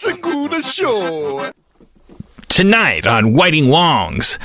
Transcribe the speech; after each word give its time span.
Segura 0.00 0.62
Show. 0.62 1.52
Tonight 2.48 3.06
on 3.06 3.34
Whiting 3.34 3.66
Wongs. 3.66 4.38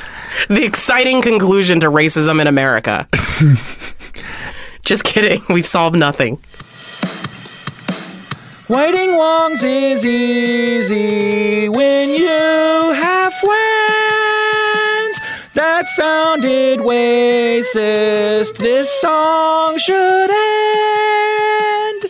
The 0.50 0.66
exciting 0.66 1.22
conclusion 1.22 1.80
to 1.80 1.90
racism 1.90 2.42
in 2.42 2.48
America. 2.48 3.08
Just 4.84 5.06
kidding. 5.06 5.42
We've 5.48 5.66
solved 5.66 5.96
nothing. 5.96 6.40
Whiting 8.68 9.12
Wongs 9.12 9.64
is 9.64 10.06
easy 10.06 11.70
when 11.70 12.10
you 12.10 12.28
have 12.28 13.34
friends. 13.36 15.22
That 15.54 15.88
sounded 15.88 16.80
racist. 16.80 18.58
This 18.58 18.92
song 19.00 19.78
should 19.78 20.30
end. 20.32 22.06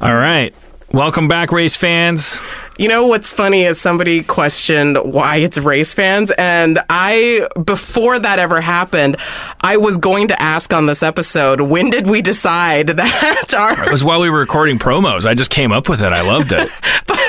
All 0.00 0.14
right. 0.14 0.52
Welcome 0.96 1.28
back, 1.28 1.52
race 1.52 1.76
fans. 1.76 2.40
You 2.78 2.88
know 2.88 3.06
what's 3.06 3.30
funny 3.30 3.64
is 3.64 3.78
somebody 3.78 4.22
questioned 4.22 4.96
why 5.04 5.36
it's 5.36 5.58
race 5.58 5.92
fans, 5.92 6.30
and 6.38 6.78
I, 6.88 7.46
before 7.62 8.18
that 8.18 8.38
ever 8.38 8.62
happened, 8.62 9.18
I 9.60 9.76
was 9.76 9.98
going 9.98 10.28
to 10.28 10.42
ask 10.42 10.72
on 10.72 10.86
this 10.86 11.02
episode, 11.02 11.60
when 11.60 11.90
did 11.90 12.06
we 12.06 12.22
decide 12.22 12.86
that 12.96 13.54
our 13.54 13.84
It 13.84 13.92
was 13.92 14.04
while 14.04 14.20
we 14.20 14.30
were 14.30 14.38
recording 14.38 14.78
promos. 14.78 15.26
I 15.26 15.34
just 15.34 15.50
came 15.50 15.70
up 15.70 15.90
with 15.90 16.00
it. 16.00 16.14
I 16.14 16.22
loved 16.22 16.52
it. 16.52 16.66
but 17.06 17.20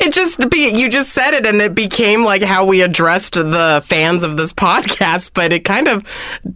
it 0.00 0.12
just 0.12 0.48
be 0.50 0.70
you 0.76 0.88
just 0.88 1.10
said 1.12 1.32
it 1.34 1.46
and 1.46 1.60
it 1.60 1.74
became 1.74 2.24
like 2.24 2.42
how 2.42 2.64
we 2.64 2.82
addressed 2.82 3.34
the 3.34 3.82
fans 3.86 4.22
of 4.22 4.36
this 4.36 4.52
podcast 4.52 5.30
but 5.34 5.52
it 5.52 5.64
kind 5.64 5.88
of 5.88 6.04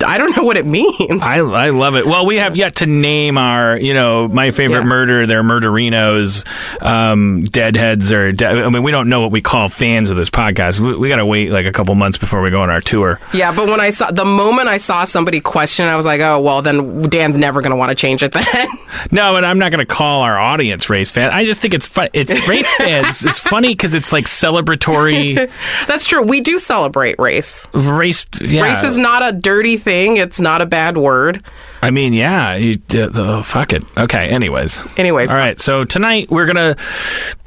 i 0.07 0.19
don't 0.19 0.37
know 0.37 0.43
what 0.45 0.57
it 0.57 0.67
means 0.67 1.23
I, 1.23 1.39
I 1.39 1.71
love 1.71 1.97
it. 1.97 2.07
Well, 2.07 2.27
we 2.27 2.37
have 2.37 2.57
yet 2.57 2.77
to 2.77 2.87
name 2.87 3.39
our, 3.39 3.77
you 3.79 3.95
know, 3.95 4.29
my 4.29 4.51
favorite 4.51 4.81
Yeah. 4.81 4.85
murder. 4.85 5.27
They're 5.27 5.43
murderinos, 5.43 6.45
um, 6.83 7.45
deadheads, 7.45 8.13
or 8.13 8.33
de- 8.33 8.47
I 8.47 8.69
mean, 8.69 8.83
we 8.83 8.91
don't 8.91 9.09
know 9.09 9.21
what 9.21 9.31
we 9.33 9.41
call 9.41 9.69
fans 9.69 10.11
of 10.11 10.17
this 10.17 10.31
podcast. 10.31 10.81
We, 10.81 10.97
we 10.97 11.09
got 11.09 11.17
to 11.17 11.27
wait 11.27 11.51
like 11.51 11.67
a 11.67 11.73
couple 11.73 11.95
months 11.95 12.19
before 12.19 12.43
we 12.43 12.51
go 12.51 12.61
on 12.63 12.71
our 12.71 12.81
tour. 12.81 13.19
yeah 13.33 13.55
but 13.55 13.67
when 13.67 13.81
i 13.81 13.91
saw 13.91 14.11
the 14.11 14.25
moment 14.25 14.69
i 14.69 14.77
saw 14.77 15.05
somebody 15.05 15.41
question 15.41 15.87
i 15.87 15.97
was 15.97 16.05
like 16.07 16.21
oh 16.21 16.41
well 16.41 16.63
then 16.63 17.03
dan's 17.09 17.37
never 17.37 17.61
going 17.61 17.71
to 17.71 17.77
want 17.77 17.91
to 17.91 17.95
change 17.95 18.23
it 18.23 18.33
then 18.33 18.45
No, 19.11 19.37
and 19.37 19.45
I'm 19.45 19.59
not 19.59 19.71
going 19.73 19.85
to 19.87 19.93
call 19.95 20.23
our 20.23 20.39
audience 20.39 20.89
race 20.89 21.11
fan. 21.11 21.31
I 21.31 21.45
just 21.45 21.61
think 21.61 21.75
it's 21.75 21.87
fun. 21.87 22.09
It's 22.13 22.49
race 22.49 22.73
fans. 22.75 23.06
It's 23.09 23.39
funny 23.39 23.69
because 23.69 23.95
it's 23.95 24.13
like 24.13 24.27
celebratory 24.27 25.51
that's 25.87 26.07
true 26.07 26.23
we 26.23 26.41
do 26.41 26.59
celebrate 26.59 27.19
race 27.19 27.67
race. 27.73 28.27
Yeah. 28.41 28.63
race 28.63 28.83
is 28.83 28.97
not 28.99 29.23
a 29.23 29.37
dirty 29.37 29.77
thing 29.77 30.17
it's 30.17 30.41
not 30.41 30.61
a 30.61 30.67
bad 30.67 30.97
word 30.97 31.45
I 31.83 31.91
mean, 31.91 32.15
yeah. 32.15 32.57
You, 32.57 32.81
uh, 32.95 33.11
oh, 33.15 33.43
fuck 33.43 33.73
it. 33.73 33.85
Okay. 33.97 34.29
Anyways. 34.29 34.99
anyways 34.99 35.31
All 35.31 35.37
right. 35.37 35.61
So 35.61 35.85
tonight 35.85 36.29
we're 36.31 36.47
gonna 36.47 36.75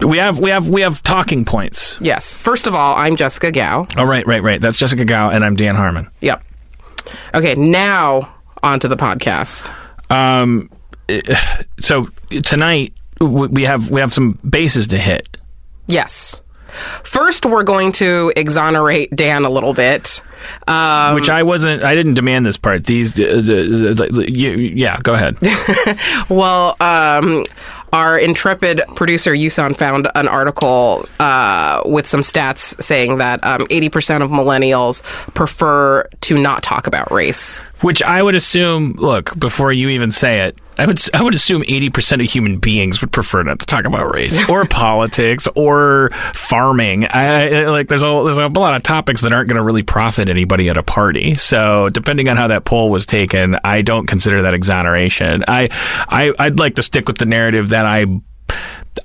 we 0.01 0.17
have 0.17 0.39
we 0.39 0.49
have 0.51 0.69
we 0.69 0.81
have 0.81 1.01
talking 1.03 1.43
points. 1.45 1.97
yes 1.99 2.35
first 2.35 2.67
of 2.67 2.73
all 2.75 2.95
i'm 2.95 3.15
jessica 3.15 3.51
gao 3.51 3.87
Oh, 3.97 4.03
right, 4.03 4.25
right, 4.27 4.41
right. 4.43 4.61
That's 4.61 4.77
Jessica 4.77 5.03
Gao, 5.03 5.29
and 5.31 5.43
I'm 5.43 5.55
Dan 5.55 5.75
Harmon. 5.75 6.07
yep 6.21 6.43
okay 7.33 7.55
now 7.55 8.33
onto 8.63 8.87
the 8.87 8.97
podcast 8.97 9.69
Um, 10.11 10.69
so 11.79 12.07
tonight 12.43 12.93
we 13.19 13.63
have 13.63 13.89
we 13.89 13.99
have 13.99 14.13
some 14.13 14.39
bases 14.47 14.87
to 14.89 14.97
hit. 14.97 15.27
Yes 15.89 16.41
first 17.03 17.45
we're 17.45 17.63
going 17.63 17.91
to 17.91 18.31
exonerate 18.37 19.13
dan 19.15 19.43
a 19.43 19.49
little 19.49 19.73
bit 19.73 20.21
um, 20.67 21.15
Which 21.15 21.29
I 21.29 21.43
wasn't. 21.43 21.83
I 21.83 21.95
didn't 21.95 22.13
demand 22.13 22.45
this 22.45 22.57
part. 22.57 22.85
These, 22.85 23.19
uh, 23.19 23.41
the, 23.43 23.93
the, 23.93 24.07
the, 24.11 24.31
you, 24.31 24.51
yeah. 24.51 24.97
Go 25.03 25.13
ahead. 25.13 25.37
Well, 26.29 26.75
um, 26.79 27.43
our 27.91 28.17
intrepid 28.19 28.81
producer 28.95 29.33
Yusan 29.33 29.75
found 29.75 30.07
an 30.15 30.27
article 30.27 31.05
uh, 31.19 31.81
with 31.85 32.07
some 32.07 32.21
stats 32.21 32.81
saying 32.81 33.17
that 33.17 33.43
um, 33.43 33.61
80% 33.67 34.21
of 34.21 34.29
millennials 34.29 35.01
prefer 35.33 36.03
to 36.21 36.37
not 36.37 36.61
talk 36.61 36.87
about 36.87 37.11
race. 37.11 37.59
Which 37.81 38.03
I 38.03 38.21
would 38.21 38.35
assume. 38.35 38.93
Look, 38.93 39.37
before 39.37 39.73
you 39.73 39.89
even 39.89 40.11
say 40.11 40.41
it, 40.41 40.57
I 40.79 40.85
would 40.85 40.99
I 41.13 41.21
would 41.21 41.35
assume 41.35 41.63
eighty 41.67 41.89
percent 41.89 42.21
of 42.21 42.29
human 42.29 42.57
beings 42.57 43.01
would 43.01 43.11
prefer 43.11 43.43
not 43.43 43.59
to 43.59 43.65
talk 43.65 43.85
about 43.85 44.13
race 44.13 44.49
or 44.49 44.65
politics 44.65 45.47
or 45.55 46.09
farming. 46.33 47.05
I, 47.05 47.63
I- 47.63 47.65
like 47.69 47.87
there's 47.89 48.01
a 48.03 48.21
there's 48.23 48.37
a 48.37 48.47
lot 48.47 48.73
of 48.75 48.83
topics 48.83 49.21
that 49.21 49.33
aren't 49.33 49.49
going 49.49 49.57
to 49.57 49.63
really 49.63 49.83
profit 49.83 50.29
anybody 50.29 50.69
at 50.69 50.77
a 50.77 50.83
party. 50.83 51.35
So 51.35 51.89
depending 51.89 52.29
on 52.29 52.37
how 52.37 52.47
that 52.47 52.65
poll 52.65 52.89
was 52.89 53.05
taken, 53.05 53.57
I 53.63 53.81
don't 53.81 54.07
consider 54.07 54.41
that 54.43 54.53
exoneration. 54.53 55.43
I 55.47 55.69
I 56.09 56.33
I'd 56.39 56.57
like 56.59 56.75
to 56.75 56.83
stick 56.83 57.07
with 57.07 57.17
the 57.17 57.25
narrative 57.25 57.69
that 57.69 57.85
I 57.85 58.05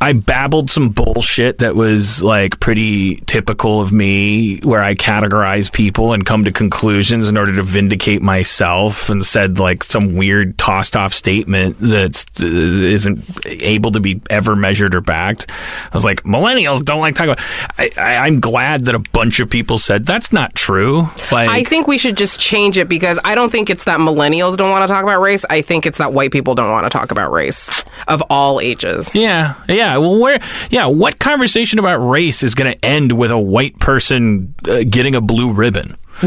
I 0.01 0.13
babbled 0.13 0.71
some 0.71 0.89
bullshit 0.91 1.59
that 1.59 1.77
was 1.77 2.23
like 2.23 2.61
pretty 2.61 3.17
typical 3.27 3.81
of 3.81 3.93
me, 3.93 4.59
where 4.61 4.83
I 4.83 4.95
categorize 4.95 5.73
people 5.73 6.13
and 6.13 6.25
come 6.25 6.45
to 6.45 6.53
conclusions 6.53 7.29
in 7.29 7.37
order 7.37 7.55
to 7.57 7.63
vindicate 7.63 8.23
myself, 8.23 9.09
and 9.09 9.25
said 9.25 9.59
like 9.59 9.85
some 9.85 10.15
weird 10.15 10.59
tossed 10.59 10.97
off 10.97 11.13
statement 11.13 11.79
that 11.81 12.25
uh, 12.41 12.45
isn't 12.47 13.25
able 13.47 13.93
to 13.93 14.01
be 14.01 14.21
ever 14.31 14.57
measured 14.57 14.95
or 14.95 15.01
backed. 15.01 15.51
I 15.51 15.95
was 15.95 16.05
like, 16.05 16.23
millennials 16.25 16.85
don't 16.85 17.01
like 17.01 17.15
talking 17.15 17.33
about. 17.33 17.45
I, 17.79 17.91
I, 17.97 18.17
I'm 18.27 18.41
glad 18.41 18.87
that 18.87 18.95
a 18.95 18.99
bunch 19.13 19.41
of 19.41 19.51
people 19.51 19.79
said 19.79 20.07
that's 20.07 20.33
not 20.33 20.55
true. 20.55 21.09
Like, 21.31 21.49
I 21.49 21.65
think 21.65 21.87
we 21.87 21.99
should 21.99 22.17
just 22.17 22.41
change 22.41 22.79
it 22.79 22.89
because 22.89 23.19
I 23.25 23.35
don't 23.35 23.51
think 23.51 23.71
it's 23.71 23.85
that 23.85 24.01
millennials 24.01 24.57
don't 24.57 24.71
want 24.71 24.87
to 24.87 24.93
talk 24.93 25.03
about 25.03 25.21
race. 25.21 25.45
I 25.49 25.63
think 25.63 25.87
it's 25.87 25.99
that 25.99 26.13
white 26.13 26.33
people 26.33 26.55
don't 26.55 26.71
want 26.71 26.85
to 26.85 26.91
talk 26.91 27.11
about 27.11 27.33
race 27.33 27.85
of 28.09 28.23
all 28.31 28.61
ages. 28.61 29.11
Yeah, 29.15 29.55
yeah. 29.69 29.84
Well, 29.99 30.19
where? 30.19 30.41
Yeah, 30.71 30.87
what 30.87 31.19
conversation 31.19 31.79
about 31.79 31.99
race 31.99 32.43
is 32.43 32.55
going 32.55 32.73
to 32.73 32.85
end 32.85 33.13
with 33.13 33.31
a 33.31 33.39
white 33.39 33.79
person 33.79 34.55
uh, 34.69 34.85
getting 34.89 35.15
a 35.15 35.21
blue 35.21 35.53
ribbon, 35.53 35.97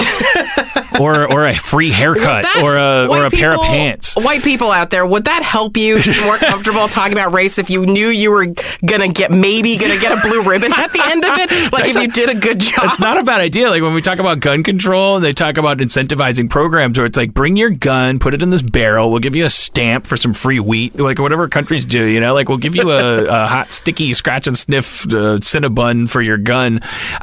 or 1.00 1.31
or 1.31 1.46
a 1.47 1.56
free 1.56 1.90
haircut, 1.91 2.44
That- 2.44 2.62
or 2.63 2.75
a 2.75 3.08
or 3.08 3.25
a 3.25 3.30
pair 3.30 3.53
of 3.53 3.62
pants? 3.62 4.16
White 4.16 4.44
people 4.44 4.72
out 4.72 4.90
there, 4.90 5.06
would 5.06 5.25
that 5.25 5.44
help 5.44 5.78
you 5.78 6.02
be 6.02 6.24
more 6.24 6.38
comfortable 6.38 6.88
talking 6.90 7.13
about 7.13 7.34
race 7.34 7.58
if 7.58 7.69
you 7.69 7.85
knew 7.85 8.08
you 8.08 8.31
were 8.31 8.47
gonna 8.85 9.08
get 9.08 9.31
maybe 9.31 9.78
gonna 9.78 10.00
get 10.00 10.18
a 10.18 10.28
blue 10.28 10.41
ribbon 10.44 10.72
at 10.74 10.91
the 10.94 11.02
end 11.06 11.25
of 11.25 11.38
it? 11.38 11.47
Like 11.78 11.90
if 11.90 11.96
you 11.96 12.08
did 12.08 12.30
a 12.30 12.35
good 12.35 12.59
job. 12.59 12.85
It's 12.85 13.00
not 13.00 13.18
a 13.19 13.24
bad 13.24 13.41
idea. 13.41 13.69
Like 13.69 13.81
when 13.81 13.94
we 13.94 14.02
talk 14.02 14.19
about 14.19 14.40
gun 14.40 14.63
control, 14.63 15.19
they 15.19 15.34
talk 15.34 15.58
about 15.58 15.78
incentivizing 15.80 16.50
programs 16.50 16.97
where 16.97 17.06
it's 17.06 17.18
like, 17.18 17.34
bring 17.34 17.56
your 17.58 17.69
gun, 17.69 18.19
put 18.19 18.34
it 18.34 18.41
in 18.41 18.50
this 18.50 18.62
barrel. 18.62 19.12
We'll 19.12 19.19
give 19.19 19.35
you 19.35 19.46
a 19.46 19.50
stamp 19.50 20.06
for 20.08 20.18
some 20.18 20.34
free 20.34 20.59
wheat, 20.59 20.97
like 20.97 21.19
whatever 21.19 21.47
countries 21.50 21.85
do. 21.85 22.03
You 22.06 22.19
know, 22.19 22.34
like 22.34 22.47
we'll 22.50 22.58
give 22.58 22.75
you 22.75 22.90
a, 22.91 23.25
a 23.28 23.47
hot, 23.47 23.74
sticky, 23.74 24.14
scratch 24.14 24.47
and 24.47 24.58
sniff 24.58 25.06
uh, 25.08 25.40
Cinnabon 25.40 26.09
for 26.09 26.22
your 26.22 26.38
gun. 26.38 26.79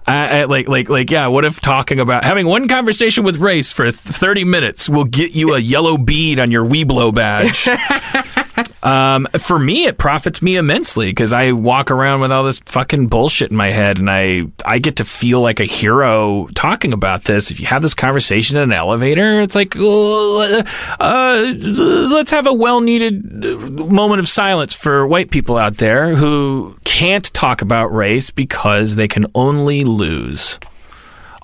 I, 0.07 0.41
I, 0.41 0.45
like, 0.45 0.69
like, 0.69 0.89
like, 0.89 1.11
yeah. 1.11 1.27
What 1.29 1.45
if 1.45 1.61
talking 1.61 1.99
about 2.01 2.25
having 2.25 2.47
one 2.47 2.69
conversation 2.69 3.25
with 3.25 3.37
race 3.37 3.64
for 3.73 3.91
thirty 3.91 4.45
minutes 4.45 4.89
will 4.89 5.05
get 5.05 5.33
you 5.33 5.55
a 5.55 5.59
yellow 5.59 5.97
bead 5.97 6.39
on 6.41 6.51
your 6.51 6.65
Weeblo 6.65 7.15
badge? 7.15 7.69
Um, 8.85 9.27
for 9.39 9.59
me, 9.59 9.87
it 9.87 9.97
profits 9.97 10.43
me 10.43 10.57
immensely 10.57 11.07
because 11.07 11.33
I 11.33 11.53
walk 11.53 11.91
around 11.91 12.21
with 12.21 12.31
all 12.31 12.45
this 12.45 12.59
fucking 12.67 13.07
bullshit 13.07 13.51
in 13.51 13.57
my 13.57 13.71
head, 13.71 13.99
and 13.99 14.11
I 14.11 14.43
I 14.65 14.79
get 14.79 14.97
to 14.97 15.07
feel 15.07 15.41
like 15.41 15.59
a 15.59 15.65
hero 15.65 16.49
talking 16.55 16.93
about 16.93 17.25
this. 17.25 17.51
If 17.51 17.61
you 17.61 17.67
have 17.67 17.81
this 17.81 17.95
conversation 17.95 18.59
in 18.59 18.65
an 18.65 18.73
elevator, 18.73 19.41
it's 19.41 19.55
like, 19.55 19.75
uh, 19.75 20.63
uh, 21.01 21.55
let's 22.13 22.31
have 22.31 22.47
a 22.47 22.53
well 22.53 22.83
needed 22.83 23.25
moment 23.79 24.21
of 24.21 24.29
silence 24.29 24.75
for 24.75 25.07
white 25.07 25.31
people 25.31 25.57
out 25.57 25.79
there 25.79 26.15
who 26.15 26.77
can't 26.85 27.33
talk 27.33 27.63
about 27.63 27.87
race 27.87 28.31
because 28.31 28.97
they 28.97 29.09
can 29.09 29.27
only 29.35 29.85
lose. 29.85 30.59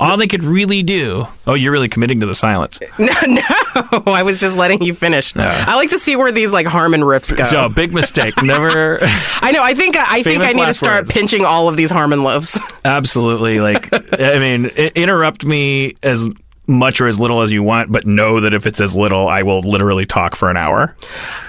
All 0.00 0.16
they 0.16 0.26
could 0.26 0.42
really 0.42 0.82
do. 0.82 1.26
Oh, 1.46 1.54
you're 1.54 1.72
really 1.72 1.88
committing 1.88 2.20
to 2.20 2.26
the 2.26 2.34
silence. 2.34 2.80
No, 2.98 3.12
no. 3.26 4.02
I 4.06 4.22
was 4.24 4.40
just 4.40 4.56
letting 4.56 4.82
you 4.82 4.94
finish. 4.94 5.34
I 5.36 5.74
like 5.76 5.90
to 5.90 5.98
see 5.98 6.16
where 6.16 6.32
these 6.32 6.52
like 6.52 6.66
Harmon 6.66 7.02
riffs 7.02 7.34
go. 7.34 7.44
So 7.44 7.68
big 7.68 7.92
mistake. 7.94 8.34
Never. 8.42 8.98
I 9.02 9.52
know. 9.52 9.62
I 9.62 9.74
think 9.74 9.96
uh, 9.96 10.04
I 10.06 10.22
think 10.22 10.42
I 10.42 10.52
need 10.52 10.66
to 10.66 10.74
start 10.74 11.02
words. 11.04 11.12
pinching 11.12 11.44
all 11.44 11.68
of 11.68 11.76
these 11.76 11.90
Harmon 11.90 12.22
loaves. 12.22 12.58
Absolutely. 12.84 13.60
Like, 13.60 13.88
I 14.20 14.38
mean, 14.38 14.66
interrupt 14.66 15.44
me 15.44 15.94
as 16.02 16.26
much 16.70 17.00
or 17.00 17.06
as 17.06 17.18
little 17.18 17.42
as 17.42 17.52
you 17.52 17.62
want, 17.62 17.92
but 17.92 18.06
know 18.06 18.40
that 18.40 18.54
if 18.54 18.66
it's 18.66 18.80
as 18.80 18.96
little, 18.96 19.28
I 19.28 19.42
will 19.42 19.60
literally 19.60 20.06
talk 20.06 20.36
for 20.36 20.50
an 20.50 20.56
hour. 20.56 20.94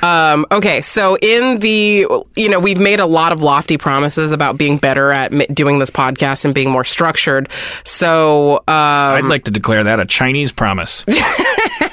Um, 0.01 0.45
okay, 0.51 0.81
so 0.81 1.17
in 1.17 1.59
the, 1.59 2.07
you 2.35 2.49
know, 2.49 2.59
we've 2.59 2.79
made 2.79 2.99
a 2.99 3.05
lot 3.05 3.31
of 3.31 3.41
lofty 3.41 3.77
promises 3.77 4.31
about 4.31 4.57
being 4.57 4.77
better 4.77 5.11
at 5.11 5.31
doing 5.53 5.79
this 5.79 5.91
podcast 5.91 6.43
and 6.43 6.53
being 6.53 6.69
more 6.69 6.83
structured. 6.83 7.49
So, 7.85 8.57
um, 8.57 8.65
I'd 8.67 9.25
like 9.25 9.45
to 9.45 9.51
declare 9.51 9.83
that 9.85 9.99
a 9.99 10.05
Chinese 10.05 10.51
promise. 10.51 11.05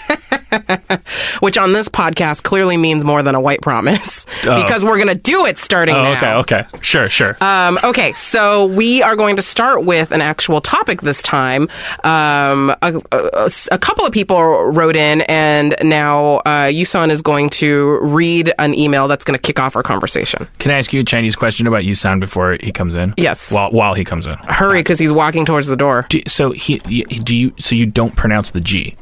which 1.40 1.58
on 1.58 1.72
this 1.72 1.88
podcast 1.88 2.42
clearly 2.42 2.76
means 2.76 3.04
more 3.04 3.22
than 3.22 3.34
a 3.34 3.40
white 3.40 3.60
promise 3.62 4.26
because 4.42 4.84
we're 4.84 4.96
going 4.96 5.08
to 5.08 5.14
do 5.22 5.46
it 5.46 5.58
starting 5.58 5.94
Oh, 5.94 6.02
now. 6.14 6.38
okay, 6.40 6.62
okay. 6.62 6.78
Sure, 6.80 7.08
sure. 7.08 7.36
Um, 7.40 7.78
okay, 7.84 8.12
so 8.12 8.66
we 8.66 9.02
are 9.02 9.16
going 9.16 9.36
to 9.36 9.42
start 9.42 9.84
with 9.84 10.10
an 10.10 10.20
actual 10.20 10.60
topic 10.60 11.02
this 11.02 11.22
time. 11.22 11.62
Um, 12.04 12.70
a, 12.82 13.00
a- 13.12 13.50
a 13.70 13.78
couple 13.78 14.04
of 14.04 14.12
people 14.12 14.40
wrote 14.70 14.94
in, 14.96 15.22
and 15.22 15.74
now 15.82 16.36
uh, 16.38 16.66
Yusan 16.68 17.10
is 17.10 17.22
going 17.22 17.48
to 17.50 17.98
read 18.02 18.52
an 18.58 18.74
email 18.74 19.08
that's 19.08 19.24
going 19.24 19.36
to 19.38 19.42
kick 19.42 19.58
off 19.58 19.74
our 19.76 19.82
conversation. 19.82 20.46
Can 20.58 20.70
I 20.70 20.74
ask 20.78 20.92
you 20.92 21.00
a 21.00 21.04
Chinese 21.04 21.34
question 21.36 21.66
about 21.66 21.82
Yusan 21.84 22.20
before 22.20 22.56
he 22.60 22.72
comes 22.72 22.94
in? 22.94 23.14
Yes. 23.16 23.52
While 23.52 23.70
while 23.72 23.94
he 23.94 24.04
comes 24.04 24.26
in. 24.26 24.34
Hurry, 24.38 24.80
because 24.80 24.98
he's 24.98 25.12
walking 25.12 25.44
towards 25.46 25.68
the 25.68 25.76
door. 25.76 26.06
Do, 26.08 26.20
so 26.26 26.50
he 26.52 26.78
do 26.78 27.34
you 27.36 27.52
so 27.58 27.74
you 27.74 27.86
don't 27.86 28.14
pronounce 28.16 28.50
the 28.50 28.60
G? 28.60 28.96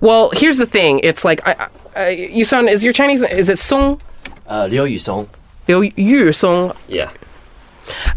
Well, 0.00 0.30
here's 0.34 0.58
the 0.58 0.66
thing. 0.66 1.00
It's 1.00 1.24
like, 1.24 1.46
I, 1.46 1.68
I, 1.94 2.00
uh, 2.00 2.14
Yusan, 2.14 2.70
is 2.70 2.84
your 2.84 2.92
Chinese, 2.92 3.22
is 3.22 3.48
it 3.48 3.58
Song? 3.58 4.00
Uh, 4.46 4.66
Liu 4.70 4.82
Yusong. 4.82 5.28
Liu 5.68 5.90
Yu 5.96 6.32
Song? 6.32 6.72
Yeah. 6.88 7.10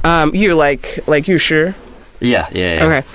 Um, 0.03 0.33
you 0.35 0.55
like, 0.55 0.99
like 1.07 1.27
you 1.27 1.37
sure? 1.37 1.75
Yeah, 2.19 2.47
yeah, 2.51 2.75
yeah. 2.75 2.85
Okay. 2.85 3.07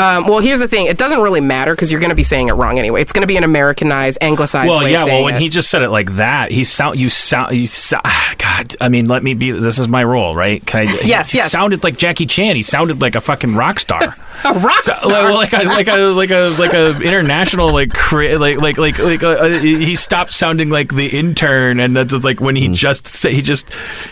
Um, 0.00 0.26
well, 0.26 0.38
here's 0.40 0.60
the 0.60 0.68
thing. 0.68 0.86
It 0.86 0.96
doesn't 0.98 1.20
really 1.20 1.40
matter 1.40 1.74
because 1.74 1.90
you're 1.90 2.00
going 2.00 2.10
to 2.10 2.16
be 2.16 2.22
saying 2.22 2.48
it 2.48 2.54
wrong 2.54 2.78
anyway. 2.78 3.02
It's 3.02 3.12
going 3.12 3.22
to 3.22 3.26
be 3.28 3.36
an 3.36 3.44
Americanized, 3.44 4.18
anglicized 4.20 4.68
Well, 4.68 4.80
way 4.82 4.92
yeah. 4.92 5.02
of 5.02 5.08
Well, 5.08 5.24
when 5.24 5.34
it. 5.36 5.40
he 5.40 5.48
just 5.48 5.70
said 5.70 5.82
it 5.82 5.90
like 5.90 6.12
that, 6.16 6.50
he 6.50 6.64
sound 6.64 6.98
you 6.98 7.10
sound 7.10 7.56
you 7.56 7.66
sound. 7.66 8.04
God, 8.38 8.74
I 8.80 8.88
mean, 8.88 9.06
let 9.06 9.22
me 9.22 9.34
be. 9.34 9.50
This 9.52 9.78
is 9.78 9.88
my 9.88 10.02
role, 10.04 10.34
right? 10.34 10.64
Can 10.64 10.88
I? 10.88 11.00
Yes, 11.04 11.30
he 11.32 11.38
yes. 11.38 11.52
Sounded 11.52 11.84
like 11.84 11.98
Jackie 11.98 12.26
Chan. 12.26 12.56
He 12.56 12.62
sounded 12.62 13.00
like 13.00 13.14
a 13.14 13.20
fucking 13.20 13.54
rock 13.54 13.78
star. 13.80 14.16
a 14.44 14.54
rock 14.54 14.82
So, 14.82 14.92
star. 14.92 15.32
like, 15.34 15.52
like 15.52 15.64
a 15.64 15.66
like 15.68 15.88
a 15.88 15.98
like 16.08 16.30
a 16.30 16.48
like 16.58 16.72
a 16.72 17.00
international 17.02 17.72
like 17.72 17.92
cra- 17.92 18.38
like 18.38 18.56
like 18.58 18.78
like 18.78 18.98
like 18.98 19.22
uh, 19.22 19.28
uh, 19.32 19.48
he 19.58 19.94
stopped 19.96 20.32
sounding 20.32 20.70
like 20.70 20.94
the 20.94 21.06
intern 21.08 21.78
and 21.80 21.94
that's 21.96 22.12
just 22.12 22.24
like 22.24 22.40
when 22.40 22.56
he 22.56 22.68
just 22.68 23.06
say, 23.06 23.34
he 23.34 23.42
just 23.42 23.68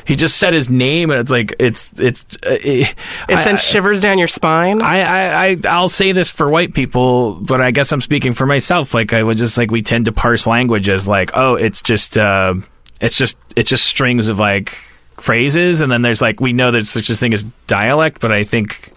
he 0.06 0.16
just 0.16 0.36
said 0.36 0.52
his 0.52 0.68
name 0.68 1.10
and 1.10 1.18
it's 1.20 1.30
like 1.30 1.54
it's 1.58 1.98
it's 1.98 2.26
uh, 2.46 2.58
it, 2.62 2.94
it 3.28 3.36
I- 3.36 3.40
sends 3.40 3.62
shivers 3.62 4.00
down 4.00 4.18
your 4.18 4.28
spine. 4.28 4.82
I, 4.82 4.98
I, 5.00 5.46
I, 5.46 5.56
I'll 5.68 5.77
say 5.86 6.10
this 6.10 6.30
for 6.30 6.50
white 6.50 6.74
people, 6.74 7.34
but 7.34 7.60
I 7.60 7.70
guess 7.70 7.92
I'm 7.92 8.00
speaking 8.00 8.32
for 8.32 8.44
myself. 8.44 8.94
Like 8.94 9.12
I 9.12 9.22
would 9.22 9.36
just 9.36 9.56
like 9.56 9.70
we 9.70 9.82
tend 9.82 10.06
to 10.06 10.12
parse 10.12 10.48
language 10.48 10.88
as 10.88 11.06
like, 11.06 11.30
oh, 11.34 11.54
it's 11.54 11.82
just, 11.82 12.18
uh, 12.18 12.54
it's 13.00 13.16
just, 13.16 13.38
it's 13.54 13.70
just 13.70 13.86
strings 13.86 14.26
of 14.26 14.40
like 14.40 14.76
phrases, 15.18 15.80
and 15.80 15.92
then 15.92 16.02
there's 16.02 16.20
like 16.20 16.40
we 16.40 16.52
know 16.52 16.72
there's 16.72 16.90
such 16.90 17.10
a 17.10 17.14
thing 17.14 17.32
as 17.32 17.44
dialect, 17.68 18.20
but 18.20 18.32
I 18.32 18.42
think 18.42 18.90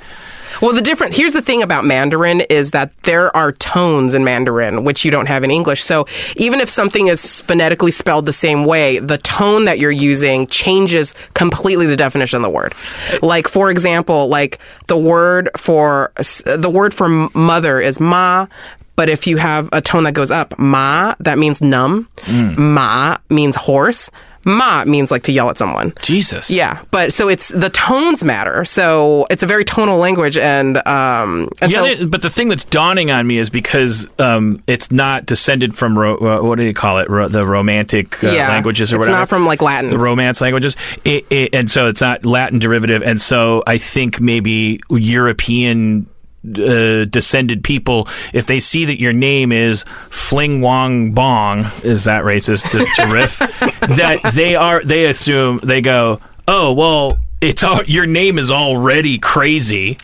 Well, 0.62 0.74
the 0.74 0.82
different 0.82 1.16
here's 1.16 1.34
the 1.34 1.42
thing 1.42 1.64
about 1.64 1.86
Mandarin 1.86 2.42
is 2.42 2.72
that 2.72 2.96
there 3.04 3.36
are 3.36 3.52
tones 3.52 4.14
in 4.14 4.24
Mandarin 4.24 4.84
which 4.84 5.04
you 5.04 5.12
don't 5.12 5.26
have 5.26 5.44
in 5.44 5.52
English. 5.52 5.84
So 5.84 6.06
even 6.36 6.60
if 6.60 6.70
something 6.70 7.08
is 7.08 7.42
phonetically 7.42 7.92
spelled 7.92 8.26
the 8.26 8.34
same 8.34 8.66
way, 8.66 9.00
the 9.00 9.18
tone 9.18 9.66
that 9.66 9.80
you're 9.80 9.92
using 9.92 10.48
changes 10.48 11.14
completely 11.34 11.88
the 11.88 11.98
definition 11.98 12.38
of 12.38 12.44
the 12.44 12.50
word. 12.50 12.74
Like 13.22 13.48
for 13.48 13.72
example, 13.72 14.28
like 14.28 14.60
the 14.88 14.98
word 14.98 15.50
for 15.58 16.12
the 16.46 16.70
word 16.72 16.94
for 16.94 17.10
mother 17.10 17.80
is 17.80 18.00
ma. 18.00 18.48
But 18.96 19.10
if 19.10 19.26
you 19.26 19.38
have 19.38 19.68
a 19.72 19.82
tone 19.82 20.04
that 20.04 20.14
goes 20.14 20.30
up, 20.30 20.60
ma, 20.60 21.16
that 21.20 21.40
means 21.40 21.60
numb. 21.62 22.08
Mm. 22.24 22.58
Ma 22.58 23.18
means 23.30 23.56
horse. 23.56 24.12
Ma 24.44 24.84
means 24.86 25.12
like 25.12 25.24
to 25.24 25.32
yell 25.32 25.50
at 25.50 25.58
someone. 25.58 25.94
Jesus, 26.02 26.50
Yeah, 26.50 26.82
but 26.92 27.14
so 27.14 27.28
it's 27.30 27.50
the 27.50 27.70
tones 27.70 28.24
matter. 28.24 28.66
So 28.66 29.28
it's 29.30 29.44
a 29.44 29.46
very 29.46 29.64
tonal 29.64 29.98
language, 30.00 30.38
and 30.38 30.78
um, 30.88 31.50
and 31.62 31.72
Yeah, 31.72 31.78
so 31.78 31.84
they- 31.84 32.06
but 32.06 32.22
the 32.22 32.30
thing 32.30 32.50
that's 32.50 32.64
dawning 32.64 33.12
on 33.12 33.28
me 33.28 33.38
is 33.38 33.50
because 33.50 34.08
um, 34.20 34.62
it's 34.68 34.92
not 34.92 35.26
descended 35.26 35.76
from 35.76 35.98
ro- 35.98 36.18
uh, 36.18 36.44
what 36.44 36.58
do 36.58 36.64
you 36.64 36.74
call 36.74 36.98
it? 37.00 37.10
Ro- 37.10 37.28
the 37.28 37.46
romantic 37.46 38.24
uh, 38.24 38.32
yeah, 38.32 38.48
languages 38.50 38.92
or 38.92 38.98
whatever. 39.00 39.14
it's 39.16 39.20
not 39.22 39.30
from 39.30 39.46
like 39.46 39.62
Latin. 39.62 39.90
the 39.92 39.98
romance 40.00 40.42
languages, 40.42 40.76
it, 41.06 41.26
it, 41.30 41.54
and 41.54 41.70
so 41.70 41.88
it's 41.88 42.02
not 42.02 42.26
Latin 42.26 42.60
derivative, 42.60 43.04
and 43.04 43.22
so 43.22 43.64
I 43.68 43.78
think 43.78 44.20
maybe 44.20 44.80
European. 44.90 46.08
Uh, 46.44 47.06
descended 47.06 47.64
people, 47.64 48.08
if 48.34 48.48
they 48.48 48.60
see 48.60 48.86
that 48.86 49.00
your 49.00 49.14
name 49.14 49.52
is 49.52 49.86
Fling 50.10 50.60
Wong 50.62 51.12
Bong, 51.12 51.68
is 51.84 52.06
that 52.06 52.24
racist 52.24 52.72
to, 52.72 52.80
to 52.80 53.14
riff? 53.14 53.38
that 53.38 54.32
they 54.34 54.56
are, 54.56 54.84
they 54.84 55.06
assume 55.06 55.60
they 55.62 55.82
go, 55.82 56.20
oh 56.48 56.74
well, 56.74 57.20
it's 57.42 57.64
all, 57.64 57.84
your 57.84 58.08
name 58.08 58.40
is 58.40 58.50
already 58.50 59.20
crazy 59.20 60.00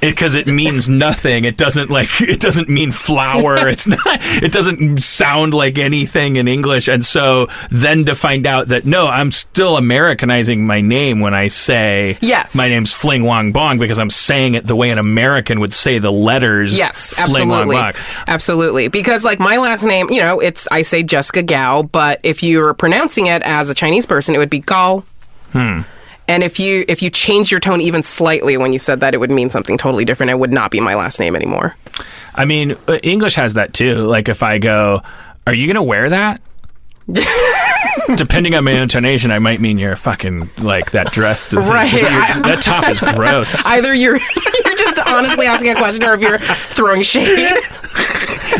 because 0.00 0.34
it 0.34 0.46
means 0.46 0.88
nothing. 0.88 1.44
It 1.44 1.56
doesn't 1.56 1.90
like 1.90 2.08
it 2.20 2.40
doesn't 2.40 2.68
mean 2.68 2.92
flower. 2.92 3.56
It's 3.70 3.86
not. 3.86 4.00
It 4.42 4.52
doesn't 4.52 5.02
sound 5.02 5.54
like 5.54 5.78
anything 5.78 6.36
in 6.36 6.48
English. 6.48 6.88
And 6.88 7.04
so 7.04 7.48
then 7.70 8.04
to 8.06 8.14
find 8.14 8.46
out 8.46 8.68
that 8.68 8.84
no, 8.84 9.06
I'm 9.06 9.30
still 9.30 9.76
Americanizing 9.76 10.66
my 10.66 10.80
name 10.80 11.20
when 11.20 11.34
I 11.34 11.48
say 11.48 12.18
Yes. 12.20 12.54
my 12.54 12.68
name's 12.68 12.92
Fling 12.92 13.22
Wong 13.24 13.52
Bong 13.52 13.78
because 13.78 13.98
I'm 13.98 14.10
saying 14.10 14.54
it 14.54 14.66
the 14.66 14.74
way 14.76 14.90
an 14.90 14.98
American 14.98 15.60
would 15.60 15.72
say 15.72 15.98
the 15.98 16.10
letters. 16.12 16.76
Yes, 16.76 17.14
absolutely, 17.18 17.76
Bong. 17.76 17.92
absolutely. 18.26 18.88
Because 18.88 19.24
like 19.24 19.38
my 19.38 19.58
last 19.58 19.84
name, 19.84 20.10
you 20.10 20.18
know, 20.20 20.40
it's 20.40 20.66
I 20.70 20.82
say 20.82 21.02
Jessica 21.02 21.42
Gao, 21.42 21.82
but 21.82 22.20
if 22.22 22.42
you're 22.42 22.74
pronouncing 22.74 23.26
it 23.26 23.42
as 23.42 23.70
a 23.70 23.74
Chinese 23.74 24.06
person, 24.06 24.34
it 24.34 24.38
would 24.38 24.50
be 24.50 24.60
Gao. 24.60 25.04
Hmm. 25.52 25.82
And 26.30 26.44
if 26.44 26.60
you 26.60 26.84
if 26.86 27.02
you 27.02 27.10
change 27.10 27.50
your 27.50 27.58
tone 27.58 27.80
even 27.80 28.04
slightly 28.04 28.56
when 28.56 28.72
you 28.72 28.78
said 28.78 29.00
that, 29.00 29.14
it 29.14 29.16
would 29.18 29.32
mean 29.32 29.50
something 29.50 29.76
totally 29.76 30.04
different. 30.04 30.30
It 30.30 30.38
would 30.38 30.52
not 30.52 30.70
be 30.70 30.78
my 30.78 30.94
last 30.94 31.18
name 31.18 31.34
anymore. 31.34 31.74
I 32.36 32.44
mean, 32.44 32.76
uh, 32.86 32.98
English 33.02 33.34
has 33.34 33.54
that 33.54 33.72
too. 33.74 33.96
Like 34.06 34.28
if 34.28 34.44
I 34.44 34.58
go, 34.58 35.02
"Are 35.48 35.52
you 35.52 35.66
gonna 35.66 35.82
wear 35.82 36.08
that?" 36.10 36.40
Depending 38.16 38.54
on 38.54 38.62
my 38.62 38.70
intonation, 38.70 39.32
I 39.32 39.40
might 39.40 39.60
mean 39.60 39.76
you're 39.76 39.96
fucking 39.96 40.50
like 40.58 40.92
that 40.92 41.10
dress. 41.10 41.52
Right. 41.52 41.92
I- 41.92 42.40
that 42.42 42.62
top 42.62 42.88
is 42.88 43.00
gross. 43.00 43.56
Either 43.66 43.92
you're 43.92 44.16
you're 44.64 44.76
just 44.76 45.00
honestly 45.00 45.46
asking 45.46 45.70
a 45.70 45.74
question, 45.74 46.04
or 46.04 46.14
if 46.14 46.20
you're 46.20 46.38
throwing 46.38 47.02
shade. 47.02 47.58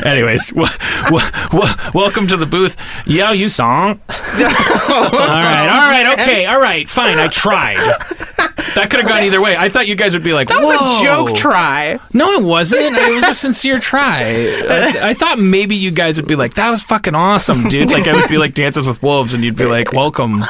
Anyways, 0.04 0.50
w- 0.54 0.66
w- 1.04 1.30
w- 1.50 1.74
welcome 1.94 2.26
to 2.28 2.36
the 2.36 2.46
booth. 2.46 2.76
Yo, 3.06 3.32
you 3.32 3.48
song. 3.48 4.00
all 4.08 4.16
right, 4.40 5.68
all 5.70 5.90
right, 5.90 6.16
okay, 6.20 6.46
all 6.46 6.60
right, 6.60 6.88
fine. 6.88 7.18
I 7.18 7.28
tried. 7.28 7.76
That 8.74 8.88
could 8.90 9.00
have 9.00 9.08
gone 9.08 9.22
either 9.24 9.42
way. 9.42 9.56
I 9.56 9.68
thought 9.68 9.88
you 9.88 9.94
guys 9.96 10.12
would 10.14 10.22
be 10.22 10.32
like, 10.32 10.48
That 10.48 10.60
was 10.60 10.78
"Whoa." 10.80 11.00
a 11.00 11.02
joke 11.26 11.36
try. 11.36 11.98
No, 12.12 12.32
it 12.32 12.42
wasn't. 12.44 12.96
It 12.96 13.14
was 13.14 13.24
a 13.24 13.34
sincere 13.34 13.78
try. 13.78 14.22
I, 14.68 15.10
I 15.10 15.14
thought 15.14 15.38
maybe 15.38 15.74
you 15.76 15.90
guys 15.90 16.18
would 16.20 16.28
be 16.28 16.36
like, 16.36 16.54
"That 16.54 16.70
was 16.70 16.82
fucking 16.82 17.14
awesome, 17.14 17.68
dude." 17.68 17.90
Like 17.90 18.06
I 18.06 18.12
would 18.14 18.28
be 18.28 18.38
like 18.38 18.54
Dances 18.54 18.86
with 18.86 19.02
Wolves, 19.02 19.34
and 19.34 19.42
you'd 19.44 19.56
be 19.56 19.64
like, 19.66 19.92
"Welcome." 19.92 20.42
Oh 20.42 20.46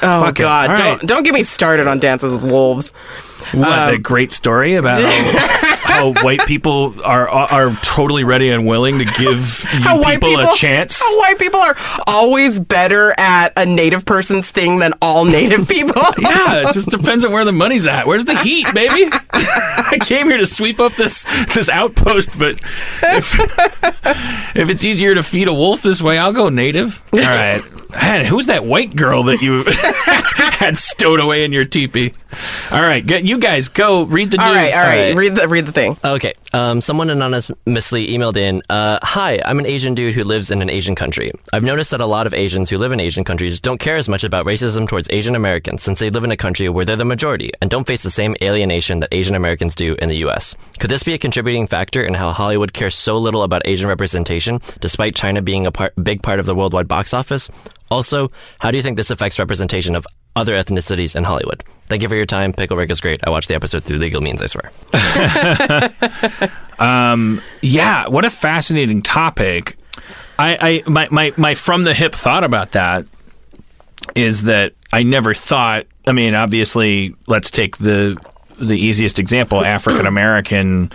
Fuck 0.00 0.38
it. 0.38 0.42
God! 0.42 0.70
All 0.70 0.76
Don't 0.76 1.00
don't 1.02 1.22
get 1.24 1.34
me 1.34 1.42
started 1.42 1.86
on 1.86 1.98
Dances 1.98 2.32
with 2.32 2.44
Wolves. 2.44 2.90
What 3.52 3.68
Um, 3.68 3.94
a 3.94 3.98
great 3.98 4.32
story 4.32 4.74
about 4.76 5.02
how, 5.02 5.73
how 5.94 6.12
white 6.24 6.44
people 6.46 6.94
are, 7.04 7.28
are 7.28 7.70
totally 7.82 8.24
ready 8.24 8.50
and 8.50 8.66
willing 8.66 8.98
to 8.98 9.04
give 9.04 9.64
people, 9.72 10.04
people 10.04 10.38
a 10.38 10.54
chance. 10.54 11.00
How 11.00 11.18
white 11.18 11.38
people 11.38 11.60
are 11.60 11.76
always 12.06 12.58
better 12.58 13.14
at 13.18 13.52
a 13.56 13.64
native 13.66 14.04
person's 14.04 14.50
thing 14.50 14.78
than 14.80 14.92
all 15.00 15.24
native 15.24 15.68
people. 15.68 16.02
Yeah, 16.18 16.68
it 16.68 16.72
just 16.74 16.90
depends 16.90 17.24
on 17.24 17.32
where 17.32 17.44
the 17.44 17.52
money's 17.52 17.86
at. 17.86 18.06
Where's 18.06 18.24
the 18.24 18.36
heat, 18.38 18.66
baby? 18.74 19.10
I 19.32 19.98
came 20.02 20.26
here 20.26 20.38
to 20.38 20.46
sweep 20.46 20.80
up 20.80 20.94
this 20.96 21.24
this 21.54 21.68
outpost, 21.68 22.38
but 22.38 22.54
if, 23.02 23.34
if 24.56 24.68
it's 24.68 24.84
easier 24.84 25.14
to 25.14 25.22
feed 25.22 25.48
a 25.48 25.54
wolf 25.54 25.82
this 25.82 26.02
way, 26.02 26.18
I'll 26.18 26.32
go 26.32 26.48
native. 26.48 27.02
All 27.12 27.20
right. 27.20 27.62
Man, 27.90 28.24
who's 28.24 28.46
that 28.46 28.64
white 28.64 28.96
girl 28.96 29.24
that 29.24 29.40
you 29.40 29.62
had 30.58 30.76
stowed 30.76 31.20
away 31.20 31.44
in 31.44 31.52
your 31.52 31.64
teepee? 31.64 32.12
All 32.72 32.82
right, 32.82 33.04
get, 33.06 33.24
you 33.24 33.38
guys 33.38 33.68
go 33.68 34.02
read 34.02 34.32
the 34.32 34.38
news. 34.38 34.46
all 34.46 34.52
right, 34.52 34.74
all 34.74 34.82
right. 34.82 35.14
Read 35.14 35.36
the 35.36 35.46
read 35.46 35.66
the 35.66 35.72
thing. 35.72 35.83
Okay. 36.04 36.34
Um, 36.52 36.80
someone 36.80 37.10
anonymously 37.10 38.08
emailed 38.08 38.36
in, 38.36 38.62
uh, 38.70 38.98
Hi, 39.02 39.40
I'm 39.44 39.58
an 39.58 39.66
Asian 39.66 39.94
dude 39.94 40.14
who 40.14 40.24
lives 40.24 40.50
in 40.50 40.62
an 40.62 40.70
Asian 40.70 40.94
country. 40.94 41.32
I've 41.52 41.64
noticed 41.64 41.90
that 41.90 42.00
a 42.00 42.06
lot 42.06 42.26
of 42.26 42.34
Asians 42.34 42.70
who 42.70 42.78
live 42.78 42.92
in 42.92 43.00
Asian 43.00 43.24
countries 43.24 43.60
don't 43.60 43.80
care 43.80 43.96
as 43.96 44.08
much 44.08 44.24
about 44.24 44.46
racism 44.46 44.88
towards 44.88 45.10
Asian 45.10 45.34
Americans 45.34 45.82
since 45.82 45.98
they 45.98 46.10
live 46.10 46.24
in 46.24 46.30
a 46.30 46.36
country 46.36 46.68
where 46.68 46.84
they're 46.84 46.96
the 46.96 47.04
majority 47.04 47.50
and 47.60 47.70
don't 47.70 47.86
face 47.86 48.02
the 48.02 48.10
same 48.10 48.36
alienation 48.42 49.00
that 49.00 49.12
Asian 49.12 49.34
Americans 49.34 49.74
do 49.74 49.96
in 50.00 50.08
the 50.08 50.18
U.S. 50.18 50.56
Could 50.78 50.90
this 50.90 51.02
be 51.02 51.14
a 51.14 51.18
contributing 51.18 51.66
factor 51.66 52.02
in 52.02 52.14
how 52.14 52.32
Hollywood 52.32 52.72
cares 52.72 52.94
so 52.96 53.18
little 53.18 53.42
about 53.42 53.62
Asian 53.64 53.88
representation, 53.88 54.60
despite 54.80 55.14
China 55.14 55.42
being 55.42 55.66
a 55.66 55.72
part, 55.72 55.94
big 56.02 56.22
part 56.22 56.38
of 56.40 56.46
the 56.46 56.54
worldwide 56.54 56.88
box 56.88 57.12
office? 57.12 57.50
Also, 57.90 58.28
how 58.58 58.70
do 58.70 58.76
you 58.76 58.82
think 58.82 58.96
this 58.96 59.10
affects 59.10 59.38
representation 59.38 59.94
of 59.94 60.06
other 60.36 60.54
ethnicities 60.54 61.16
in 61.16 61.24
Hollywood? 61.24 61.62
Thank 61.86 62.02
you 62.02 62.08
for 62.08 62.16
your 62.16 62.26
time. 62.26 62.52
Pickle 62.52 62.76
Rick 62.76 62.90
is 62.90 63.00
great. 63.00 63.20
I 63.24 63.30
watched 63.30 63.48
the 63.48 63.54
episode 63.54 63.84
through 63.84 63.98
legal 63.98 64.20
means, 64.20 64.42
I 64.42 64.46
swear. 64.46 64.72
Um, 66.78 67.40
yeah, 67.62 68.08
what 68.08 68.24
a 68.24 68.30
fascinating 68.30 69.02
topic. 69.02 69.76
I, 70.38 70.82
I 70.86 70.90
my, 70.90 71.08
my, 71.10 71.32
my 71.36 71.54
from 71.54 71.84
the 71.84 71.94
hip 71.94 72.14
thought 72.14 72.44
about 72.44 72.72
that 72.72 73.06
is 74.16 74.42
that 74.42 74.72
I 74.92 75.04
never 75.04 75.34
thought 75.34 75.86
I 76.06 76.12
mean, 76.12 76.34
obviously 76.34 77.14
let's 77.26 77.50
take 77.50 77.78
the 77.78 78.16
the 78.58 78.74
easiest 78.74 79.18
example, 79.18 79.64
African 79.64 80.06
American 80.06 80.90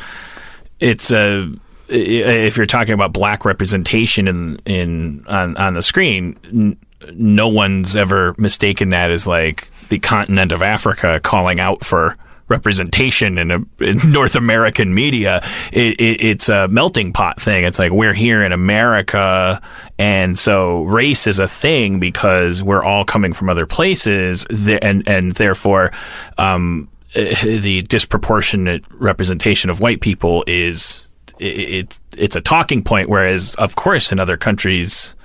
it's 0.80 1.12
a 1.12 1.52
if 1.88 2.56
you're 2.56 2.66
talking 2.66 2.94
about 2.94 3.14
black 3.14 3.46
representation 3.46 4.28
in 4.28 4.60
in 4.66 5.26
on 5.28 5.58
on 5.58 5.74
the 5.74 5.82
screen, 5.82 6.78
no 7.14 7.48
one's 7.48 7.96
ever 7.96 8.36
mistaken 8.38 8.90
that 8.90 9.12
as 9.12 9.26
like 9.26 9.70
the 9.90 10.00
continent 10.00 10.52
of 10.52 10.62
Africa 10.62 11.20
calling 11.24 11.60
out 11.60 11.84
for 11.84 12.16
representation 12.50 13.38
in, 13.38 13.52
a, 13.52 13.60
in 13.80 14.00
North 14.12 14.36
American 14.36 14.94
media. 14.94 15.42
It, 15.72 16.00
it, 16.02 16.22
it's 16.22 16.50
a 16.50 16.68
melting 16.68 17.14
pot 17.14 17.40
thing. 17.40 17.64
It's 17.64 17.80
like 17.80 17.92
we're 17.92 18.14
here 18.14 18.44
in 18.44 18.52
America, 18.52 19.62
and 19.98 20.38
so 20.38 20.84
race 20.84 21.28
is 21.28 21.40
a 21.40 21.48
thing 21.48 22.00
because 22.00 22.62
we're 22.62 22.84
all 22.84 23.06
coming 23.06 23.34
from 23.34 23.50
other 23.50 23.66
places, 23.66 24.46
and 24.46 25.08
and 25.08 25.32
therefore. 25.34 25.92
Um, 26.38 26.90
the 27.16 27.84
disproportionate 27.90 28.84
representation 28.92 29.72
of 29.72 29.82
white 29.82 30.00
people 30.00 30.44
is 30.46 31.08
it, 31.40 31.44
it 31.44 32.00
it's 32.16 32.36
a 32.36 32.42
talking 32.42 32.84
point 32.84 33.10
whereas 33.10 33.56
of 33.56 33.76
course 33.76 34.12
in 34.12 34.20
other 34.20 34.38
countries 34.38 35.16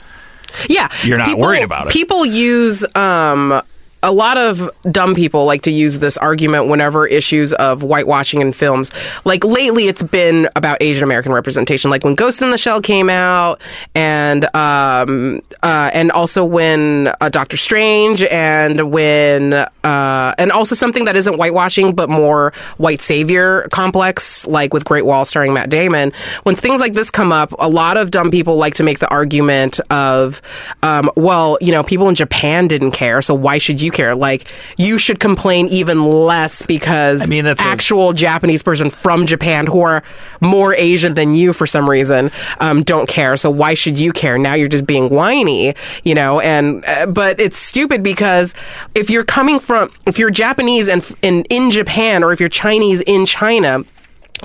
Yeah, 0.68 0.88
You're 1.02 1.18
not 1.18 1.26
people, 1.28 1.42
worried 1.42 1.62
about 1.64 1.86
it. 1.86 1.92
People 1.92 2.24
use 2.24 2.84
um, 2.96 3.62
a 4.04 4.12
lot 4.12 4.36
of 4.36 4.70
dumb 4.82 5.14
people 5.14 5.46
like 5.46 5.62
to 5.62 5.70
use 5.70 5.98
this 5.98 6.18
argument 6.18 6.68
whenever 6.68 7.06
issues 7.06 7.54
of 7.54 7.82
whitewashing 7.82 8.42
in 8.42 8.52
films. 8.52 8.90
Like 9.24 9.44
lately, 9.44 9.88
it's 9.88 10.02
been 10.02 10.48
about 10.54 10.78
Asian 10.82 11.02
American 11.02 11.32
representation. 11.32 11.90
Like 11.90 12.04
when 12.04 12.14
Ghost 12.14 12.42
in 12.42 12.50
the 12.50 12.58
Shell 12.58 12.82
came 12.82 13.08
out, 13.08 13.62
and 13.94 14.44
um, 14.54 15.40
uh, 15.62 15.90
and 15.94 16.12
also 16.12 16.44
when 16.44 17.14
uh, 17.20 17.30
Doctor 17.30 17.56
Strange, 17.56 18.22
and 18.22 18.92
when 18.92 19.54
uh, 19.54 20.34
and 20.36 20.52
also 20.52 20.74
something 20.74 21.06
that 21.06 21.16
isn't 21.16 21.36
whitewashing 21.38 21.94
but 21.94 22.10
more 22.10 22.52
white 22.76 23.00
savior 23.00 23.66
complex, 23.72 24.46
like 24.46 24.74
with 24.74 24.84
Great 24.84 25.06
Wall 25.06 25.24
starring 25.24 25.54
Matt 25.54 25.70
Damon. 25.70 26.12
When 26.42 26.56
things 26.56 26.78
like 26.80 26.92
this 26.92 27.10
come 27.10 27.32
up, 27.32 27.54
a 27.58 27.70
lot 27.70 27.96
of 27.96 28.10
dumb 28.10 28.30
people 28.30 28.56
like 28.56 28.74
to 28.74 28.82
make 28.82 28.98
the 28.98 29.08
argument 29.08 29.80
of, 29.90 30.42
um, 30.82 31.10
well, 31.16 31.56
you 31.62 31.72
know, 31.72 31.82
people 31.82 32.08
in 32.10 32.14
Japan 32.14 32.68
didn't 32.68 32.92
care, 32.92 33.22
so 33.22 33.34
why 33.34 33.56
should 33.56 33.80
you 33.80 33.93
care? 33.94 34.14
Like, 34.14 34.52
you 34.76 34.98
should 34.98 35.20
complain 35.20 35.68
even 35.68 36.04
less 36.04 36.62
because 36.62 37.22
I 37.22 37.26
mean, 37.26 37.44
that's 37.46 37.60
a- 37.60 37.64
actual 37.64 38.12
Japanese 38.12 38.62
person 38.62 38.90
from 38.90 39.26
Japan 39.26 39.66
who 39.66 39.80
are 39.80 40.02
more 40.40 40.74
Asian 40.74 41.14
than 41.14 41.34
you 41.34 41.52
for 41.52 41.66
some 41.66 41.88
reason 41.88 42.30
um, 42.60 42.82
don't 42.82 43.08
care. 43.08 43.36
So 43.36 43.50
why 43.50 43.74
should 43.74 43.98
you 43.98 44.12
care? 44.12 44.36
Now 44.36 44.54
you're 44.54 44.68
just 44.68 44.86
being 44.86 45.08
whiny, 45.08 45.74
you 46.04 46.14
know. 46.14 46.40
And 46.40 46.84
uh, 46.84 47.06
but 47.06 47.40
it's 47.40 47.58
stupid 47.58 48.02
because 48.02 48.54
if 48.94 49.08
you're 49.08 49.24
coming 49.24 49.58
from 49.58 49.90
if 50.06 50.18
you're 50.18 50.30
Japanese 50.30 50.88
and 50.88 51.08
in 51.22 51.44
in 51.44 51.70
Japan 51.70 52.22
or 52.22 52.32
if 52.32 52.40
you're 52.40 52.48
Chinese 52.48 53.00
in 53.00 53.24
China 53.26 53.84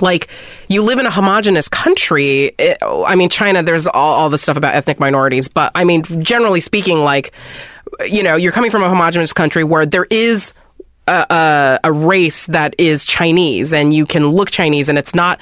like 0.00 0.28
you 0.68 0.82
live 0.82 0.98
in 0.98 1.04
a 1.04 1.10
homogenous 1.10 1.68
country 1.68 2.52
i 2.80 3.16
mean 3.16 3.28
china 3.28 3.62
there's 3.62 3.86
all, 3.88 4.14
all 4.20 4.30
the 4.30 4.38
stuff 4.38 4.56
about 4.56 4.74
ethnic 4.74 5.00
minorities 5.00 5.48
but 5.48 5.72
i 5.74 5.84
mean 5.84 6.02
generally 6.22 6.60
speaking 6.60 7.00
like 7.00 7.32
you 8.04 8.22
know 8.22 8.36
you're 8.36 8.52
coming 8.52 8.70
from 8.70 8.82
a 8.82 8.88
homogenous 8.88 9.32
country 9.32 9.64
where 9.64 9.86
there 9.86 10.06
is 10.10 10.52
a, 11.06 11.26
a, 11.30 11.80
a 11.84 11.92
race 11.92 12.46
that 12.46 12.74
is 12.78 13.04
Chinese 13.04 13.72
and 13.72 13.92
you 13.92 14.06
can 14.06 14.28
look 14.28 14.50
Chinese 14.50 14.88
and 14.88 14.98
it's 14.98 15.14
not 15.14 15.40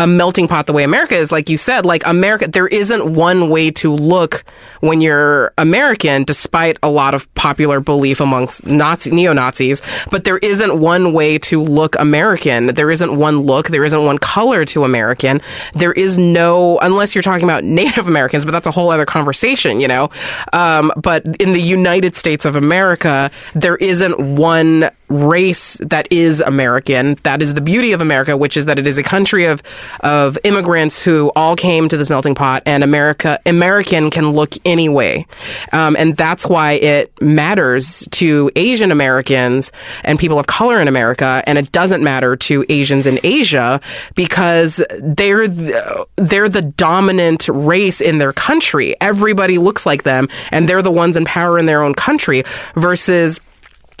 a 0.00 0.06
melting 0.06 0.48
pot 0.48 0.66
the 0.66 0.72
way 0.72 0.82
America 0.82 1.14
is. 1.14 1.30
Like 1.30 1.50
you 1.50 1.58
said, 1.58 1.84
like 1.84 2.02
America, 2.06 2.48
there 2.48 2.66
isn't 2.66 3.14
one 3.14 3.50
way 3.50 3.70
to 3.72 3.92
look 3.92 4.44
when 4.80 5.02
you're 5.02 5.52
American, 5.58 6.24
despite 6.24 6.78
a 6.82 6.88
lot 6.88 7.12
of 7.12 7.32
popular 7.34 7.80
belief 7.80 8.18
amongst 8.18 8.64
Nazi, 8.64 9.10
neo-Nazis, 9.10 9.82
but 10.10 10.24
there 10.24 10.38
isn't 10.38 10.80
one 10.80 11.12
way 11.12 11.36
to 11.38 11.62
look 11.62 11.96
American. 11.98 12.68
There 12.68 12.90
isn't 12.90 13.14
one 13.14 13.40
look. 13.40 13.68
There 13.68 13.84
isn't 13.84 14.04
one 14.04 14.16
color 14.16 14.64
to 14.66 14.84
American. 14.84 15.42
There 15.74 15.92
is 15.92 16.16
no, 16.16 16.78
unless 16.78 17.14
you're 17.14 17.20
talking 17.20 17.44
about 17.44 17.62
Native 17.80 18.08
Americans, 18.08 18.46
but 18.46 18.52
that's 18.52 18.66
a 18.66 18.70
whole 18.70 18.90
other 18.90 19.04
conversation, 19.06 19.80
you 19.80 19.88
know? 19.88 20.08
Um, 20.54 20.92
but 20.96 21.26
in 21.38 21.52
the 21.52 21.60
United 21.60 22.16
States 22.16 22.46
of 22.46 22.56
America, 22.56 23.30
there 23.54 23.76
isn't 23.76 24.18
one 24.18 24.90
race 25.10 25.76
that 25.82 26.06
is 26.10 26.40
American. 26.40 27.16
That 27.24 27.42
is 27.42 27.54
the 27.54 27.60
beauty 27.60 27.92
of 27.92 28.00
America, 28.00 28.36
which 28.36 28.56
is 28.56 28.66
that 28.66 28.78
it 28.78 28.86
is 28.86 28.96
a 28.96 29.02
country 29.02 29.44
of 29.44 29.62
of 30.00 30.38
immigrants 30.44 31.04
who 31.04 31.32
all 31.34 31.56
came 31.56 31.88
to 31.88 31.96
this 31.96 32.10
melting 32.10 32.34
pot, 32.34 32.62
and 32.66 32.84
America 32.84 33.38
American 33.46 34.10
can 34.10 34.30
look 34.30 34.54
anyway, 34.64 35.26
um, 35.72 35.96
and 35.96 36.16
that's 36.16 36.46
why 36.46 36.72
it 36.72 37.12
matters 37.20 38.06
to 38.12 38.50
Asian 38.56 38.92
Americans 38.92 39.72
and 40.04 40.18
people 40.18 40.38
of 40.38 40.46
color 40.46 40.80
in 40.80 40.88
America, 40.88 41.42
and 41.46 41.58
it 41.58 41.72
doesn't 41.72 42.02
matter 42.02 42.36
to 42.36 42.64
Asians 42.68 43.06
in 43.06 43.18
Asia 43.22 43.80
because 44.14 44.82
they're 45.00 45.48
the, 45.48 46.06
they're 46.16 46.48
the 46.48 46.62
dominant 46.62 47.48
race 47.48 48.00
in 48.00 48.18
their 48.18 48.32
country. 48.32 48.94
Everybody 49.00 49.58
looks 49.58 49.86
like 49.86 50.02
them, 50.02 50.28
and 50.50 50.68
they're 50.68 50.82
the 50.82 50.90
ones 50.90 51.16
in 51.16 51.24
power 51.24 51.58
in 51.58 51.66
their 51.66 51.82
own 51.82 51.94
country 51.94 52.42
versus 52.74 53.40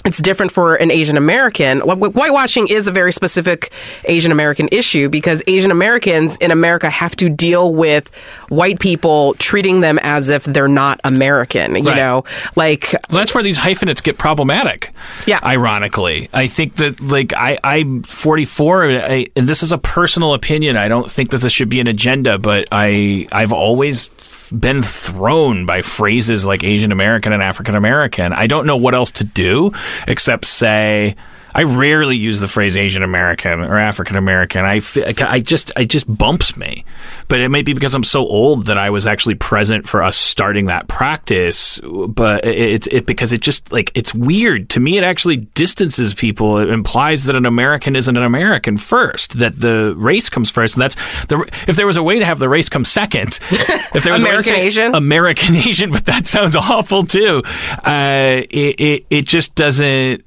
it's 0.04 0.18
different 0.22 0.50
for 0.52 0.76
an 0.76 0.90
Asian 0.90 1.16
American. 1.16 1.80
Wh- 1.80 1.98
wh- 1.98 2.14
Whitewashing 2.16 2.68
is 2.68 2.86
a 2.86 2.90
very 2.92 3.12
specific 3.12 3.70
Asian 4.04 4.32
American 4.32 4.68
issue 4.72 5.08
because 5.08 5.42
Asian 5.46 5.70
Americans 5.70 6.36
in 6.38 6.50
America 6.50 6.88
have 6.88 7.14
to 7.16 7.28
deal 7.28 7.74
with 7.74 8.08
white 8.48 8.80
people 8.80 9.34
treating 9.34 9.80
them 9.80 9.98
as 10.02 10.28
if 10.28 10.44
they're 10.44 10.68
not 10.68 11.00
American. 11.04 11.74
You 11.76 11.84
Right. 11.90 11.96
know, 11.96 12.24
like 12.56 12.92
Well, 13.10 13.18
that's 13.18 13.34
where 13.34 13.42
these 13.42 13.58
hyphenates 13.58 14.00
get 14.00 14.16
problematic. 14.18 14.90
Yeah. 15.26 15.38
Ironically, 15.42 16.28
I 16.32 16.46
think 16.46 16.76
that 16.76 17.00
like 17.00 17.32
I 17.34 17.58
I'm 17.62 18.02
44, 18.02 18.90
I, 18.90 19.26
and 19.36 19.48
this 19.48 19.62
is 19.62 19.70
a 19.72 19.78
personal 19.78 20.34
opinion. 20.34 20.76
I 20.76 20.88
don't 20.88 21.10
think 21.10 21.30
that 21.30 21.40
this 21.42 21.52
should 21.52 21.68
be 21.68 21.80
an 21.80 21.86
agenda, 21.86 22.38
but 22.38 22.66
I 22.72 23.28
I've 23.32 23.52
always 23.52 24.08
been 24.50 24.82
thrown 24.82 25.66
by 25.66 25.82
phrases 25.82 26.46
like 26.46 26.64
Asian 26.64 26.92
American 26.92 27.32
and 27.32 27.42
African 27.42 27.74
American. 27.74 28.32
I 28.32 28.46
don't 28.46 28.66
know 28.66 28.76
what 28.76 28.94
else 28.94 29.10
to 29.12 29.24
do 29.24 29.72
except 30.06 30.44
say. 30.44 31.16
I 31.54 31.64
rarely 31.64 32.16
use 32.16 32.40
the 32.40 32.48
phrase 32.48 32.76
Asian 32.76 33.02
American 33.02 33.60
or 33.60 33.76
African 33.76 34.16
American. 34.16 34.64
I, 34.64 34.80
I 35.20 35.40
just 35.40 35.72
I 35.76 35.84
just 35.84 36.06
bumps 36.06 36.56
me, 36.56 36.84
but 37.28 37.40
it 37.40 37.48
may 37.48 37.62
be 37.62 37.72
because 37.72 37.94
I'm 37.94 38.04
so 38.04 38.26
old 38.26 38.66
that 38.66 38.78
I 38.78 38.90
was 38.90 39.06
actually 39.06 39.34
present 39.34 39.88
for 39.88 40.02
us 40.02 40.16
starting 40.16 40.66
that 40.66 40.88
practice. 40.88 41.80
But 41.80 42.44
it's 42.44 42.86
it, 42.88 43.06
because 43.06 43.32
it 43.32 43.40
just 43.40 43.72
like 43.72 43.90
it's 43.94 44.14
weird 44.14 44.70
to 44.70 44.80
me. 44.80 44.96
It 44.96 45.04
actually 45.04 45.36
distances 45.36 46.14
people. 46.14 46.58
It 46.58 46.68
implies 46.68 47.24
that 47.24 47.34
an 47.34 47.46
American 47.46 47.96
isn't 47.96 48.16
an 48.16 48.22
American 48.22 48.76
first. 48.76 49.38
That 49.38 49.58
the 49.58 49.94
race 49.96 50.28
comes 50.28 50.50
first, 50.50 50.76
and 50.76 50.82
that's 50.82 50.94
the 51.26 51.48
if 51.66 51.76
there 51.76 51.86
was 51.86 51.96
a 51.96 52.02
way 52.02 52.18
to 52.18 52.24
have 52.24 52.38
the 52.38 52.48
race 52.48 52.68
come 52.68 52.84
second. 52.84 53.38
If 53.92 54.04
there 54.04 54.12
was 54.12 54.22
a 54.22 54.24
way 54.24 54.30
to 54.30 54.38
American 54.38 54.54
say 54.54 54.66
Asian? 54.66 54.94
American 54.94 55.56
Asian, 55.56 55.90
but 55.90 56.06
that 56.06 56.26
sounds 56.26 56.54
awful 56.70 57.02
too. 57.02 57.42
Uh, 57.84 58.42
it, 58.48 58.80
it 58.80 59.06
it 59.10 59.24
just 59.24 59.56
doesn't. 59.56 60.22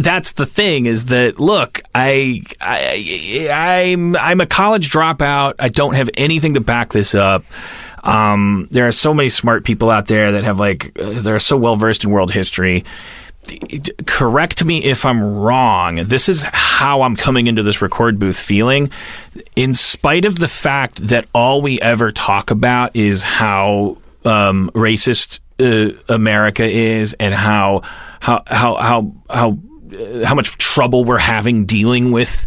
That's 0.00 0.32
the 0.32 0.46
thing 0.46 0.86
is 0.86 1.06
that 1.06 1.38
look, 1.38 1.82
I, 1.94 2.42
I 2.60 3.48
I'm 3.52 4.16
I'm 4.16 4.40
a 4.40 4.46
college 4.46 4.90
dropout. 4.90 5.54
I 5.58 5.68
don't 5.68 5.94
have 5.94 6.10
anything 6.14 6.54
to 6.54 6.60
back 6.60 6.92
this 6.92 7.14
up. 7.14 7.44
Um, 8.04 8.68
there 8.70 8.86
are 8.86 8.92
so 8.92 9.12
many 9.12 9.28
smart 9.28 9.64
people 9.64 9.90
out 9.90 10.06
there 10.06 10.32
that 10.32 10.44
have 10.44 10.58
like 10.58 10.98
uh, 10.98 11.20
they're 11.20 11.40
so 11.40 11.56
well 11.56 11.76
versed 11.76 12.04
in 12.04 12.10
world 12.10 12.32
history. 12.32 12.84
Correct 14.06 14.64
me 14.64 14.84
if 14.84 15.06
I'm 15.06 15.38
wrong. 15.38 15.96
This 15.96 16.28
is 16.28 16.42
how 16.52 17.02
I'm 17.02 17.16
coming 17.16 17.46
into 17.46 17.62
this 17.62 17.80
record 17.80 18.18
booth 18.18 18.38
feeling. 18.38 18.90
In 19.56 19.74
spite 19.74 20.24
of 20.24 20.38
the 20.38 20.48
fact 20.48 21.08
that 21.08 21.26
all 21.34 21.62
we 21.62 21.80
ever 21.80 22.10
talk 22.10 22.50
about 22.50 22.94
is 22.94 23.22
how 23.22 23.98
um, 24.24 24.70
racist 24.74 25.40
uh, 25.60 25.96
America 26.08 26.64
is 26.64 27.14
and 27.14 27.34
how 27.34 27.82
how 28.20 28.42
how 28.46 28.74
how 28.76 29.12
how 29.30 29.58
how 30.24 30.34
much 30.34 30.56
trouble 30.58 31.04
we're 31.04 31.18
having 31.18 31.64
dealing 31.64 32.12
with 32.12 32.46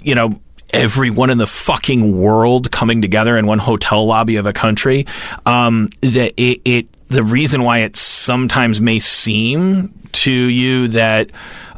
you 0.00 0.14
know 0.14 0.40
everyone 0.72 1.30
in 1.30 1.38
the 1.38 1.46
fucking 1.46 2.18
world 2.18 2.70
coming 2.70 3.02
together 3.02 3.36
in 3.36 3.46
one 3.46 3.58
hotel 3.58 4.06
lobby 4.06 4.36
of 4.36 4.46
a 4.46 4.52
country 4.52 5.06
um, 5.44 5.88
that 6.00 6.32
it, 6.36 6.60
it 6.64 6.86
the 7.08 7.22
reason 7.22 7.62
why 7.62 7.78
it 7.78 7.94
sometimes 7.96 8.80
may 8.80 8.98
seem 8.98 9.92
to 10.12 10.32
you 10.32 10.88
that 10.88 11.30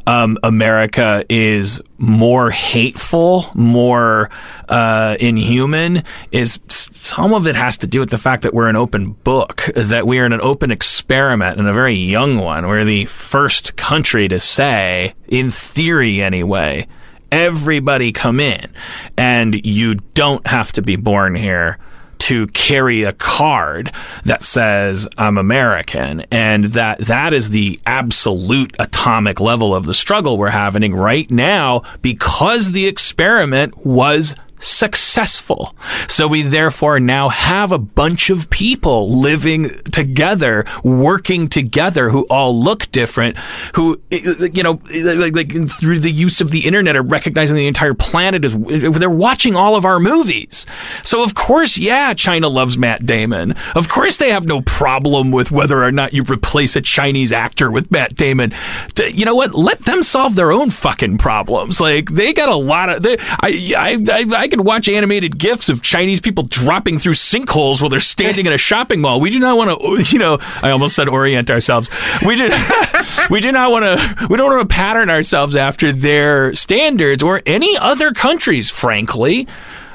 um, 0.07 0.37
America 0.43 1.23
is 1.29 1.81
more 1.97 2.51
hateful, 2.51 3.45
more 3.55 4.29
uh, 4.69 5.17
inhuman, 5.19 6.03
is 6.31 6.59
some 6.67 7.33
of 7.33 7.47
it 7.47 7.55
has 7.55 7.77
to 7.79 7.87
do 7.87 7.99
with 7.99 8.09
the 8.09 8.17
fact 8.17 8.43
that 8.43 8.53
we're 8.53 8.69
an 8.69 8.75
open 8.75 9.13
book, 9.13 9.63
that 9.75 10.05
we 10.05 10.19
are 10.19 10.25
in 10.25 10.33
an 10.33 10.41
open 10.41 10.71
experiment 10.71 11.57
and 11.57 11.67
a 11.67 11.73
very 11.73 11.95
young 11.95 12.37
one. 12.37 12.67
We're 12.67 12.85
the 12.85 13.05
first 13.05 13.75
country 13.75 14.27
to 14.27 14.39
say, 14.39 15.13
in 15.27 15.51
theory 15.51 16.21
anyway, 16.21 16.87
everybody 17.31 18.11
come 18.11 18.39
in, 18.39 18.71
and 19.17 19.65
you 19.65 19.95
don't 20.13 20.45
have 20.47 20.71
to 20.73 20.81
be 20.81 20.95
born 20.95 21.35
here 21.35 21.79
to 22.19 22.47
carry 22.47 23.03
a 23.03 23.13
card 23.13 23.91
that 24.23 24.43
says 24.43 25.07
I'm 25.17 25.37
American 25.37 26.21
and 26.31 26.65
that 26.65 26.99
that 26.99 27.33
is 27.33 27.49
the 27.49 27.79
absolute 27.85 28.75
atomic 28.79 29.39
level 29.39 29.75
of 29.75 29.85
the 29.85 29.93
struggle 29.93 30.37
we're 30.37 30.49
having 30.49 30.95
right 30.95 31.29
now 31.29 31.83
because 32.01 32.71
the 32.71 32.87
experiment 32.87 33.85
was 33.85 34.35
successful. 34.65 35.75
So 36.07 36.27
we 36.27 36.41
therefore 36.41 36.99
now 36.99 37.29
have 37.29 37.71
a 37.71 37.77
bunch 37.77 38.29
of 38.29 38.49
people 38.49 39.17
living 39.17 39.69
together, 39.91 40.65
working 40.83 41.47
together, 41.47 42.09
who 42.09 42.25
all 42.29 42.59
look 42.59 42.91
different, 42.91 43.37
who, 43.75 44.01
you 44.09 44.63
know, 44.63 44.81
like, 45.03 45.35
like 45.35 45.69
through 45.69 45.99
the 45.99 46.11
use 46.11 46.41
of 46.41 46.51
the 46.51 46.65
internet 46.65 46.95
are 46.95 47.01
recognizing 47.01 47.55
the 47.55 47.67
entire 47.67 47.93
planet 47.93 48.43
as 48.43 48.55
they're 48.55 49.09
watching 49.09 49.55
all 49.55 49.75
of 49.75 49.85
our 49.85 49.99
movies. 49.99 50.65
So 51.03 51.23
of 51.23 51.35
course, 51.35 51.77
yeah, 51.77 52.13
China 52.13 52.47
loves 52.47 52.77
Matt 52.77 53.05
Damon. 53.05 53.55
Of 53.75 53.89
course 53.89 54.17
they 54.17 54.31
have 54.31 54.45
no 54.45 54.61
problem 54.61 55.31
with 55.31 55.51
whether 55.51 55.83
or 55.83 55.91
not 55.91 56.13
you 56.13 56.23
replace 56.23 56.75
a 56.75 56.81
Chinese 56.81 57.31
actor 57.31 57.69
with 57.69 57.91
Matt 57.91 58.15
Damon. 58.15 58.53
You 58.97 59.25
know 59.25 59.35
what? 59.35 59.53
Let 59.53 59.79
them 59.79 60.03
solve 60.03 60.35
their 60.35 60.51
own 60.51 60.69
fucking 60.69 61.17
problems. 61.17 61.79
Like 61.79 62.09
they 62.09 62.33
got 62.33 62.49
a 62.49 62.55
lot 62.55 62.89
of. 62.89 63.03
They, 63.03 63.17
I, 63.19 63.73
I 63.77 63.97
I 64.11 64.25
I 64.37 64.47
can 64.55 64.63
watch 64.63 64.87
animated 64.87 65.37
gifs 65.37 65.69
of 65.69 65.81
Chinese 65.81 66.21
people 66.21 66.43
dropping 66.43 66.97
through 66.97 67.13
sinkholes 67.13 67.81
while 67.81 67.89
they're 67.89 67.99
standing 67.99 68.45
in 68.45 68.53
a 68.53 68.57
shopping 68.57 69.01
mall. 69.01 69.19
We 69.19 69.29
do 69.29 69.39
not 69.39 69.57
want 69.57 69.69
to. 69.69 69.75
You 70.15 70.19
know, 70.19 70.37
I 70.61 70.69
almost 70.71 70.95
said 70.95 71.09
orient 71.09 71.49
ourselves. 71.51 71.89
We 72.25 72.35
do. 72.35 72.49
we 73.29 73.41
do 73.41 73.51
not 73.51 73.71
want 73.71 73.83
to. 73.85 74.27
We 74.29 74.37
don't 74.37 74.49
want 74.49 74.69
to 74.69 74.73
pattern 74.73 75.09
ourselves 75.09 75.55
after 75.55 75.91
their 75.91 76.55
standards 76.55 77.21
or 77.23 77.41
any 77.45 77.77
other 77.77 78.11
countries. 78.13 78.69
Frankly. 78.69 79.47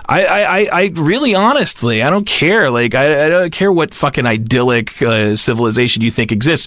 I, 0.06 0.24
I, 0.24 0.68
I- 0.82 0.92
really 0.94 1.36
honestly, 1.36 2.02
I 2.02 2.10
don't 2.10 2.26
care. 2.26 2.68
Like, 2.68 2.96
I, 2.96 3.26
I 3.26 3.28
don't 3.28 3.52
care 3.52 3.70
what 3.70 3.94
fucking 3.94 4.26
idyllic 4.26 5.00
uh, 5.00 5.36
civilization 5.36 6.02
you 6.02 6.10
think 6.10 6.32
exists. 6.32 6.66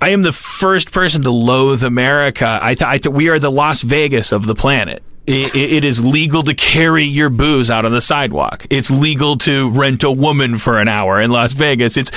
I 0.00 0.10
am 0.10 0.22
the 0.22 0.32
first 0.32 0.90
person 0.90 1.22
to 1.22 1.30
loathe 1.30 1.84
America. 1.84 2.58
I, 2.62 2.72
th- 2.74 2.88
I 2.88 2.96
th- 2.98 3.14
we 3.14 3.28
are 3.28 3.38
the 3.38 3.50
Las 3.50 3.82
Vegas 3.82 4.32
of 4.32 4.46
the 4.46 4.54
planet. 4.54 5.02
It, 5.30 5.54
it 5.54 5.84
is 5.84 6.02
legal 6.02 6.42
to 6.44 6.54
carry 6.54 7.04
your 7.04 7.28
booze 7.28 7.70
out 7.70 7.84
on 7.84 7.92
the 7.92 8.00
sidewalk. 8.00 8.66
It's 8.70 8.90
legal 8.90 9.36
to 9.38 9.68
rent 9.68 10.02
a 10.02 10.10
woman 10.10 10.56
for 10.56 10.80
an 10.80 10.88
hour 10.88 11.20
in 11.20 11.30
Las 11.30 11.52
Vegas. 11.52 11.98
It's 11.98 12.10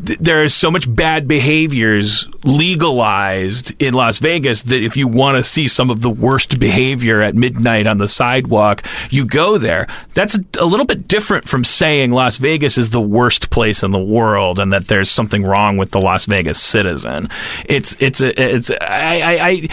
there 0.00 0.42
is 0.42 0.52
so 0.52 0.72
much 0.72 0.92
bad 0.92 1.28
behaviors 1.28 2.26
legalized 2.44 3.80
in 3.80 3.94
Las 3.94 4.18
Vegas 4.18 4.64
that 4.64 4.82
if 4.82 4.96
you 4.96 5.06
want 5.06 5.36
to 5.36 5.44
see 5.44 5.68
some 5.68 5.90
of 5.90 6.02
the 6.02 6.10
worst 6.10 6.58
behavior 6.58 7.22
at 7.22 7.36
midnight 7.36 7.86
on 7.86 7.98
the 7.98 8.08
sidewalk, 8.08 8.84
you 9.10 9.24
go 9.24 9.58
there. 9.58 9.86
That's 10.14 10.36
a 10.58 10.64
little 10.64 10.86
bit 10.86 11.06
different 11.06 11.48
from 11.48 11.62
saying 11.62 12.10
Las 12.10 12.36
Vegas 12.38 12.76
is 12.76 12.90
the 12.90 13.00
worst 13.00 13.50
place 13.50 13.84
in 13.84 13.92
the 13.92 14.02
world 14.02 14.58
and 14.58 14.72
that 14.72 14.88
there's 14.88 15.08
something 15.08 15.44
wrong 15.44 15.76
with 15.76 15.92
the 15.92 16.00
Las 16.00 16.26
Vegas 16.26 16.60
citizen. 16.60 17.28
It's 17.66 17.96
it's 18.00 18.20
a, 18.20 18.42
it's 18.42 18.72
I 18.72 19.20
I 19.20 19.48
I. 19.48 19.68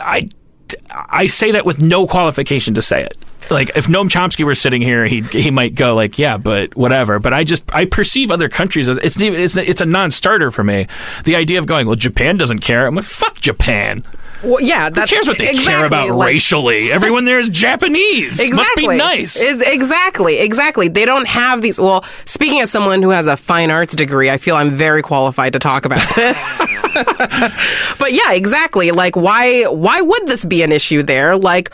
I 0.00 0.28
I 0.90 1.26
say 1.26 1.52
that 1.52 1.64
with 1.64 1.80
no 1.80 2.06
qualification 2.06 2.74
to 2.74 2.82
say 2.82 3.02
it. 3.04 3.16
Like 3.50 3.70
if 3.74 3.86
Noam 3.86 4.08
Chomsky 4.08 4.44
were 4.44 4.54
sitting 4.54 4.82
here, 4.82 5.04
he 5.06 5.20
he 5.22 5.50
might 5.50 5.74
go 5.74 5.94
like, 5.94 6.18
yeah, 6.18 6.36
but 6.36 6.76
whatever. 6.76 7.18
But 7.18 7.32
I 7.34 7.44
just 7.44 7.64
I 7.74 7.84
perceive 7.84 8.30
other 8.30 8.48
countries 8.48 8.88
as 8.88 8.98
it's 8.98 9.16
it's 9.20 9.56
it's 9.56 9.80
a 9.80 9.86
non-starter 9.86 10.50
for 10.50 10.64
me. 10.64 10.86
The 11.24 11.36
idea 11.36 11.58
of 11.58 11.66
going, 11.66 11.86
well, 11.86 11.96
Japan 11.96 12.36
doesn't 12.36 12.60
care. 12.60 12.86
I'm 12.86 12.94
like, 12.94 13.04
fuck 13.04 13.36
Japan. 13.36 14.04
Well, 14.42 14.60
yeah, 14.60 14.90
Who 14.90 15.06
cares 15.06 15.28
what 15.28 15.38
they 15.38 15.54
care 15.54 15.84
about 15.84 16.10
like- 16.10 16.26
racially? 16.28 16.90
Everyone 16.90 17.24
there 17.24 17.38
is 17.38 17.48
Japanese. 17.48 18.38
Must 18.38 18.42
Exactly. 18.42 18.88
be 18.88 18.96
nice. 18.96 19.40
It's- 19.40 19.60
exactly, 19.72 20.38
exactly. 20.40 20.88
They 20.88 21.04
don't 21.04 21.26
have 21.28 21.62
these. 21.62 21.78
Well, 21.78 22.04
speaking 22.24 22.60
as 22.60 22.70
someone 22.70 23.02
who 23.02 23.10
has 23.10 23.26
a 23.26 23.36
fine 23.36 23.70
arts 23.70 23.94
degree, 23.94 24.30
I 24.30 24.38
feel 24.38 24.56
I'm 24.56 24.70
very 24.72 25.02
qualified 25.02 25.52
to 25.52 25.58
talk 25.58 25.84
about 25.84 26.02
this. 26.16 26.58
but 27.98 28.12
yeah, 28.12 28.32
exactly. 28.32 28.90
Like, 28.90 29.16
why? 29.16 29.64
Why 29.64 30.00
would 30.00 30.26
this 30.26 30.44
be 30.44 30.62
an 30.62 30.72
issue 30.72 31.02
there? 31.02 31.36
Like. 31.36 31.72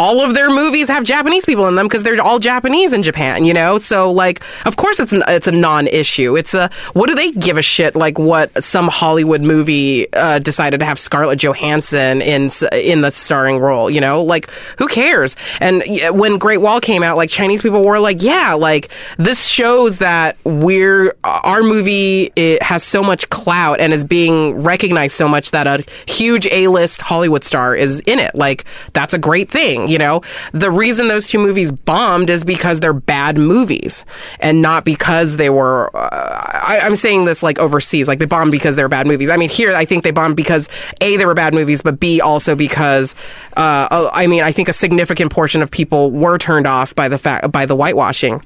All 0.00 0.22
of 0.22 0.32
their 0.32 0.48
movies 0.48 0.88
have 0.88 1.04
Japanese 1.04 1.44
people 1.44 1.68
in 1.68 1.74
them 1.74 1.86
because 1.86 2.02
they're 2.02 2.18
all 2.22 2.38
Japanese 2.38 2.94
in 2.94 3.02
Japan, 3.02 3.44
you 3.44 3.52
know. 3.52 3.76
So, 3.76 4.10
like, 4.10 4.40
of 4.64 4.76
course, 4.76 4.98
it's 4.98 5.12
an, 5.12 5.22
it's 5.28 5.46
a 5.46 5.52
non-issue. 5.52 6.38
It's 6.38 6.54
a 6.54 6.70
what 6.94 7.08
do 7.08 7.14
they 7.14 7.32
give 7.32 7.58
a 7.58 7.62
shit? 7.62 7.94
Like, 7.94 8.18
what 8.18 8.64
some 8.64 8.88
Hollywood 8.88 9.42
movie 9.42 10.10
uh, 10.14 10.38
decided 10.38 10.80
to 10.80 10.86
have 10.86 10.98
Scarlett 10.98 11.38
Johansson 11.38 12.22
in 12.22 12.48
in 12.72 13.02
the 13.02 13.10
starring 13.10 13.58
role, 13.58 13.90
you 13.90 14.00
know? 14.00 14.22
Like, 14.22 14.50
who 14.78 14.88
cares? 14.88 15.36
And 15.60 15.84
when 16.18 16.38
Great 16.38 16.62
Wall 16.62 16.80
came 16.80 17.02
out, 17.02 17.18
like 17.18 17.28
Chinese 17.28 17.60
people 17.60 17.84
were 17.84 17.98
like, 17.98 18.22
yeah, 18.22 18.54
like 18.54 18.88
this 19.18 19.46
shows 19.46 19.98
that 19.98 20.38
we're 20.44 21.14
our 21.24 21.62
movie 21.62 22.32
it 22.36 22.62
has 22.62 22.82
so 22.82 23.02
much 23.02 23.28
clout 23.28 23.80
and 23.80 23.92
is 23.92 24.06
being 24.06 24.62
recognized 24.62 25.14
so 25.14 25.28
much 25.28 25.50
that 25.50 25.66
a 25.66 25.84
huge 26.10 26.46
A-list 26.46 27.02
Hollywood 27.02 27.44
star 27.44 27.76
is 27.76 28.00
in 28.06 28.18
it. 28.18 28.34
Like, 28.34 28.64
that's 28.94 29.12
a 29.12 29.18
great 29.18 29.50
thing, 29.50 29.89
you 29.90 29.98
know? 29.98 30.22
The 30.52 30.70
reason 30.70 31.08
those 31.08 31.28
two 31.28 31.38
movies 31.38 31.72
bombed 31.72 32.30
is 32.30 32.44
because 32.44 32.80
they're 32.80 32.92
bad 32.92 33.38
movies 33.38 34.04
and 34.38 34.62
not 34.62 34.84
because 34.84 35.36
they 35.36 35.50
were 35.50 35.90
uh, 35.94 36.50
I, 36.70 36.80
I'm 36.80 36.96
saying 36.96 37.24
this 37.24 37.42
like 37.42 37.58
overseas, 37.58 38.08
like 38.08 38.18
they 38.18 38.26
bombed 38.26 38.52
because 38.52 38.76
they 38.76 38.82
were 38.82 38.88
bad 38.88 39.06
movies. 39.06 39.30
I 39.30 39.36
mean, 39.36 39.50
here 39.50 39.74
I 39.74 39.84
think 39.84 40.04
they 40.04 40.10
bombed 40.10 40.36
because 40.36 40.68
A, 41.00 41.16
they 41.16 41.26
were 41.26 41.34
bad 41.34 41.54
movies, 41.54 41.82
but 41.82 41.98
B, 41.98 42.20
also 42.20 42.54
because, 42.54 43.14
uh, 43.56 44.10
I 44.12 44.26
mean, 44.26 44.42
I 44.42 44.52
think 44.52 44.68
a 44.68 44.72
significant 44.72 45.32
portion 45.32 45.62
of 45.62 45.70
people 45.70 46.10
were 46.10 46.38
turned 46.38 46.66
off 46.66 46.94
by 46.94 47.08
the 47.08 47.18
fact, 47.18 47.50
by 47.50 47.66
the 47.66 47.74
whitewashing. 47.74 48.42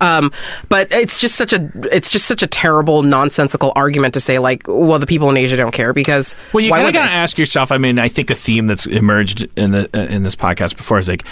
Um, 0.00 0.32
but 0.68 0.90
it's 0.90 1.18
just 1.20 1.36
such 1.36 1.52
a 1.52 1.70
it's 1.92 2.10
just 2.10 2.26
such 2.26 2.42
a 2.42 2.46
terrible 2.46 3.02
nonsensical 3.02 3.72
argument 3.76 4.14
to 4.14 4.20
say 4.20 4.38
like 4.38 4.64
well 4.66 4.98
the 4.98 5.06
people 5.06 5.30
in 5.30 5.36
Asia 5.36 5.56
don't 5.56 5.72
care 5.72 5.92
because 5.92 6.34
Well, 6.52 6.64
you 6.64 6.72
kind 6.72 6.86
of 6.86 6.92
got 6.92 7.06
to 7.06 7.12
ask 7.12 7.38
yourself. 7.38 7.72
I 7.72 7.78
mean, 7.78 7.98
I 7.98 8.08
think 8.08 8.30
a 8.30 8.34
theme 8.34 8.66
that's 8.66 8.86
emerged 8.86 9.46
in 9.56 9.70
the 9.72 9.88
in 10.12 10.22
this 10.22 10.36
podcast 10.36 10.76
before 10.76 10.98
is 10.98 11.08
like, 11.08 11.24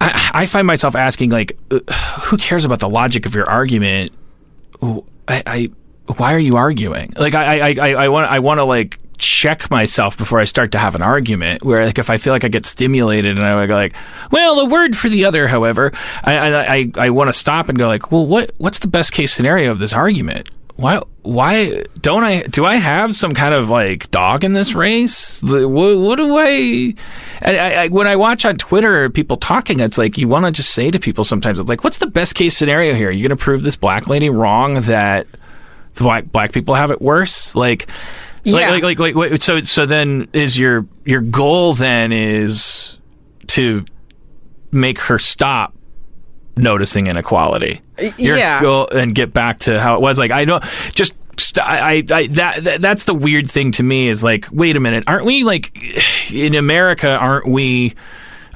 I, 0.00 0.30
I 0.34 0.46
find 0.46 0.66
myself 0.66 0.94
asking 0.94 1.30
like, 1.30 1.58
uh, 1.70 1.80
who 2.22 2.36
cares 2.36 2.64
about 2.64 2.80
the 2.80 2.88
logic 2.88 3.26
of 3.26 3.34
your 3.34 3.48
argument? 3.48 4.12
I, 4.82 5.02
I 5.46 5.70
why 6.16 6.34
are 6.34 6.38
you 6.38 6.56
arguing? 6.56 7.12
Like, 7.16 7.34
I 7.34 7.70
I 7.70 7.74
I, 7.78 8.04
I 8.04 8.08
want 8.08 8.30
I 8.30 8.38
want 8.38 8.58
to 8.58 8.64
like 8.64 8.98
check 9.18 9.70
myself 9.70 10.16
before 10.16 10.38
I 10.38 10.44
start 10.44 10.72
to 10.72 10.78
have 10.78 10.94
an 10.94 11.02
argument. 11.02 11.64
Where 11.64 11.84
like 11.86 11.98
if 11.98 12.10
I 12.10 12.16
feel 12.16 12.32
like 12.32 12.44
I 12.44 12.48
get 12.48 12.66
stimulated 12.66 13.38
and 13.38 13.46
I 13.46 13.66
go 13.66 13.74
like, 13.74 13.94
well, 14.30 14.56
the 14.56 14.66
word 14.66 14.96
for 14.96 15.08
the 15.08 15.24
other, 15.24 15.48
however, 15.48 15.92
I 16.24 16.36
I 16.36 16.74
I, 16.76 16.92
I 16.98 17.10
want 17.10 17.28
to 17.28 17.32
stop 17.32 17.68
and 17.68 17.76
go 17.78 17.86
like, 17.86 18.10
well, 18.12 18.26
what 18.26 18.52
what's 18.58 18.78
the 18.78 18.88
best 18.88 19.12
case 19.12 19.32
scenario 19.32 19.70
of 19.70 19.78
this 19.78 19.92
argument? 19.92 20.48
Why 20.76 21.00
why 21.22 21.82
don't 22.00 22.22
I 22.22 22.42
do 22.42 22.64
I 22.64 22.76
have 22.76 23.16
some 23.16 23.34
kind 23.34 23.52
of 23.52 23.68
like 23.68 24.10
dog 24.12 24.44
in 24.44 24.52
this 24.52 24.74
race? 24.74 25.40
The- 25.40 25.68
What, 25.68 25.98
what 25.98 26.16
do 26.16 26.36
I, 26.38 26.94
I, 27.42 27.74
I 27.74 27.88
when 27.88 28.06
I 28.06 28.14
watch 28.14 28.44
on 28.44 28.56
Twitter 28.58 29.10
people 29.10 29.36
talking, 29.36 29.80
it's 29.80 29.98
like 29.98 30.16
you 30.16 30.28
want 30.28 30.46
to 30.46 30.52
just 30.52 30.70
say 30.70 30.90
to 30.92 30.98
people 31.00 31.24
sometimes 31.24 31.58
it's 31.58 31.68
like, 31.68 31.82
what's 31.82 31.98
the 31.98 32.06
best 32.06 32.36
case 32.36 32.56
scenario 32.56 32.94
here? 32.94 33.10
You 33.10 33.26
going 33.26 33.36
to 33.36 33.42
prove 33.44 33.62
this 33.64 33.74
black 33.74 34.06
lady 34.06 34.30
wrong 34.30 34.82
that 34.82 35.26
the 35.94 36.04
black 36.04 36.30
black 36.30 36.52
people 36.52 36.74
have 36.74 36.92
it 36.92 37.02
worse? 37.02 37.56
Like, 37.56 37.88
Yeah. 38.44 38.70
like, 38.70 38.82
like, 38.82 38.98
like, 38.98 39.14
wait, 39.14 39.42
so 39.42 39.60
so 39.60 39.86
then 39.86 40.28
is 40.32 40.58
your 40.58 40.86
your 41.04 41.20
goal 41.20 41.74
then 41.74 42.12
is 42.12 42.98
to 43.48 43.84
make 44.70 44.98
her 45.00 45.18
stop 45.18 45.74
noticing 46.56 47.06
inequality. 47.06 47.80
Your 48.16 48.36
yeah. 48.36 48.60
goal 48.60 48.88
and 48.88 49.14
get 49.14 49.32
back 49.32 49.60
to 49.60 49.80
how 49.80 49.96
it 49.96 50.00
was. 50.00 50.18
Like 50.18 50.30
I 50.30 50.44
know, 50.44 50.60
just 50.92 51.14
st- 51.38 51.66
I, 51.66 51.98
I, 51.98 52.04
I 52.10 52.26
that, 52.28 52.64
that 52.64 52.80
that's 52.80 53.04
the 53.04 53.14
weird 53.14 53.50
thing 53.50 53.72
to 53.72 53.82
me 53.82 54.08
is 54.08 54.22
like, 54.22 54.46
wait 54.52 54.76
a 54.76 54.80
minute, 54.80 55.04
aren't 55.06 55.24
we 55.24 55.44
like 55.44 55.76
in 56.32 56.54
America? 56.54 57.16
Aren't 57.16 57.48
we? 57.48 57.94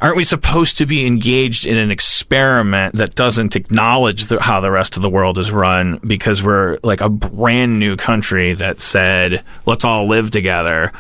Aren't 0.03 0.17
we 0.17 0.25
supposed 0.25 0.79
to 0.79 0.87
be 0.87 1.07
engaged 1.07 1.65
in 1.65 1.79
an 1.79 1.93
experiment 1.93 2.97
that 2.97 3.15
doesn't 3.15 3.55
acknowledge 3.55 4.27
the, 4.27 4.43
how 4.43 4.59
the 4.59 4.73
rest 4.73 4.97
of 4.97 5.03
the 5.03 5.09
world 5.09 5.39
is 5.39 5.53
run 5.53 6.01
because 6.05 6.43
we're 6.43 6.79
like 6.83 7.01
a 7.01 7.09
brand 7.09 7.79
new 7.79 7.95
country 7.95 8.53
that 8.55 8.81
said, 8.81 9.45
let's 9.65 9.85
all 9.85 10.09
live 10.09 10.33
together? 10.33 10.91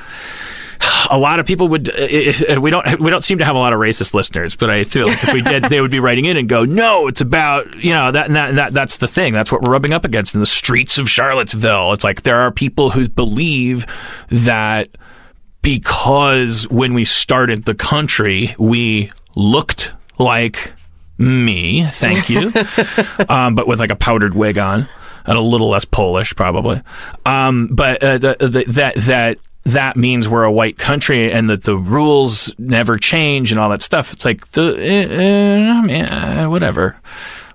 a 1.10 1.18
lot 1.18 1.40
of 1.40 1.46
people 1.46 1.66
would. 1.68 1.88
If, 1.88 2.42
if 2.42 2.58
we 2.58 2.70
don't. 2.70 3.00
We 3.00 3.10
don't 3.10 3.24
seem 3.24 3.38
to 3.38 3.44
have 3.44 3.56
a 3.56 3.58
lot 3.58 3.72
of 3.72 3.80
racist 3.80 4.14
listeners, 4.14 4.54
but 4.54 4.70
I 4.70 4.84
feel 4.84 5.06
like 5.06 5.22
if 5.22 5.34
we 5.34 5.42
did, 5.42 5.64
they 5.64 5.80
would 5.80 5.90
be 5.90 6.00
writing 6.00 6.24
in 6.24 6.36
and 6.36 6.48
go, 6.48 6.64
"No, 6.64 7.08
it's 7.08 7.20
about 7.20 7.74
you 7.76 7.92
know 7.92 8.12
that 8.12 8.30
that, 8.30 8.54
that 8.54 8.72
that's 8.72 8.98
the 8.98 9.08
thing. 9.08 9.32
That's 9.32 9.50
what 9.50 9.62
we're 9.62 9.72
rubbing 9.72 9.92
up 9.92 10.04
against 10.04 10.34
in 10.34 10.40
the 10.40 10.46
streets 10.46 10.98
of 10.98 11.08
Charlottesville. 11.08 11.92
It's 11.92 12.04
like 12.04 12.22
there 12.22 12.40
are 12.40 12.50
people 12.50 12.90
who 12.90 13.08
believe 13.08 13.86
that 14.28 14.90
because 15.62 16.68
when 16.68 16.94
we 16.94 17.04
started 17.04 17.64
the 17.64 17.74
country, 17.74 18.54
we 18.58 19.10
looked 19.34 19.92
like 20.18 20.72
me. 21.18 21.86
Thank 21.90 22.28
you, 22.28 22.52
um, 23.28 23.54
but 23.54 23.66
with 23.66 23.80
like 23.80 23.90
a 23.90 23.96
powdered 23.96 24.34
wig 24.34 24.58
on 24.58 24.88
and 25.24 25.38
a 25.38 25.40
little 25.40 25.68
less 25.68 25.84
Polish, 25.84 26.34
probably. 26.34 26.82
Um, 27.24 27.68
but 27.68 28.02
uh, 28.02 28.18
the, 28.18 28.36
the, 28.40 28.64
that 28.68 28.94
that 28.96 29.38
that 29.64 29.96
means 29.96 30.28
we're 30.28 30.42
a 30.42 30.52
white 30.52 30.76
country 30.76 31.30
and 31.30 31.48
that 31.48 31.64
the 31.64 31.76
rules 31.76 32.52
never 32.58 32.98
change 32.98 33.52
and 33.52 33.60
all 33.60 33.70
that 33.70 33.82
stuff. 33.82 34.12
It's 34.12 34.24
like 34.24 34.48
the 34.48 34.62
uh, 34.62 35.74
uh, 35.74 35.78
I 35.78 35.82
mean, 35.82 36.04
uh, 36.04 36.46
whatever. 36.46 37.00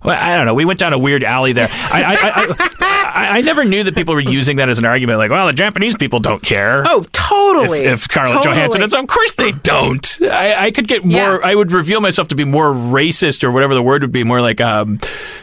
Well, 0.03 0.17
I 0.19 0.35
don't 0.35 0.45
know. 0.45 0.53
We 0.53 0.65
went 0.65 0.79
down 0.79 0.93
a 0.93 0.97
weird 0.97 1.23
alley 1.23 1.53
there. 1.53 1.67
I, 1.71 2.03
I, 2.03 2.15
I, 2.29 3.09
I, 3.09 3.37
I 3.37 3.41
never 3.41 3.63
knew 3.63 3.83
that 3.83 3.95
people 3.95 4.13
were 4.13 4.19
using 4.21 4.57
that 4.57 4.69
as 4.69 4.77
an 4.79 4.85
argument. 4.85 5.17
Like, 5.19 5.31
well, 5.31 5.47
the 5.47 5.53
Japanese 5.53 5.97
people 5.97 6.19
don't 6.19 6.41
care. 6.41 6.83
Oh, 6.85 7.03
totally. 7.11 7.79
If, 7.79 7.93
if 7.93 8.01
Scarlett 8.01 8.33
Totally. 8.35 8.55
Johansson 8.55 8.83
is, 8.83 8.93
of 8.93 9.07
course 9.07 9.33
they 9.33 9.51
don't. 9.51 10.19
I, 10.21 10.65
I 10.67 10.71
could 10.71 10.87
get 10.87 11.03
more. 11.03 11.11
Yeah. 11.19 11.39
I 11.43 11.55
would 11.55 11.71
reveal 11.71 11.99
myself 12.01 12.27
to 12.29 12.35
be 12.35 12.43
more 12.43 12.71
racist 12.71 13.43
or 13.43 13.51
whatever 13.51 13.73
the 13.73 13.81
word 13.83 14.01
would 14.03 14.11
be. 14.11 14.23
More 14.23 14.41
like, 14.41 14.61
um, 14.61 14.99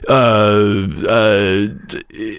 uh, 0.09 0.13
uh, 0.13 1.69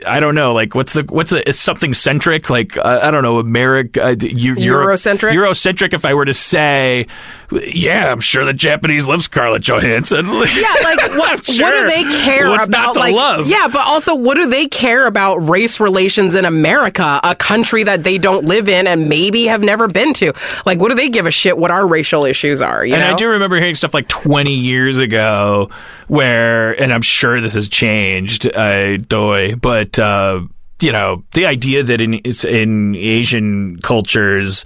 I 0.07 0.19
don't 0.19 0.35
know. 0.35 0.53
Like, 0.53 0.75
what's 0.75 0.93
the 0.93 1.03
what's 1.03 1.31
the? 1.31 1.47
It's 1.47 1.59
something 1.59 1.93
centric. 1.93 2.49
Like, 2.49 2.77
uh, 2.77 2.99
I 3.03 3.11
don't 3.11 3.23
know, 3.23 3.39
America, 3.39 4.03
uh, 4.03 4.09
eu- 4.19 4.55
Eurocentric? 4.55 5.33
Eurocentric. 5.33 5.93
If 5.93 6.05
I 6.05 6.13
were 6.13 6.25
to 6.25 6.33
say, 6.33 7.07
yeah, 7.51 8.11
I'm 8.11 8.21
sure 8.21 8.45
the 8.45 8.53
Japanese 8.53 9.07
love 9.07 9.23
Scarlett 9.23 9.63
Johansson. 9.63 10.25
Yeah, 10.27 10.73
like 10.83 10.99
what? 11.17 11.45
Sure. 11.45 11.65
What 11.65 11.71
do 11.71 11.87
they 11.87 12.03
care 12.23 12.49
What's 12.49 12.67
about? 12.67 12.95
like, 12.95 13.13
love? 13.13 13.47
yeah, 13.47 13.67
but 13.67 13.85
also, 13.85 14.15
what 14.15 14.35
do 14.35 14.47
they 14.47 14.67
care 14.67 15.05
about 15.05 15.37
race 15.37 15.79
relations 15.79 16.35
in 16.35 16.45
America, 16.45 17.19
a 17.23 17.35
country 17.35 17.83
that 17.83 18.03
they 18.03 18.17
don't 18.17 18.45
live 18.45 18.69
in 18.69 18.87
and 18.87 19.09
maybe 19.09 19.45
have 19.45 19.61
never 19.61 19.87
been 19.87 20.13
to? 20.15 20.33
Like, 20.65 20.79
what 20.79 20.89
do 20.89 20.95
they 20.95 21.09
give 21.09 21.25
a 21.25 21.31
shit 21.31 21.57
what 21.57 21.71
our 21.71 21.85
racial 21.87 22.25
issues 22.25 22.61
are? 22.61 22.85
You 22.85 22.95
and 22.95 23.03
know? 23.03 23.13
I 23.13 23.15
do 23.15 23.27
remember 23.27 23.57
hearing 23.57 23.75
stuff 23.75 23.93
like 23.93 24.07
20 24.07 24.53
years 24.53 24.97
ago 24.97 25.69
where, 26.07 26.79
and 26.81 26.93
I'm 26.93 27.01
sure 27.01 27.41
this 27.41 27.55
has 27.55 27.67
changed, 27.67 28.45
uh, 28.55 28.97
doy, 28.97 29.55
but, 29.55 29.97
uh, 29.99 30.41
you 30.81 30.91
know, 30.91 31.23
the 31.33 31.45
idea 31.45 31.83
that 31.83 32.01
in, 32.01 32.15
it's 32.23 32.43
in 32.43 32.95
Asian 32.95 33.79
cultures, 33.79 34.63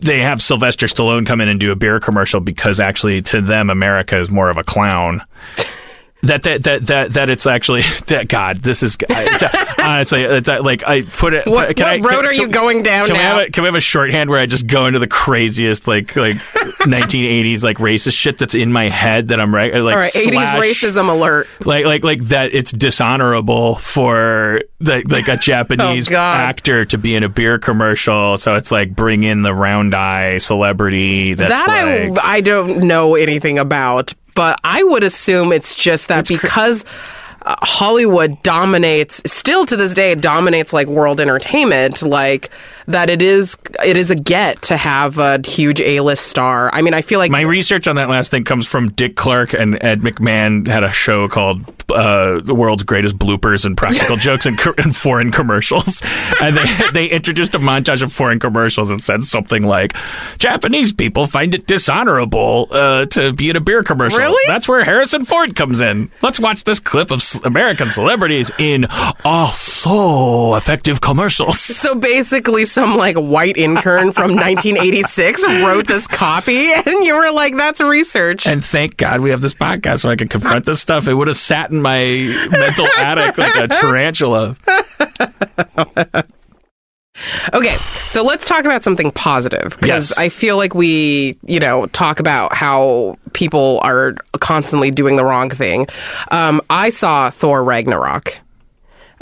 they 0.00 0.20
have 0.20 0.42
Sylvester 0.42 0.86
Stallone 0.86 1.26
come 1.26 1.40
in 1.40 1.48
and 1.48 1.60
do 1.60 1.72
a 1.72 1.76
beer 1.76 2.00
commercial 2.00 2.40
because 2.40 2.80
actually 2.80 3.22
to 3.22 3.40
them, 3.40 3.70
America 3.70 4.18
is 4.18 4.30
more 4.30 4.50
of 4.50 4.58
a 4.58 4.64
clown. 4.64 5.22
That, 6.22 6.42
that 6.42 6.64
that 6.64 6.86
that 6.88 7.12
that 7.14 7.30
it's 7.30 7.46
actually 7.46 7.80
that 8.08 8.28
God 8.28 8.58
this 8.58 8.82
is 8.82 8.98
I, 9.08 9.74
honestly 9.82 10.22
it's 10.22 10.50
uh, 10.50 10.62
like 10.62 10.86
I 10.86 11.00
put 11.02 11.32
it 11.32 11.46
What, 11.46 11.74
can 11.76 11.84
what 12.02 12.12
I, 12.12 12.14
road 12.14 12.20
can- 12.22 12.26
are 12.26 12.32
you 12.34 12.42
can- 12.42 12.50
going 12.50 12.82
down 12.82 13.06
can 13.06 13.14
we, 13.16 13.20
have 13.22 13.38
a, 13.40 13.50
can 13.50 13.62
we 13.62 13.68
have 13.68 13.74
a 13.74 13.80
shorthand 13.80 14.28
where 14.28 14.38
I 14.38 14.44
just 14.44 14.66
go 14.66 14.84
into 14.86 14.98
the 14.98 15.06
craziest 15.06 15.88
like 15.88 16.14
like 16.16 16.36
1980s 16.84 17.62
like 17.64 17.78
racist 17.78 18.18
shit 18.18 18.38
that's 18.38 18.54
in 18.54 18.72
my 18.72 18.88
head 18.88 19.28
that 19.28 19.40
I'm 19.40 19.54
right 19.54 19.72
like 19.74 19.94
All 19.94 20.00
right, 20.00 20.12
80s 20.12 20.30
slash- 20.30 20.62
racism 20.62 21.08
alert. 21.08 21.48
like 21.64 21.84
like 21.84 22.04
like 22.04 22.20
that 22.24 22.52
it's 22.54 22.70
dishonorable 22.72 23.76
for 23.76 24.60
the, 24.78 25.02
like 25.08 25.28
a 25.28 25.36
Japanese 25.40 26.10
Oh, 26.10 26.16
actor 26.16 26.84
to 26.86 26.98
be 26.98 27.14
in 27.14 27.22
a 27.22 27.28
beer 27.28 27.58
commercial. 27.58 28.36
So 28.38 28.54
it's 28.56 28.70
like 28.70 28.94
bring 28.94 29.22
in 29.22 29.42
the 29.42 29.54
round 29.54 29.94
eye 29.94 30.38
celebrity 30.38 31.34
that's 31.34 31.50
that 31.52 32.08
like 32.10 32.18
I 32.24 32.40
I 32.40 32.40
don't 32.40 32.86
know 32.88 33.14
anything 33.14 33.58
about, 33.58 34.14
but 34.40 34.58
I 34.64 34.82
would 34.82 35.04
assume 35.04 35.52
it's 35.52 35.74
just 35.74 36.08
that 36.08 36.26
because 36.26 36.86
uh, 37.42 37.56
Hollywood 37.60 38.42
dominates, 38.42 39.20
still 39.30 39.66
to 39.66 39.76
this 39.76 39.92
day, 39.92 40.14
dominates 40.14 40.72
like 40.72 40.86
world 40.86 41.20
entertainment. 41.20 42.00
Like 42.02 42.48
that, 42.86 43.10
it 43.10 43.22
is 43.22 43.56
it 43.84 43.96
is 43.96 44.10
a 44.10 44.16
get 44.16 44.62
to 44.62 44.76
have 44.76 45.18
a 45.18 45.40
huge 45.46 45.80
A 45.80 46.00
list 46.00 46.26
star. 46.26 46.70
I 46.72 46.82
mean, 46.82 46.94
I 46.94 47.02
feel 47.02 47.18
like 47.18 47.30
My 47.30 47.42
research 47.42 47.88
on 47.88 47.96
that 47.96 48.08
last 48.08 48.30
thing 48.30 48.44
comes 48.44 48.66
from 48.66 48.90
Dick 48.90 49.16
Clark 49.16 49.52
and 49.52 49.82
Ed 49.82 50.00
McMahon 50.00 50.66
had 50.66 50.84
a 50.84 50.90
show 50.92 51.28
called 51.28 51.64
uh, 51.90 52.40
"The 52.40 52.54
World's 52.54 52.84
Greatest 52.84 53.18
Bloopers 53.18 53.64
and 53.64 53.76
Practical 53.76 54.16
Jokes 54.28 54.46
and, 54.46 54.58
co- 54.58 54.74
in 54.78 54.92
Foreign 54.92 55.32
Commercials," 55.32 56.02
and 56.42 56.56
they 56.56 56.90
they 56.92 57.06
introduced 57.06 57.54
a 57.54 57.58
montage 57.58 58.02
of 58.02 58.12
foreign 58.12 58.38
commercials 58.38 58.90
and 58.90 59.02
said 59.02 59.22
something 59.24 59.64
like, 59.64 59.94
"Japanese 60.38 60.92
people 60.92 61.26
find 61.26 61.54
it 61.54 61.66
dishonorable 61.66 62.68
uh, 62.70 63.06
to 63.06 63.32
be 63.32 63.50
in 63.50 63.56
a 63.56 63.60
beer 63.60 63.82
commercial." 63.82 64.18
Really? 64.18 64.48
That's 64.48 64.68
where 64.68 64.84
Harrison 64.84 65.24
Ford 65.24 65.56
comes 65.56 65.80
in. 65.80 66.10
Let's 66.22 66.40
watch 66.40 66.64
this 66.64 66.78
clip 66.80 67.10
of 67.10 67.22
American 67.44 67.90
celebrities 67.90 68.50
in 68.58 68.86
oh 68.90 69.52
so 69.54 70.54
effective 70.56 71.00
commercials. 71.00 71.60
So 71.60 71.94
basically, 71.94 72.64
some 72.70 72.96
like 72.96 73.16
white 73.16 73.56
intern 73.56 74.12
from 74.12 74.34
1986 74.36 75.44
wrote 75.64 75.86
this 75.86 76.06
copy, 76.06 76.70
and 76.86 77.04
you 77.04 77.14
were 77.14 77.30
like, 77.30 77.56
"That's 77.56 77.80
research." 77.80 78.46
And 78.46 78.64
thank 78.64 78.96
God 78.96 79.20
we 79.20 79.30
have 79.30 79.40
this 79.40 79.54
podcast 79.54 80.00
so 80.00 80.10
I 80.10 80.16
can 80.16 80.28
confront 80.28 80.66
this 80.66 80.80
stuff. 80.80 81.08
It 81.08 81.14
would 81.14 81.28
have 81.28 81.36
sat 81.36 81.70
in 81.70 81.82
my 81.82 81.98
mental 82.50 82.86
attic 82.98 83.36
like 83.38 83.54
a 83.56 83.68
tarantula. 83.68 84.56
Okay, 87.52 87.76
so 88.06 88.22
let's 88.22 88.46
talk 88.46 88.64
about 88.64 88.82
something 88.82 89.10
positive 89.10 89.76
because 89.78 90.10
Yes. 90.10 90.18
I 90.18 90.30
feel 90.30 90.56
like 90.56 90.74
we, 90.74 91.36
you 91.44 91.60
know, 91.60 91.84
talk 91.86 92.18
about 92.18 92.54
how 92.54 93.18
people 93.34 93.78
are 93.82 94.14
constantly 94.38 94.90
doing 94.90 95.16
the 95.16 95.24
wrong 95.24 95.50
thing. 95.50 95.86
Um, 96.30 96.62
I 96.70 96.88
saw 96.88 97.28
Thor 97.28 97.62
Ragnarok, 97.62 98.38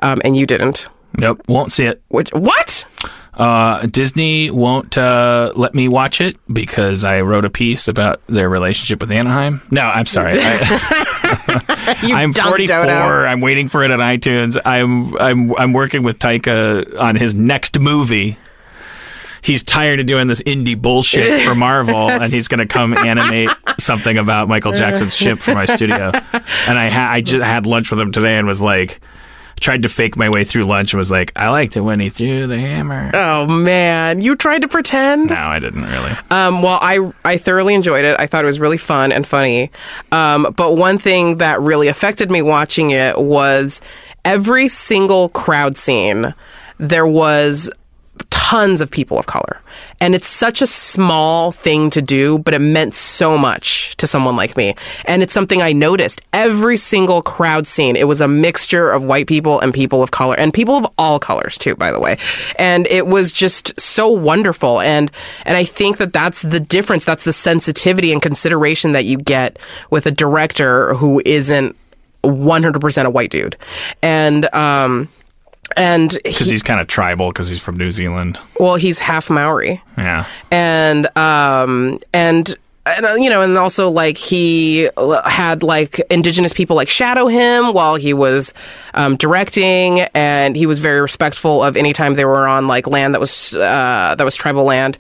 um, 0.01 0.21
and 0.25 0.37
you 0.37 0.47
didn't. 0.47 0.87
Nope, 1.19 1.43
won't 1.49 1.73
see 1.73 1.87
it. 1.87 2.01
Which 2.09 2.31
what? 2.31 2.85
Uh, 3.39 3.87
Disney 3.87 4.51
won't 4.51 4.99
uh, 4.99 5.53
let 5.55 5.73
me 5.73 5.87
watch 5.87 6.21
it 6.21 6.37
because 6.53 7.05
I 7.05 7.21
wrote 7.21 7.45
a 7.45 7.51
piece 7.51 7.87
about 7.87 8.21
their 8.27 8.49
relationship 8.49 9.01
with 9.01 9.13
Anaheim. 9.13 9.63
No, 9.71 9.83
I'm 9.83 10.07
sorry. 10.07 10.33
I, 10.37 12.01
I'm 12.03 12.33
44. 12.33 12.67
dodo. 12.67 12.91
I'm 12.91 13.41
waiting 13.41 13.69
for 13.69 13.85
it 13.85 13.93
on 13.93 14.01
iTunes. 14.01 14.61
I'm 14.65 15.17
I'm 15.19 15.55
I'm 15.57 15.73
working 15.73 16.03
with 16.03 16.19
Taika 16.19 16.99
on 16.99 17.15
his 17.15 17.35
next 17.35 17.79
movie. 17.79 18.37
He's 19.41 19.63
tired 19.63 20.01
of 20.01 20.07
doing 20.07 20.27
this 20.27 20.43
indie 20.43 20.77
bullshit 20.81 21.43
for 21.43 21.55
Marvel, 21.55 22.11
and 22.11 22.33
he's 22.33 22.49
going 22.49 22.59
to 22.59 22.67
come 22.67 22.93
animate 22.99 23.51
something 23.79 24.19
about 24.19 24.49
Michael 24.49 24.73
Jackson's 24.73 25.15
ship 25.15 25.39
for 25.39 25.55
my 25.55 25.65
studio. 25.65 26.11
And 26.67 26.77
I 26.77 26.89
ha- 26.89 27.09
I 27.13 27.21
just 27.21 27.45
had 27.45 27.65
lunch 27.67 27.91
with 27.93 28.01
him 28.01 28.11
today 28.11 28.37
and 28.37 28.49
was 28.49 28.61
like, 28.61 29.01
tried 29.59 29.83
to 29.83 29.89
fake 29.89 30.17
my 30.17 30.29
way 30.29 30.45
through 30.45 30.65
lunch 30.65 30.93
and 30.93 30.99
was 30.99 31.11
like, 31.11 31.33
I 31.37 31.49
liked 31.49 31.77
it 31.77 31.81
when 31.81 32.01
he 32.01 32.11
threw 32.11 32.47
the 32.47 32.59
hammer. 32.59 33.11
Oh 33.15 33.47
man, 33.47 34.21
you 34.21 34.37
tried 34.37 34.63
to 34.63 34.69
pretend. 34.69 35.31
No, 35.31 35.37
I 35.37 35.59
didn't 35.59 35.85
really. 35.85 36.13
Um, 36.31 36.63
well, 36.63 36.79
I 36.81 37.13
I 37.25 37.37
thoroughly 37.39 37.75
enjoyed 37.75 38.05
it. 38.05 38.17
I 38.19 38.27
thought 38.27 38.45
it 38.45 38.47
was 38.47 38.61
really 38.61 38.79
fun 38.79 39.13
and 39.13 39.27
funny. 39.27 39.71
Um, 40.13 40.53
but 40.57 40.77
one 40.77 40.99
thing 40.99 41.39
that 41.39 41.61
really 41.61 41.89
affected 41.89 42.31
me 42.31 42.43
watching 42.43 42.91
it 42.91 43.19
was 43.19 43.81
every 44.25 44.69
single 44.69 45.29
crowd 45.31 45.77
scene. 45.77 46.35
There 46.79 47.07
was 47.07 47.71
tons 48.49 48.81
of 48.81 48.91
people 48.91 49.19
of 49.19 49.27
color. 49.27 49.61
And 50.01 50.15
it's 50.15 50.27
such 50.27 50.63
a 50.63 50.67
small 50.67 51.53
thing 51.53 51.91
to 51.91 52.01
do, 52.01 52.39
but 52.39 52.55
it 52.55 52.61
meant 52.61 52.95
so 52.95 53.37
much 53.37 53.95
to 53.99 54.07
someone 54.07 54.37
like 54.37 54.57
me. 54.57 54.75
And 55.05 55.23
it's 55.23 55.35
something 55.35 55.61
I 55.61 55.73
noticed. 55.75 56.23
Every 56.33 56.79
single 56.79 57.21
crowd 57.21 57.67
scene, 57.67 57.95
it 57.95 58.09
was 58.09 58.23
a 58.23 58.27
mixture 58.27 58.91
of 58.91 59.05
white 59.05 59.27
people 59.27 59.61
and 59.61 59.75
people 59.75 60.03
of 60.03 60.13
color, 60.13 60.35
and 60.35 60.55
people 60.55 60.77
of 60.77 60.87
all 60.97 61.19
colors 61.19 61.59
too, 61.59 61.77
by 61.77 61.93
the 61.93 62.01
way. 62.01 62.17
And 62.59 62.87
it 62.87 63.07
was 63.07 63.33
just 63.33 63.79
so 63.79 64.09
wonderful. 64.09 64.81
And, 64.81 65.11
and 65.45 65.55
I 65.55 65.65
think 65.65 65.99
that 65.99 66.15
that's 66.15 66.41
the 66.41 66.61
difference. 66.61 67.05
That's 67.05 67.25
the 67.25 67.35
sensitivity 67.35 68.15
and 68.15 68.23
consideration 68.23 68.93
that 68.93 69.05
you 69.05 69.19
get 69.19 69.59
with 69.91 70.07
a 70.07 70.11
director 70.11 70.95
who 70.95 71.21
isn't 71.27 71.77
100% 72.25 73.05
a 73.05 73.11
white 73.11 73.31
dude. 73.31 73.59
And, 74.01 74.53
um, 74.55 75.11
and 75.77 76.19
Because 76.25 76.47
he, 76.47 76.53
he's 76.53 76.63
kind 76.63 76.81
of 76.81 76.87
tribal 76.87 77.29
because 77.29 77.49
he's 77.49 77.61
from 77.61 77.77
New 77.77 77.91
Zealand. 77.93 78.39
well, 78.59 78.77
he's 78.77 78.99
half 78.99 79.31
Maori 79.31 79.81
Yeah. 79.97 80.25
and 80.51 81.07
um 81.17 81.99
and 82.13 82.55
and 82.87 83.05
uh, 83.05 83.15
you 83.17 83.29
know 83.29 83.43
and 83.43 83.59
also 83.59 83.91
like 83.91 84.17
he 84.17 84.89
had 85.27 85.63
like 85.63 85.99
indigenous 86.11 86.55
people 86.55 86.75
like 86.75 86.89
shadow 86.89 87.27
him 87.27 87.75
while 87.75 87.97
he 87.97 88.15
was 88.15 88.55
um, 88.95 89.17
directing 89.17 90.01
and 90.15 90.57
he 90.57 90.65
was 90.65 90.79
very 90.79 91.03
respectful 91.03 91.63
of 91.63 91.77
any 91.77 91.93
time 91.93 92.15
they 92.15 92.25
were 92.25 92.49
on 92.49 92.67
like 92.67 92.87
land 92.87 93.13
that 93.13 93.21
was 93.21 93.55
uh, 93.55 94.15
that 94.17 94.25
was 94.25 94.35
tribal 94.35 94.65
land 94.65 94.97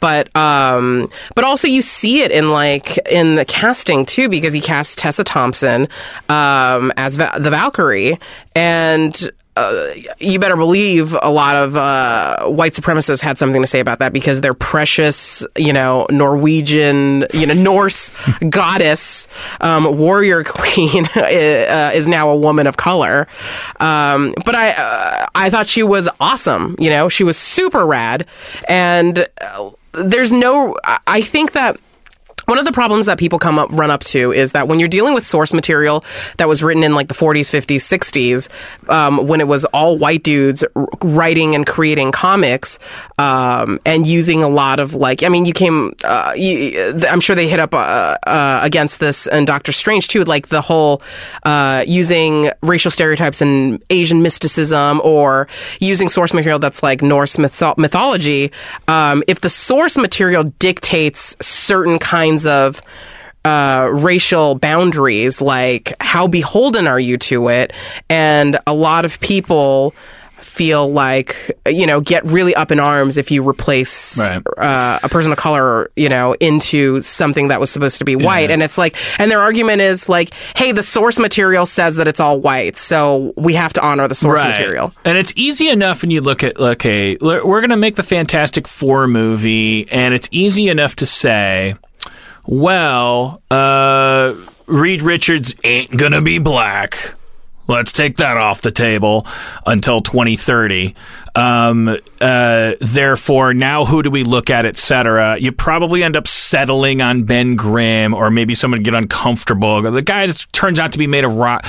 but 0.00 0.28
um 0.36 1.08
but 1.34 1.42
also 1.44 1.66
you 1.66 1.80
see 1.80 2.20
it 2.20 2.30
in 2.30 2.50
like 2.50 2.98
in 3.08 3.36
the 3.36 3.46
casting 3.46 4.04
too 4.04 4.28
because 4.28 4.52
he 4.52 4.60
cast 4.60 4.98
Tessa 4.98 5.24
Thompson 5.24 5.88
um 6.28 6.92
as 6.98 7.16
Va- 7.16 7.38
the 7.40 7.48
Valkyrie 7.50 8.18
and 8.54 9.30
uh, 9.60 9.94
you 10.18 10.38
better 10.38 10.56
believe 10.56 11.16
a 11.20 11.30
lot 11.30 11.56
of 11.56 11.76
uh, 11.76 12.46
white 12.48 12.72
supremacists 12.72 13.20
had 13.20 13.36
something 13.38 13.60
to 13.60 13.66
say 13.66 13.80
about 13.80 13.98
that 13.98 14.12
because 14.12 14.40
their 14.40 14.54
precious, 14.54 15.44
you 15.56 15.72
know, 15.72 16.06
Norwegian, 16.10 17.26
you 17.34 17.46
know, 17.46 17.54
Norse 17.54 18.12
goddess, 18.48 19.28
um, 19.60 19.98
warrior 19.98 20.42
queen 20.58 21.06
uh, 21.16 21.90
is 21.94 22.08
now 22.08 22.30
a 22.30 22.36
woman 22.36 22.66
of 22.66 22.76
color. 22.76 23.28
Um, 23.78 24.34
but 24.44 24.54
I, 24.54 24.70
uh, 24.70 25.26
I 25.34 25.50
thought 25.50 25.68
she 25.68 25.82
was 25.82 26.08
awesome. 26.20 26.76
You 26.78 26.90
know, 26.90 27.08
she 27.08 27.24
was 27.24 27.36
super 27.36 27.86
rad, 27.86 28.26
and 28.68 29.26
uh, 29.40 29.70
there's 29.92 30.32
no. 30.32 30.76
I- 30.84 30.98
I 31.06 31.20
think 31.22 31.52
that 31.52 31.78
one 32.50 32.58
of 32.58 32.64
the 32.64 32.72
problems 32.72 33.06
that 33.06 33.16
people 33.16 33.38
come 33.38 33.60
up 33.60 33.68
run 33.70 33.92
up 33.92 34.02
to 34.02 34.32
is 34.32 34.50
that 34.52 34.66
when 34.66 34.80
you're 34.80 34.88
dealing 34.88 35.14
with 35.14 35.24
source 35.24 35.54
material 35.54 36.04
that 36.38 36.48
was 36.48 36.64
written 36.64 36.82
in 36.82 36.94
like 36.94 37.06
the 37.06 37.14
40s 37.14 37.48
50s 37.48 37.76
60s 37.76 38.90
um, 38.90 39.28
when 39.28 39.40
it 39.40 39.46
was 39.46 39.64
all 39.66 39.96
white 39.96 40.24
dudes 40.24 40.64
writing 41.00 41.54
and 41.54 41.64
creating 41.64 42.10
comics 42.10 42.80
um, 43.18 43.78
and 43.86 44.04
using 44.04 44.42
a 44.42 44.48
lot 44.48 44.80
of 44.80 44.94
like 44.94 45.22
i 45.22 45.28
mean 45.28 45.44
you 45.44 45.52
came 45.52 45.94
uh, 46.02 46.34
you, 46.36 47.00
i'm 47.08 47.20
sure 47.20 47.36
they 47.36 47.48
hit 47.48 47.60
up 47.60 47.72
uh, 47.72 48.16
uh, 48.26 48.60
against 48.64 48.98
this 48.98 49.28
and 49.28 49.46
doctor 49.46 49.70
strange 49.70 50.08
too 50.08 50.24
like 50.24 50.48
the 50.48 50.60
whole 50.60 51.02
uh, 51.44 51.84
using 51.86 52.50
racial 52.62 52.90
stereotypes 52.90 53.40
and 53.40 53.80
asian 53.90 54.22
mysticism 54.22 55.00
or 55.04 55.46
using 55.78 56.08
source 56.08 56.34
material 56.34 56.58
that's 56.58 56.82
like 56.82 57.00
norse 57.00 57.36
mytho- 57.36 57.78
mythology 57.78 58.50
um, 58.88 59.22
if 59.28 59.40
the 59.40 59.50
source 59.50 59.96
material 59.96 60.42
dictates 60.58 61.36
certain 61.40 62.00
kinds 62.00 62.39
of 62.46 62.80
uh, 63.44 63.88
racial 63.92 64.54
boundaries, 64.56 65.40
like 65.40 65.94
how 66.00 66.26
beholden 66.26 66.86
are 66.86 67.00
you 67.00 67.16
to 67.18 67.48
it? 67.48 67.72
And 68.08 68.58
a 68.66 68.74
lot 68.74 69.04
of 69.04 69.18
people 69.20 69.94
feel 70.38 70.90
like 70.90 71.50
you 71.68 71.86
know 71.86 72.00
get 72.00 72.24
really 72.24 72.54
up 72.54 72.72
in 72.72 72.80
arms 72.80 73.16
if 73.18 73.30
you 73.30 73.46
replace 73.48 74.18
Right. 74.18 74.42
uh, 74.58 74.98
a 75.02 75.08
person 75.08 75.30
of 75.32 75.38
color 75.38 75.90
you 75.96 76.08
know 76.08 76.32
into 76.40 77.00
something 77.02 77.48
that 77.48 77.60
was 77.60 77.70
supposed 77.70 77.98
to 77.98 78.04
be 78.06 78.16
white 78.16 78.50
and 78.50 78.62
it's 78.62 78.76
like 78.78 78.96
and 79.20 79.30
their 79.30 79.40
argument 79.40 79.82
is 79.82 80.08
like 80.08 80.30
hey 80.56 80.72
the 80.72 80.82
source 80.82 81.18
material 81.18 81.66
says 81.66 81.96
that 81.96 82.08
it's 82.08 82.20
all 82.20 82.40
white 82.40 82.76
so 82.78 83.32
we 83.36 83.52
have 83.52 83.72
to 83.74 83.82
honor 83.82 84.08
the 84.08 84.14
source 84.14 84.42
material 84.42 84.92
And 85.04 85.16
it's 85.18 85.32
easy 85.36 85.68
enough 85.68 86.00
when 86.02 86.10
you 86.10 86.20
look 86.22 86.42
at, 86.42 86.58
okay, 86.58 87.16
we're 87.20 87.60
going 87.60 87.70
to 87.70 87.76
make 87.76 87.96
the 87.96 88.02
Fantastic 88.02 88.66
Four 88.66 89.06
movie, 89.06 89.88
and 89.92 90.14
it's 90.14 90.28
easy 90.32 90.68
enough 90.68 90.96
to 90.96 91.06
say, 91.06 91.74
well, 92.46 93.42
uh, 93.50 94.34
Reed 94.66 95.02
Richards 95.02 95.54
ain't 95.64 95.96
going 95.96 96.12
to 96.12 96.20
be 96.20 96.38
black. 96.38 97.14
Let's 97.66 97.92
take 97.92 98.16
that 98.16 98.36
off 98.36 98.62
the 98.62 98.72
table 98.72 99.26
until 99.64 100.00
2030. 100.00 100.96
Um, 101.36 101.96
uh, 102.20 102.72
therefore, 102.80 103.54
now 103.54 103.84
who 103.84 104.02
do 104.02 104.10
we 104.10 104.24
look 104.24 104.50
at, 104.50 104.66
etc. 104.66 105.38
You 105.38 105.52
probably 105.52 106.02
end 106.02 106.16
up 106.16 106.26
settling 106.26 107.00
on 107.00 107.22
Ben 107.22 107.54
Grimm, 107.54 108.12
or 108.12 108.30
maybe 108.30 108.56
someone 108.56 108.82
get 108.82 108.94
uncomfortable. 108.94 109.82
The 109.82 110.02
guy 110.02 110.26
that 110.26 110.46
turns 110.50 110.80
out 110.80 110.92
to 110.92 110.98
be 110.98 111.06
made 111.06 111.24
of 111.24 111.36
rock 111.36 111.64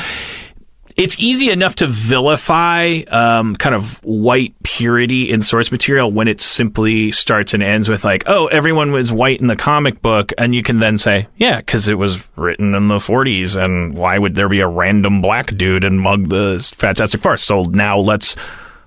it's 1.02 1.18
easy 1.18 1.50
enough 1.50 1.74
to 1.74 1.88
vilify 1.88 3.00
um, 3.10 3.56
kind 3.56 3.74
of 3.74 4.00
white 4.04 4.54
purity 4.62 5.32
in 5.32 5.42
source 5.42 5.72
material 5.72 6.12
when 6.12 6.28
it 6.28 6.40
simply 6.40 7.12
starts 7.12 7.56
and 7.56 7.64
ends 7.64 7.90
with 7.90 8.04
like, 8.04 8.24
oh, 8.28 8.46
everyone 8.48 8.92
was 8.92 9.12
white 9.12 9.42
in 9.42 9.48
the 9.48 9.56
comic 9.56 10.00
book, 10.04 10.32
and 10.38 10.54
you 10.54 10.62
can 10.62 10.78
then 10.78 11.00
say, 11.00 11.28
yeah, 11.38 11.58
because 11.58 11.88
it 11.88 11.98
was 11.98 12.24
written 12.36 12.76
in 12.76 12.88
the 12.88 12.98
40s, 12.98 13.60
and 13.60 13.98
why 13.98 14.20
would 14.20 14.36
there 14.36 14.48
be 14.48 14.60
a 14.60 14.68
random 14.68 15.24
black 15.24 15.48
dude 15.58 15.84
and 15.84 16.00
mug 16.00 16.30
the 16.30 16.64
Fantastic 16.78 17.22
Four? 17.22 17.36
So 17.38 17.64
now 17.64 17.98
let's 17.98 18.36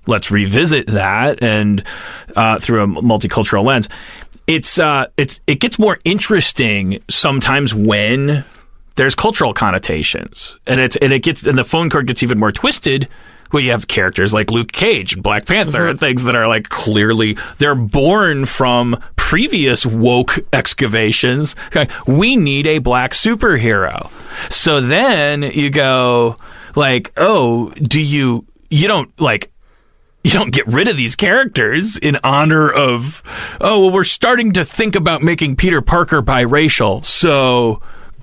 let's 0.06 0.30
revisit 0.30 0.86
that 0.86 1.42
and 1.42 1.82
uh, 2.36 2.60
through 2.60 2.84
a 2.84 2.86
multicultural 2.86 3.64
lens. 3.64 3.88
It's 4.46 4.78
uh, 4.78 5.06
it's 5.16 5.40
it 5.48 5.58
gets 5.58 5.80
more 5.80 5.98
interesting 6.04 7.02
sometimes 7.10 7.74
when 7.74 8.44
there's 8.96 9.14
cultural 9.14 9.52
connotations, 9.52 10.56
and 10.66 10.80
it's 10.80 10.96
and 10.96 11.12
it 11.12 11.20
gets 11.20 11.46
and 11.46 11.58
the 11.58 11.64
phone 11.64 11.90
card 11.90 12.06
gets 12.06 12.22
even 12.22 12.38
more 12.38 12.52
twisted. 12.52 13.08
Where 13.50 13.62
you 13.62 13.70
have 13.70 13.86
characters 13.86 14.34
like 14.34 14.50
Luke 14.50 14.72
Cage, 14.72 15.12
and 15.12 15.22
Black 15.22 15.46
Panther, 15.46 15.86
and 15.86 16.00
things 16.00 16.24
that 16.24 16.34
are 16.34 16.48
like 16.48 16.70
clearly 16.70 17.36
they're 17.58 17.76
born 17.76 18.46
from 18.46 19.00
previous 19.14 19.86
woke 19.86 20.40
excavations. 20.52 21.54
Okay, 21.68 21.88
we 22.06 22.34
need 22.34 22.66
a 22.66 22.80
black 22.80 23.12
superhero. 23.12 24.10
So 24.50 24.80
then 24.80 25.42
you 25.42 25.70
go 25.70 26.36
like, 26.74 27.12
oh, 27.16 27.70
do 27.70 28.00
you 28.00 28.44
you 28.70 28.88
don't 28.88 29.20
like 29.20 29.52
you 30.24 30.30
don't 30.30 30.50
get 30.50 30.66
rid 30.66 30.88
of 30.88 30.96
these 30.96 31.14
characters 31.14 31.96
in 31.98 32.18
honor 32.24 32.70
of 32.70 33.22
oh 33.60 33.80
well 33.80 33.90
we're 33.90 34.04
starting 34.04 34.52
to 34.52 34.64
think 34.64 34.96
about 34.96 35.22
making 35.22 35.54
Peter 35.54 35.80
Parker 35.82 36.22
biracial 36.22 37.04
so 37.04 37.78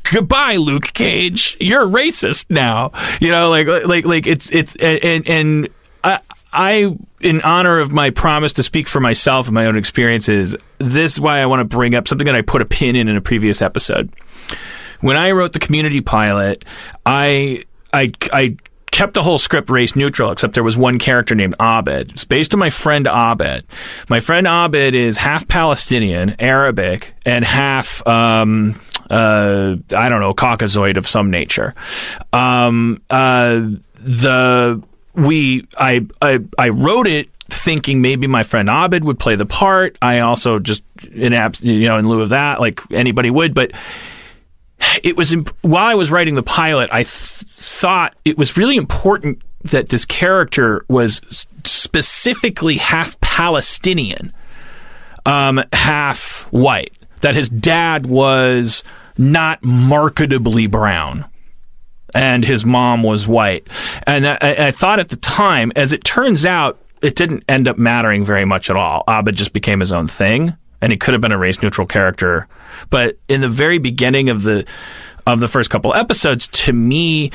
goodbye 0.10 0.58
Luke 0.58 0.94
Cage 0.94 1.58
you're 1.60 1.86
racist 1.86 2.50
now 2.50 2.92
you 3.20 3.32
know 3.32 3.50
like 3.50 3.68
like 3.86 4.06
like 4.06 4.28
it's 4.28 4.52
it's 4.52 4.76
and 4.78 5.28
and 5.28 5.70
I 6.04 6.20
I 6.54 6.98
in 7.22 7.42
honor 7.42 7.80
of 7.80 7.92
my 7.92 8.10
promise 8.10 8.54
to 8.54 8.64
speak 8.64 8.88
for 8.88 9.00
myself 9.00 9.48
and 9.48 9.54
my 9.54 9.66
own 9.66 9.78
experiences 9.78 10.56
this 10.80 11.14
is 11.14 11.20
why 11.20 11.40
I 11.40 11.46
want 11.46 11.60
to 11.62 11.66
bring 11.66 11.96
up 11.96 12.08
something 12.08 12.26
that 12.26 12.36
I 12.36 12.42
put 12.42 12.62
a 12.62 12.66
pin 12.66 12.96
in 12.96 13.08
in 13.08 13.16
a 13.16 13.22
previous 13.22 13.62
episode 13.62 14.12
when 15.02 15.18
I 15.18 15.32
wrote 15.32 15.54
the 15.54 15.60
community 15.60 16.02
pilot, 16.02 16.64
I 17.06 17.66
I 17.92 18.12
I 18.32 18.56
kept 18.92 19.14
the 19.14 19.24
whole 19.24 19.38
script 19.38 19.70
race 19.70 19.96
neutral, 19.96 20.32
except 20.32 20.54
there 20.54 20.64
was 20.64 20.78
one 20.78 21.00
character 21.00 21.36
named 21.36 21.56
Abed. 21.60 22.12
It's 22.12 22.26
based 22.26 22.54
on 22.54 22.60
my 22.60 22.70
friend 22.70 23.08
Abed. 23.08 23.66
My 24.10 24.20
friend 24.20 24.48
Abed 24.48 24.96
is 24.96 25.18
half 25.18 25.48
Palestinian, 25.48 26.36
Arabic, 26.40 27.14
and 27.26 27.44
half 27.44 28.06
um, 28.08 28.80
uh, 29.12 29.76
I 29.96 30.10
don't 30.10 30.22
know, 30.22 30.34
Caucasoid 30.34 30.98
of 30.98 31.06
some 31.08 31.30
nature. 31.30 31.76
Um, 32.32 33.02
uh, 33.10 33.68
the 33.96 34.82
we 35.14 35.68
I, 35.78 36.06
I 36.22 36.40
I 36.58 36.70
wrote 36.70 37.08
it 37.08 37.28
thinking 37.50 38.02
maybe 38.02 38.28
my 38.28 38.44
friend 38.44 38.70
Abed 38.70 39.04
would 39.04 39.20
play 39.20 39.36
the 39.36 39.46
part. 39.46 39.98
I 40.02 40.20
also 40.20 40.58
just 40.60 40.84
in 41.12 41.34
abs- 41.34 41.62
you 41.62 41.88
know 41.88 41.98
in 41.98 42.08
lieu 42.08 42.22
of 42.22 42.30
that, 42.30 42.60
like 42.62 42.80
anybody 42.92 43.30
would, 43.30 43.54
but 43.54 43.72
it 45.04 45.18
was 45.18 45.34
imp- 45.34 45.56
while 45.62 45.86
I 45.86 45.96
was 45.96 46.10
writing 46.10 46.36
the 46.36 46.44
pilot, 46.44 46.90
I 46.92 47.04
th- 47.04 47.08
thought 47.10 48.16
it 48.24 48.38
was 48.38 48.56
really 48.58 48.78
important 48.78 49.42
that 49.64 49.90
this 49.90 50.06
character 50.06 50.86
was 50.88 51.22
specifically 51.64 52.78
half 52.78 53.20
Palestinian, 53.22 54.34
um, 55.26 55.64
half 55.74 56.48
white. 56.52 56.94
That 57.20 57.36
his 57.36 57.50
dad 57.50 58.08
was 58.08 58.84
not 59.22 59.62
marketably 59.62 60.70
brown 60.70 61.26
and 62.14 62.44
his 62.44 62.66
mom 62.66 63.04
was 63.04 63.28
white. 63.28 63.68
And 64.06 64.28
I, 64.28 64.38
I 64.42 64.72
thought 64.72 65.00
at 65.00 65.10
the 65.10 65.16
time, 65.16 65.72
as 65.76 65.94
it 65.94 66.04
turns 66.04 66.46
out, 66.46 66.80
it 67.02 67.16
didn't 67.16 67.44
end 67.48 67.68
up 67.68 67.78
mattering 67.78 68.26
very 68.26 68.46
much 68.46 68.70
at 68.70 68.76
all. 68.76 69.04
Abed 69.08 69.36
just 69.36 69.54
became 69.54 69.80
his 69.80 69.92
own 69.92 70.08
thing, 70.08 70.56
and 70.82 70.92
he 70.92 70.98
could 70.98 71.14
have 71.14 71.22
been 71.22 71.32
a 71.32 71.38
race 71.38 71.62
neutral 71.62 71.88
character. 71.88 72.48
But 72.90 73.18
in 73.28 73.42
the 73.42 73.50
very 73.50 73.78
beginning 73.78 74.30
of 74.30 74.44
the 74.44 74.66
of 75.26 75.40
the 75.40 75.48
first 75.48 75.70
couple 75.70 75.94
episodes, 75.94 76.48
to 76.48 76.74
me, 76.74 77.32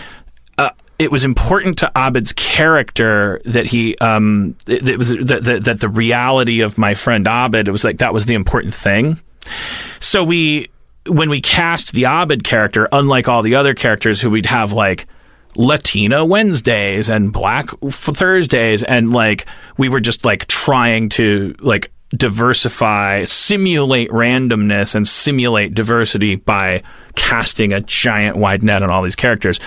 uh, 0.58 0.70
it 0.98 1.10
was 1.10 1.24
important 1.24 1.78
to 1.78 1.90
Abed's 1.96 2.32
character 2.32 3.40
that 3.44 3.66
he 3.66 3.96
um, 3.98 4.56
it 4.66 4.98
was 4.98 5.16
that, 5.16 5.44
that, 5.44 5.64
that 5.64 5.80
the 5.80 5.88
reality 5.88 6.60
of 6.60 6.78
my 6.78 6.94
friend 6.94 7.26
Abed. 7.26 7.66
It 7.66 7.72
was 7.72 7.84
like 7.84 7.98
that 7.98 8.12
was 8.12 8.26
the 8.26 8.34
important 8.34 8.74
thing. 8.74 9.20
So 10.00 10.22
we 10.22 10.68
when 11.08 11.30
we 11.30 11.40
cast 11.40 11.92
the 11.92 12.04
Abed 12.06 12.44
character, 12.44 12.88
unlike 12.92 13.28
all 13.28 13.42
the 13.42 13.54
other 13.54 13.74
characters 13.74 14.20
who 14.20 14.30
we'd 14.30 14.46
have 14.46 14.72
like 14.72 15.06
Latina 15.56 16.24
Wednesdays 16.24 17.08
and 17.08 17.32
Black 17.32 17.70
Thursdays, 17.80 18.82
and 18.82 19.12
like 19.12 19.46
we 19.76 19.88
were 19.88 20.00
just 20.00 20.24
like 20.24 20.46
trying 20.46 21.08
to 21.10 21.54
like 21.60 21.90
diversify, 22.10 23.24
simulate 23.24 24.10
randomness, 24.10 24.94
and 24.94 25.06
simulate 25.06 25.74
diversity 25.74 26.36
by 26.36 26.82
casting 27.16 27.72
a 27.72 27.80
giant 27.80 28.36
wide 28.36 28.62
net 28.62 28.82
on 28.82 28.90
all 28.90 29.02
these 29.02 29.16
characters. 29.16 29.58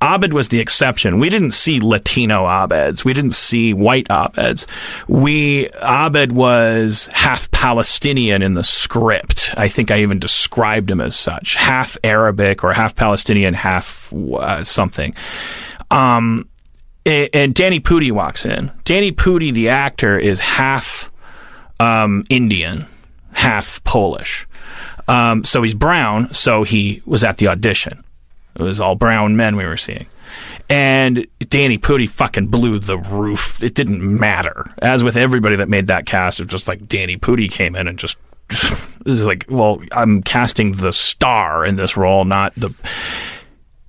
Abed 0.00 0.32
was 0.32 0.48
the 0.48 0.60
exception. 0.60 1.18
We 1.18 1.28
didn't 1.28 1.52
see 1.52 1.80
Latino 1.80 2.44
Abeds. 2.46 3.04
We 3.04 3.14
didn't 3.14 3.32
see 3.32 3.72
white 3.72 4.06
Abeds. 4.08 4.66
We 5.08 5.68
Abed 5.80 6.32
was 6.32 7.08
half 7.12 7.50
Palestinian 7.50 8.42
in 8.42 8.54
the 8.54 8.62
script. 8.62 9.52
I 9.56 9.68
think 9.68 9.90
I 9.90 10.02
even 10.02 10.18
described 10.18 10.90
him 10.90 11.00
as 11.00 11.16
such, 11.16 11.56
half 11.56 11.96
Arabic 12.04 12.62
or 12.62 12.72
half 12.72 12.94
Palestinian, 12.94 13.54
half 13.54 14.12
uh, 14.12 14.62
something. 14.62 15.14
Um, 15.90 16.48
and, 17.04 17.30
and 17.32 17.54
Danny 17.54 17.80
Pudi 17.80 18.12
walks 18.12 18.44
in. 18.44 18.70
Danny 18.84 19.10
Pudi, 19.10 19.52
the 19.52 19.70
actor, 19.70 20.18
is 20.18 20.38
half 20.40 21.10
um, 21.80 22.24
Indian, 22.28 22.86
half 23.32 23.82
Polish. 23.84 24.46
Um, 25.06 25.44
so 25.44 25.62
he's 25.62 25.74
brown. 25.74 26.32
So 26.34 26.62
he 26.62 27.02
was 27.06 27.24
at 27.24 27.38
the 27.38 27.48
audition. 27.48 28.04
It 28.56 28.62
was 28.62 28.80
all 28.80 28.94
brown 28.94 29.36
men 29.36 29.56
we 29.56 29.64
were 29.64 29.76
seeing. 29.76 30.06
And 30.68 31.26
Danny 31.38 31.78
Pudi 31.78 32.08
fucking 32.08 32.48
blew 32.48 32.78
the 32.78 32.98
roof. 32.98 33.62
It 33.62 33.74
didn't 33.74 34.02
matter. 34.02 34.70
As 34.78 35.02
with 35.02 35.16
everybody 35.16 35.56
that 35.56 35.68
made 35.68 35.86
that 35.86 36.04
cast, 36.04 36.40
it 36.40 36.44
was 36.44 36.50
just 36.50 36.68
like 36.68 36.86
Danny 36.86 37.16
Pudi 37.16 37.50
came 37.50 37.74
in 37.74 37.88
and 37.88 37.98
just 37.98 38.18
was 39.06 39.24
like, 39.24 39.46
well, 39.48 39.80
I'm 39.92 40.22
casting 40.22 40.72
the 40.72 40.92
star 40.92 41.64
in 41.64 41.76
this 41.76 41.96
role, 41.96 42.24
not 42.24 42.54
the. 42.56 42.74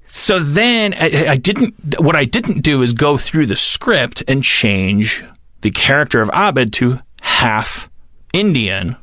So 0.06 0.40
then 0.40 0.94
I, 0.94 1.32
I 1.32 1.38
didn't. 1.38 2.00
What 2.00 2.16
I 2.16 2.26
didn't 2.26 2.62
do 2.62 2.82
is 2.82 2.94
go 2.94 3.18
through 3.18 3.48
the 3.48 3.56
script 3.56 4.24
and 4.28 4.44
change 4.44 5.24
the 5.62 5.72
character 5.72 6.22
of 6.22 6.30
Abed 6.34 6.72
to 6.74 7.00
half 7.22 7.90
Indian, 8.34 8.96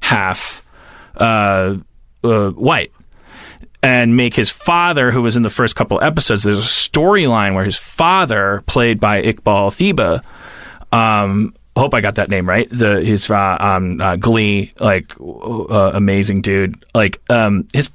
half 0.00 0.62
uh, 1.16 1.76
uh, 2.22 2.50
white 2.50 2.92
and 3.82 4.16
make 4.16 4.34
his 4.34 4.50
father, 4.50 5.10
who 5.10 5.20
was 5.20 5.36
in 5.36 5.42
the 5.42 5.50
first 5.50 5.76
couple 5.76 6.02
episodes, 6.02 6.42
there's 6.42 6.58
a 6.58 6.62
storyline 6.62 7.54
where 7.54 7.66
his 7.66 7.76
father, 7.76 8.62
played 8.66 8.98
by 8.98 9.20
Iqbal 9.20 9.68
Theba, 9.70 10.24
um, 10.90 11.54
hope 11.76 11.92
I 11.92 12.00
got 12.00 12.14
that 12.14 12.30
name 12.30 12.48
right. 12.48 12.68
The 12.70 13.02
his 13.02 13.30
uh, 13.30 13.56
um, 13.60 14.00
uh, 14.00 14.16
Glee, 14.16 14.72
like 14.78 15.12
uh, 15.20 15.90
amazing 15.92 16.40
dude. 16.40 16.82
Like 16.94 17.20
um, 17.28 17.68
his 17.72 17.90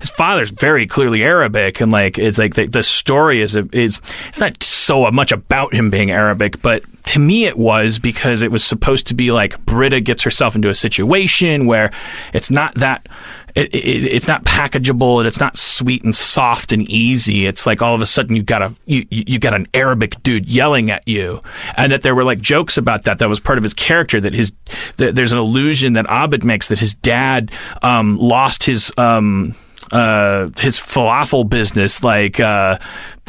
his 0.00 0.10
father's 0.10 0.50
very 0.50 0.86
clearly 0.86 1.22
Arabic, 1.22 1.80
and 1.80 1.90
like 1.90 2.18
it's 2.18 2.38
like 2.38 2.54
the, 2.54 2.66
the 2.66 2.82
story 2.82 3.40
is 3.40 3.56
is 3.56 4.00
it's 4.28 4.40
not 4.40 4.62
so 4.62 5.10
much 5.10 5.32
about 5.32 5.74
him 5.74 5.90
being 5.90 6.10
Arabic, 6.10 6.62
but 6.62 6.82
to 7.06 7.18
me 7.18 7.44
it 7.44 7.58
was 7.58 7.98
because 7.98 8.42
it 8.42 8.50
was 8.50 8.64
supposed 8.64 9.06
to 9.08 9.14
be 9.14 9.32
like 9.32 9.64
Britta 9.64 10.00
gets 10.00 10.22
herself 10.22 10.54
into 10.54 10.68
a 10.68 10.74
situation 10.74 11.66
where 11.66 11.90
it's 12.32 12.50
not 12.50 12.74
that 12.76 13.06
it, 13.54 13.74
it, 13.74 14.04
it's 14.04 14.28
not 14.28 14.44
packageable 14.44 15.18
and 15.18 15.26
it's 15.26 15.40
not 15.40 15.56
sweet 15.56 16.04
and 16.04 16.14
soft 16.14 16.72
and 16.72 16.88
easy. 16.88 17.46
It's 17.46 17.66
like 17.66 17.82
all 17.82 17.94
of 17.94 18.02
a 18.02 18.06
sudden 18.06 18.36
you 18.36 18.42
got 18.42 18.62
a 18.62 18.74
you, 18.86 19.06
you 19.10 19.38
got 19.38 19.54
an 19.54 19.66
Arabic 19.74 20.22
dude 20.22 20.46
yelling 20.46 20.90
at 20.90 21.06
you, 21.06 21.42
and 21.76 21.92
that 21.92 22.02
there 22.02 22.14
were 22.14 22.24
like 22.24 22.40
jokes 22.40 22.76
about 22.76 23.04
that. 23.04 23.18
That 23.18 23.28
was 23.28 23.40
part 23.40 23.58
of 23.58 23.64
his 23.64 23.74
character. 23.74 24.20
That 24.20 24.34
his 24.34 24.52
that 24.96 25.14
there's 25.14 25.32
an 25.32 25.38
illusion 25.38 25.94
that 25.94 26.06
Abed 26.08 26.44
makes 26.44 26.68
that 26.68 26.78
his 26.78 26.94
dad 26.94 27.50
um, 27.82 28.18
lost 28.18 28.64
his. 28.64 28.92
Um, 28.96 29.54
uh, 29.92 30.50
his 30.58 30.78
falafel 30.78 31.48
business 31.48 32.04
like 32.04 32.38
uh, 32.38 32.78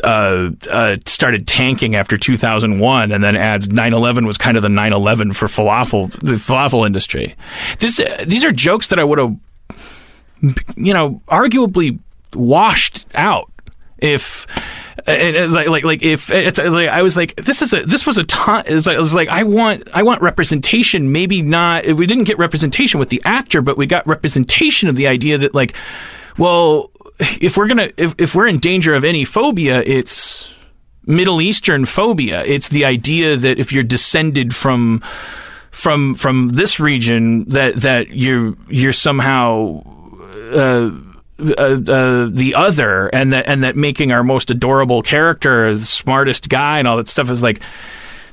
uh, 0.04 0.52
uh, 0.70 0.98
started 1.06 1.48
tanking 1.48 1.96
after 1.96 2.18
2001, 2.18 3.12
and 3.12 3.24
then 3.24 3.36
adds 3.36 3.68
9/11 3.68 4.26
was 4.26 4.38
kind 4.38 4.58
of 4.58 4.64
the 4.64 4.70
9/11 4.70 5.36
for 5.36 5.48
falafel 5.48 6.12
the 6.20 6.34
falafel 6.34 6.86
industry. 6.86 7.36
This 7.80 8.02
these 8.26 8.44
are 8.44 8.52
jokes 8.52 8.88
that 8.88 9.00
I 9.00 9.04
would 9.04 9.20
have 9.20 9.36
you 10.76 10.94
know, 10.94 11.22
arguably 11.28 12.00
washed 12.34 13.06
out 13.14 13.52
if 13.98 14.48
like 15.08 15.68
like 15.68 15.84
like 15.84 16.02
if 16.02 16.32
it's 16.32 16.58
like 16.58 16.90
I 16.90 17.02
was 17.02 17.16
like 17.16 17.36
this 17.36 17.62
is 17.62 17.74
a 17.74 17.84
this 17.86 18.06
was 18.06 18.18
a 18.18 18.24
ton 18.24 18.64
it's 18.66 18.88
like, 18.88 18.96
it 18.96 19.00
was 19.00 19.14
like 19.14 19.30
I 19.30 19.44
want 19.44 19.88
I 19.94 20.04
want 20.04 20.22
representation 20.22 21.12
maybe 21.12 21.42
not 21.42 21.86
we 21.86 22.08
didn't 22.08 22.24
get 22.26 22.38
representation 22.38 23.00
with 23.00 23.10
the 23.10 23.22
actor 23.26 23.62
but 23.62 23.78
we 23.78 23.86
got 23.86 24.06
representation 24.08 24.90
of 24.90 24.96
the 24.96 25.08
idea 25.08 25.38
that 25.38 25.54
like 25.54 25.76
well 26.38 26.91
if 27.42 27.58
we're 27.58 27.68
gonna 27.68 27.90
if, 27.98 28.16
if 28.18 28.36
we're 28.36 28.48
in 28.48 28.60
danger 28.60 28.94
of 28.94 29.04
any 29.04 29.26
phobia 29.26 29.82
it's 29.86 30.54
Middle 31.06 31.42
Eastern 31.42 31.86
phobia 31.86 32.44
it's 32.46 32.70
the 32.70 32.86
idea 32.86 33.38
that 33.38 33.60
if 33.60 33.72
you're 33.72 33.84
descended 33.84 34.56
from 34.56 35.02
from 35.72 36.14
from 36.16 36.50
this 36.50 36.80
region 36.80 37.46
that 37.50 37.76
that 37.76 38.10
you're 38.10 38.56
you're 38.68 38.94
somehow 38.94 39.82
uh, 40.54 40.92
uh, 41.40 41.82
uh, 41.88 42.30
the 42.30 42.54
other, 42.56 43.08
and 43.08 43.34
that 43.34 43.48
and 43.48 43.64
that 43.64 43.76
making 43.76 44.12
our 44.12 44.24
most 44.24 44.52
adorable 44.52 45.02
character 45.02 45.72
the 45.74 45.80
smartest 45.80 46.50
guy 46.50 46.78
and 46.78 46.88
all 46.88 46.98
that 46.98 47.10
stuff 47.10 47.32
is 47.32 47.42
like 47.42 47.62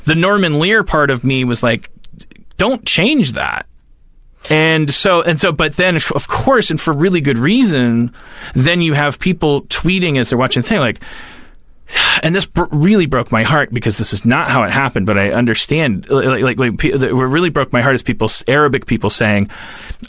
the 0.03 0.15
Norman 0.15 0.59
Lear 0.59 0.85
part 0.85 1.11
of 1.11 1.25
me 1.25 1.45
was 1.45 1.63
like, 1.63 1.91
don't 2.57 2.85
change 2.85 3.33
that. 3.33 3.67
And 4.51 4.91
so, 4.91 5.23
and 5.23 5.39
so, 5.39 5.53
but 5.53 5.77
then, 5.77 5.97
of 5.97 6.29
course, 6.29 6.71
and 6.71 6.81
for 6.81 6.93
really 6.93 7.21
good 7.21 7.39
reason, 7.39 8.13
then 8.55 8.81
you 8.81 8.95
have 8.95 9.19
people 9.19 9.63
tweeting 9.63 10.17
as 10.19 10.31
they're 10.31 10.39
watching 10.39 10.63
the 10.63 10.69
thing, 10.69 10.81
like, 10.81 11.01
and 12.23 12.35
this 12.35 12.47
br- 12.47 12.65
really 12.71 13.07
broke 13.07 13.33
my 13.33 13.43
heart 13.43 13.73
because 13.73 13.99
this 13.99 14.13
is 14.13 14.25
not 14.25 14.49
how 14.49 14.63
it 14.63 14.71
happened, 14.71 15.07
but 15.07 15.19
I 15.19 15.33
understand. 15.33 16.09
Like, 16.09 16.57
like, 16.57 16.59
like 16.59 16.83
what 16.83 17.25
really 17.25 17.51
broke 17.51 17.73
my 17.73 17.81
heart 17.83 17.95
is 17.95 18.03
people, 18.03 18.31
Arabic 18.47 18.87
people 18.87 19.11
saying, 19.11 19.51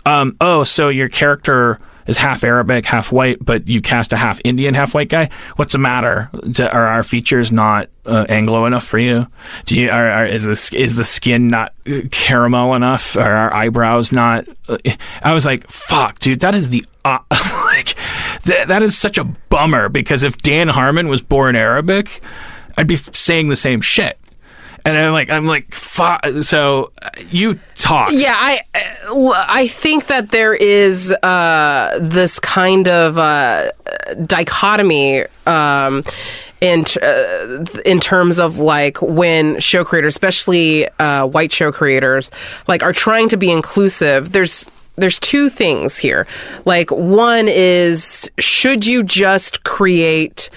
um, 0.05 0.37
"Oh, 0.39 0.63
so 0.63 0.89
your 0.89 1.09
character 1.09 1.79
is 2.09 2.17
half 2.17 2.43
Arabic, 2.43 2.85
half 2.85 3.11
white, 3.11 3.37
but 3.39 3.67
you 3.67 3.81
cast 3.81 4.11
a 4.11 4.17
half 4.17 4.41
Indian, 4.43 4.73
half 4.73 4.95
white 4.95 5.09
guy. 5.09 5.29
What's 5.57 5.73
the 5.73 5.77
matter? 5.77 6.29
Are 6.59 6.87
our 6.87 7.03
features 7.03 7.51
not 7.51 7.87
uh, 8.05 8.25
Anglo 8.27 8.65
enough 8.65 8.83
for 8.83 8.97
you? 8.97 9.27
Do 9.65 9.79
you 9.79 9.89
are, 9.89 10.09
are, 10.09 10.25
is 10.25 10.43
the 10.43 10.77
is 10.77 10.95
the 10.95 11.03
skin 11.03 11.47
not 11.47 11.73
uh, 11.87 12.01
caramel 12.09 12.73
enough? 12.73 13.15
Are 13.15 13.31
our 13.31 13.53
eyebrows 13.53 14.11
not? 14.11 14.47
Uh, 14.67 14.77
I 15.21 15.33
was 15.33 15.45
like, 15.45 15.69
fuck, 15.69 16.19
dude, 16.19 16.39
that 16.39 16.55
is 16.55 16.71
the 16.71 16.83
uh, 17.05 17.19
like 17.65 17.95
that 18.45 18.81
is 18.81 18.97
such 18.97 19.19
a 19.19 19.23
bummer 19.23 19.87
because 19.87 20.23
if 20.23 20.37
Dan 20.37 20.67
Harmon 20.67 21.09
was 21.09 21.21
born 21.21 21.55
Arabic, 21.55 22.21
I'd 22.75 22.87
be 22.87 22.95
saying 22.95 23.49
the 23.49 23.55
same 23.55 23.81
shit 23.81 24.19
and 24.85 24.97
I'm 24.97 25.11
like, 25.11 25.29
I'm 25.29 25.45
like, 25.45 25.73
so 25.75 26.91
you 27.29 27.59
talk. 27.75 28.11
Yeah, 28.11 28.35
I, 28.35 28.61
I 29.07 29.67
think 29.67 30.07
that 30.07 30.29
there 30.29 30.53
is 30.53 31.11
uh, 31.11 31.99
this 32.01 32.39
kind 32.39 32.87
of 32.87 33.17
uh, 33.17 33.71
dichotomy. 34.25 35.25
Um, 35.45 36.03
in 36.61 36.83
uh, 37.01 37.65
in 37.85 38.01
terms 38.01 38.37
of 38.37 38.59
like 38.59 39.01
when 39.01 39.59
show 39.61 39.85
creators, 39.85 40.13
especially 40.13 40.89
uh, 40.99 41.25
white 41.25 41.53
show 41.53 41.71
creators, 41.71 42.31
like 42.67 42.83
are 42.83 42.91
trying 42.91 43.29
to 43.29 43.37
be 43.37 43.49
inclusive. 43.49 44.33
There's 44.33 44.69
there's 44.97 45.19
two 45.19 45.49
things 45.49 45.97
here. 45.97 46.27
Like 46.65 46.91
one 46.91 47.47
is 47.47 48.29
should 48.39 48.85
you 48.85 49.03
just 49.03 49.63
create 49.63 50.49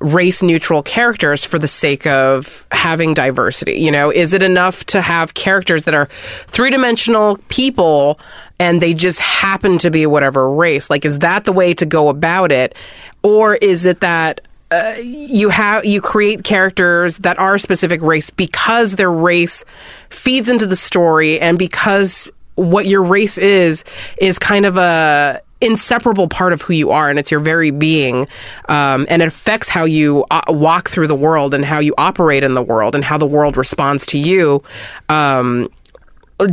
race 0.00 0.42
neutral 0.42 0.82
characters 0.82 1.44
for 1.44 1.58
the 1.58 1.68
sake 1.68 2.06
of 2.06 2.66
having 2.70 3.14
diversity? 3.14 3.74
You 3.74 3.90
know, 3.90 4.10
is 4.10 4.32
it 4.32 4.42
enough 4.42 4.84
to 4.86 5.00
have 5.00 5.34
characters 5.34 5.84
that 5.84 5.94
are 5.94 6.06
three 6.46 6.70
dimensional 6.70 7.38
people 7.48 8.18
and 8.58 8.80
they 8.80 8.94
just 8.94 9.20
happen 9.20 9.78
to 9.78 9.90
be 9.90 10.06
whatever 10.06 10.50
race? 10.50 10.90
Like, 10.90 11.04
is 11.04 11.20
that 11.20 11.44
the 11.44 11.52
way 11.52 11.74
to 11.74 11.86
go 11.86 12.08
about 12.08 12.52
it? 12.52 12.74
Or 13.22 13.54
is 13.54 13.84
it 13.84 14.00
that 14.00 14.40
uh, 14.70 14.96
you 15.00 15.50
have 15.50 15.84
you 15.84 16.00
create 16.00 16.42
characters 16.42 17.18
that 17.18 17.38
are 17.38 17.58
specific 17.58 18.00
race 18.02 18.30
because 18.30 18.96
their 18.96 19.12
race 19.12 19.64
feeds 20.10 20.48
into 20.48 20.66
the 20.66 20.74
story 20.74 21.38
and 21.38 21.58
because 21.58 22.30
what 22.56 22.86
your 22.86 23.02
race 23.02 23.38
is 23.38 23.84
is 24.18 24.38
kind 24.38 24.66
of 24.66 24.76
a 24.76 25.40
inseparable 25.60 26.28
part 26.28 26.52
of 26.52 26.62
who 26.62 26.74
you 26.74 26.90
are 26.90 27.08
and 27.08 27.18
it's 27.18 27.30
your 27.30 27.40
very 27.40 27.70
being 27.70 28.26
um, 28.68 29.06
and 29.08 29.22
it 29.22 29.28
affects 29.28 29.68
how 29.68 29.84
you 29.84 30.24
uh, 30.30 30.42
walk 30.48 30.88
through 30.88 31.06
the 31.06 31.14
world 31.14 31.54
and 31.54 31.64
how 31.64 31.78
you 31.78 31.94
operate 31.96 32.42
in 32.42 32.54
the 32.54 32.62
world 32.62 32.94
and 32.94 33.04
how 33.04 33.16
the 33.16 33.26
world 33.26 33.56
responds 33.56 34.04
to 34.04 34.18
you 34.18 34.62
um, 35.08 35.68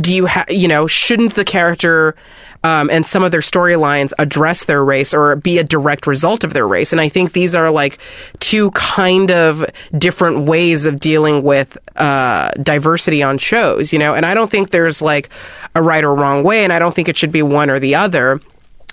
do 0.00 0.14
you 0.14 0.26
have 0.26 0.50
you 0.50 0.68
know 0.68 0.86
shouldn't 0.86 1.34
the 1.34 1.44
character 1.44 2.14
um, 2.64 2.90
and 2.90 3.06
some 3.06 3.24
of 3.24 3.30
their 3.30 3.40
storylines 3.40 4.12
address 4.18 4.64
their 4.64 4.84
race 4.84 5.12
or 5.12 5.34
be 5.36 5.58
a 5.58 5.64
direct 5.64 6.06
result 6.06 6.44
of 6.44 6.54
their 6.54 6.66
race. 6.66 6.92
And 6.92 7.00
I 7.00 7.08
think 7.08 7.32
these 7.32 7.54
are 7.54 7.70
like 7.70 7.98
two 8.38 8.70
kind 8.70 9.30
of 9.30 9.66
different 9.96 10.46
ways 10.46 10.86
of 10.86 11.00
dealing 11.00 11.42
with 11.42 11.76
uh, 11.96 12.52
diversity 12.62 13.22
on 13.22 13.38
shows, 13.38 13.92
you 13.92 13.98
know. 13.98 14.14
And 14.14 14.24
I 14.24 14.34
don't 14.34 14.50
think 14.50 14.70
there's 14.70 15.02
like 15.02 15.28
a 15.74 15.82
right 15.82 16.04
or 16.04 16.14
wrong 16.14 16.44
way, 16.44 16.62
and 16.62 16.72
I 16.72 16.78
don't 16.78 16.94
think 16.94 17.08
it 17.08 17.16
should 17.16 17.32
be 17.32 17.42
one 17.42 17.68
or 17.68 17.80
the 17.80 17.96
other 17.96 18.40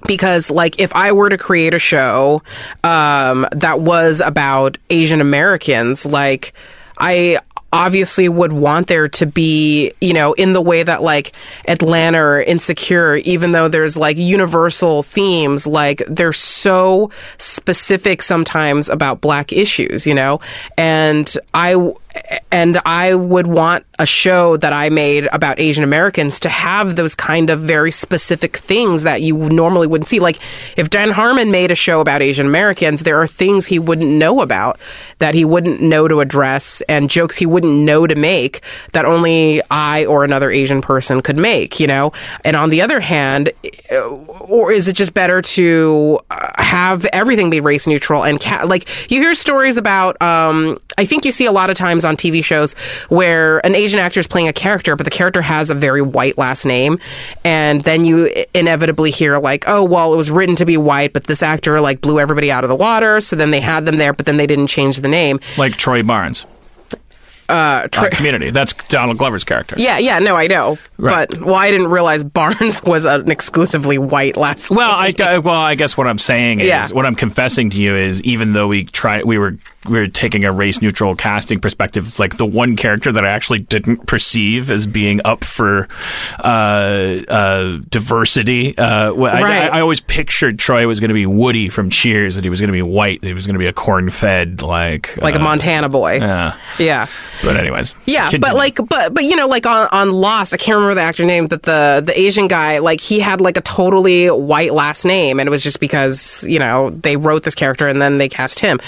because 0.07 0.49
like 0.49 0.79
if 0.79 0.95
i 0.95 1.11
were 1.11 1.29
to 1.29 1.37
create 1.37 1.73
a 1.73 1.79
show 1.79 2.41
um, 2.83 3.47
that 3.51 3.79
was 3.79 4.19
about 4.19 4.77
asian 4.89 5.21
americans 5.21 6.05
like 6.05 6.53
i 6.97 7.39
obviously 7.71 8.27
would 8.27 8.51
want 8.51 8.87
there 8.87 9.07
to 9.07 9.25
be, 9.25 9.91
you 10.01 10.13
know, 10.13 10.33
in 10.33 10.53
the 10.53 10.61
way 10.61 10.81
that 10.81 11.01
like 11.01 11.33
Atlanta 11.67 12.19
or 12.19 12.41
Insecure, 12.41 13.17
even 13.17 13.51
though 13.51 13.67
there's 13.67 13.97
like 13.97 14.17
universal 14.17 15.03
themes, 15.03 15.67
like 15.67 16.01
they're 16.07 16.33
so 16.33 17.11
specific 17.37 18.21
sometimes 18.21 18.89
about 18.89 19.21
black 19.21 19.53
issues, 19.53 20.07
you 20.07 20.13
know? 20.13 20.39
And 20.77 21.31
I, 21.53 21.93
and 22.51 22.79
I 22.85 23.13
would 23.13 23.47
want 23.47 23.85
a 23.99 24.05
show 24.05 24.57
that 24.57 24.73
I 24.73 24.89
made 24.89 25.27
about 25.31 25.59
Asian 25.59 25.83
Americans 25.83 26.39
to 26.41 26.49
have 26.49 26.95
those 26.95 27.13
kind 27.13 27.49
of 27.49 27.59
very 27.59 27.91
specific 27.91 28.57
things 28.57 29.03
that 29.03 29.21
you 29.21 29.37
normally 29.37 29.87
wouldn't 29.87 30.07
see. 30.07 30.19
Like 30.19 30.39
if 30.77 30.89
Dan 30.89 31.11
Harmon 31.11 31.51
made 31.51 31.69
a 31.69 31.75
show 31.75 32.01
about 32.01 32.21
Asian 32.21 32.47
Americans, 32.47 33.03
there 33.03 33.21
are 33.21 33.27
things 33.27 33.67
he 33.67 33.77
wouldn't 33.77 34.09
know 34.09 34.41
about 34.41 34.79
that 35.19 35.35
he 35.35 35.45
wouldn't 35.45 35.81
know 35.81 36.07
to 36.07 36.21
address 36.21 36.81
and 36.89 37.09
jokes 37.09 37.35
he 37.35 37.45
wouldn't 37.45 37.73
know 37.73 38.07
to 38.07 38.15
make 38.15 38.61
that 38.93 39.05
only 39.05 39.61
I 39.69 40.05
or 40.05 40.23
another 40.23 40.49
Asian 40.49 40.81
person 40.81 41.21
could 41.21 41.37
make, 41.37 41.79
you 41.79 41.87
know? 41.87 42.13
And 42.43 42.55
on 42.55 42.69
the 42.69 42.81
other 42.81 42.99
hand, 42.99 43.51
or 43.91 44.71
is 44.71 44.87
it 44.87 44.93
just 44.93 45.13
better 45.13 45.41
to 45.41 46.19
uh, 46.31 46.49
have 46.57 47.05
everything 47.07 47.49
be 47.49 47.59
race 47.59 47.85
neutral 47.85 48.23
and 48.23 48.39
ca- 48.39 48.63
like 48.65 48.87
you 49.11 49.21
hear 49.21 49.33
stories 49.33 49.77
about 49.77 50.19
um, 50.21 50.79
I 50.99 51.05
think 51.05 51.23
you 51.23 51.31
see 51.31 51.45
a 51.45 51.51
lot 51.51 51.69
of 51.69 51.77
times 51.77 52.03
on 52.03 52.17
TV 52.17 52.43
shows 52.43 52.73
where 53.07 53.65
an 53.65 53.73
Asian 53.73 53.99
actor 53.99 54.19
is 54.19 54.27
playing 54.27 54.47
a 54.49 54.53
character, 54.53 54.95
but 54.97 55.05
the 55.05 55.09
character 55.11 55.41
has 55.41 55.69
a 55.69 55.75
very 55.75 56.01
white 56.01 56.37
last 56.37 56.65
name, 56.65 56.99
and 57.45 57.83
then 57.85 58.03
you 58.05 58.29
inevitably 58.53 59.11
hear 59.11 59.37
like, 59.37 59.63
"Oh, 59.67 59.83
well, 59.83 60.13
it 60.13 60.17
was 60.17 60.29
written 60.29 60.55
to 60.57 60.65
be 60.65 60.75
white, 60.77 61.13
but 61.13 61.23
this 61.25 61.41
actor 61.41 61.79
like 61.79 62.01
blew 62.01 62.19
everybody 62.19 62.51
out 62.51 62.63
of 62.65 62.69
the 62.69 62.75
water, 62.75 63.21
so 63.21 63.35
then 63.35 63.51
they 63.51 63.61
had 63.61 63.85
them 63.85 63.97
there, 63.97 64.11
but 64.13 64.25
then 64.25 64.37
they 64.37 64.47
didn't 64.47 64.67
change 64.67 64.99
the 64.99 65.07
name." 65.07 65.39
Like 65.57 65.77
Troy 65.77 66.03
Barnes. 66.03 66.45
uh, 67.47 67.87
tra- 67.87 68.11
Community. 68.11 68.51
That's 68.51 68.73
Donald 68.89 69.17
Glover's 69.17 69.43
character. 69.43 69.73
yeah, 69.79 69.97
yeah, 69.97 70.19
no, 70.19 70.35
I 70.35 70.45
know, 70.45 70.77
Right. 70.99 71.27
but 71.31 71.41
well, 71.41 71.55
I 71.55 71.71
didn't 71.71 71.87
realize 71.87 72.23
Barnes 72.23 72.83
was 72.93 73.05
an 73.05 73.31
exclusively 73.31 73.97
white 73.97 74.37
last. 74.37 74.69
Well, 74.69 74.91
I, 74.91 75.11
I- 75.19 75.39
well, 75.39 75.55
I 75.55 75.73
guess 75.73 75.97
what 75.97 76.05
I'm 76.07 76.19
saying 76.19 76.59
is 76.59 76.67
Yeah. 76.67 76.87
what 76.89 77.07
I'm 77.07 77.15
confessing 77.15 77.71
to 77.71 77.81
you 77.81 77.95
is 77.95 78.21
even 78.21 78.53
though 78.53 78.67
we 78.67 78.83
try, 78.83 79.23
we 79.23 79.39
were 79.39 79.57
we 79.78 79.78
were 79.87 80.07
taking 80.07 80.43
a 80.43 80.51
race 80.51 80.81
neutral 80.81 81.15
casting 81.15 81.59
perspective. 81.59 82.05
It's 82.05 82.19
like 82.19 82.35
the 82.37 82.45
one 82.45 82.75
character 82.75 83.11
that 83.13 83.25
I 83.25 83.29
actually 83.29 83.59
didn't 83.59 84.07
perceive 84.07 84.69
as 84.69 84.85
being 84.85 85.21
up 85.23 85.43
for 85.43 85.87
uh, 86.39 87.21
uh, 87.27 87.79
diversity. 87.89 88.77
Uh, 88.77 89.13
I, 89.13 89.41
Right. 89.41 89.71
I, 89.71 89.77
I 89.77 89.81
always 89.81 89.99
pictured 90.01 90.59
Troy 90.59 90.85
was 90.85 90.99
going 90.99 91.09
to 91.09 91.13
be 91.13 91.25
Woody 91.25 91.69
from 91.69 91.89
Cheers, 91.89 92.35
that 92.35 92.43
he 92.43 92.49
was 92.49 92.59
going 92.59 92.67
to 92.67 92.73
be 92.73 92.81
white, 92.81 93.21
that 93.21 93.27
he 93.27 93.33
was 93.33 93.47
going 93.47 93.53
to 93.53 93.59
be 93.59 93.67
a 93.67 93.73
corn 93.73 94.09
fed 94.09 94.61
like 94.61 95.15
like 95.17 95.35
a 95.35 95.39
uh, 95.39 95.43
Montana 95.43 95.87
boy. 95.89 96.15
Yeah, 96.15 96.57
Yeah. 96.77 97.07
but 97.43 97.55
anyways, 97.55 97.95
Yeah, 98.05 98.31
but 98.37 98.55
like, 98.55 98.79
but 98.87 99.13
but 99.13 99.23
you 99.23 99.35
know, 99.35 99.47
like 99.47 99.65
on, 99.65 99.87
on 99.91 100.11
Lost, 100.11 100.53
I 100.53 100.57
can't 100.57 100.75
remember 100.75 100.95
the 100.95 101.01
actor 101.01 101.25
name, 101.25 101.47
but 101.47 101.63
the 101.63 102.03
the 102.05 102.19
Asian 102.19 102.47
guy, 102.47 102.79
like 102.79 102.99
he 102.99 103.19
had 103.19 103.39
like 103.39 103.55
a 103.57 103.61
totally 103.61 104.27
white 104.27 104.73
last 104.73 105.05
name, 105.05 105.39
and 105.39 105.47
it 105.47 105.51
was 105.51 105.63
just 105.63 105.79
because 105.79 106.45
you 106.47 106.59
know 106.59 106.89
they 106.89 107.15
wrote 107.15 107.43
this 107.43 107.55
character 107.55 107.87
and 107.87 108.01
then 108.01 108.17
they 108.17 108.27
cast 108.29 108.59
him, 108.59 108.79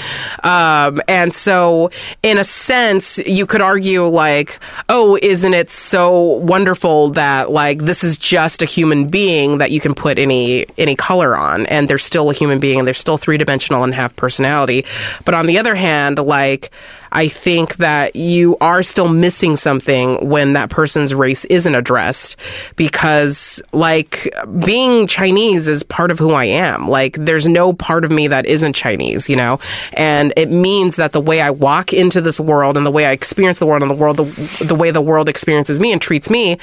um, 0.88 1.02
and 1.08 1.34
so 1.34 1.92
in 2.24 2.38
a 2.38 2.44
sense, 2.44 3.18
you 3.20 3.46
could 3.46 3.62
argue 3.62 4.06
like, 4.06 4.60
oh, 4.90 5.18
isn't 5.22 5.54
it 5.54 5.70
so 5.70 6.12
wonderful 6.38 7.12
that 7.12 7.52
like 7.52 7.80
this 7.80 8.04
is 8.04 8.18
just 8.18 8.62
a 8.62 8.66
human 8.66 9.10
being 9.10 9.58
that 9.60 9.72
you 9.72 9.82
can 9.82 9.94
put 9.94 10.18
any 10.18 10.66
any 10.78 10.96
color 10.96 11.38
on, 11.38 11.66
and 11.68 11.90
they're 11.90 11.98
still 11.98 12.30
a 12.30 12.34
human 12.34 12.60
being, 12.60 12.80
and 12.80 12.88
they're 12.88 12.94
still 12.94 13.18
three 13.18 13.38
dimensional 13.38 13.84
and 13.84 13.94
have 13.96 14.16
personality, 14.16 14.86
but 15.26 15.34
on 15.34 15.46
the 15.46 15.58
other 15.58 15.76
hand, 15.76 16.18
like. 16.20 16.72
I 17.12 17.28
think 17.28 17.78
that 17.78 18.16
you 18.16 18.58
are 18.62 18.84
still 18.84 19.10
missing 19.10 19.56
something 19.56 20.30
when 20.30 20.54
that 20.54 20.70
person's 20.70 21.14
race 21.14 21.46
isn't 21.46 21.76
addressed 21.76 22.38
because, 22.76 23.62
like, 23.74 24.34
being 24.64 25.08
Chinese 25.08 25.68
is 25.68 25.84
part 25.84 26.12
of 26.12 26.20
who 26.20 26.32
I 26.32 26.46
am. 26.46 26.88
Like, 26.88 27.18
there's 27.18 27.48
no 27.48 27.74
part 27.74 28.06
of 28.06 28.12
me 28.12 28.28
that 28.28 28.46
isn't 28.46 28.74
Chinese, 28.74 29.30
you 29.30 29.36
know? 29.36 29.60
And 29.94 30.34
it 30.38 30.50
means 30.52 30.96
that 30.96 31.12
the 31.12 31.22
way 31.22 31.42
I 31.42 31.50
walk 31.50 31.94
into 31.94 32.22
this 32.22 32.40
world 32.40 32.78
and 32.78 32.86
the 32.86 32.92
way 32.92 33.06
I 33.06 33.12
experience 33.12 33.60
the 33.60 33.66
world 33.66 33.82
and 33.82 33.92
the 33.92 33.96
world, 33.96 34.18
the, 34.18 34.66
the 34.66 34.76
way 34.76 34.92
the 34.92 35.02
world 35.02 35.28
experiences 35.28 35.80
me 35.80 35.92
and 35.92 36.02
treats 36.02 36.30
me, 36.30 36.58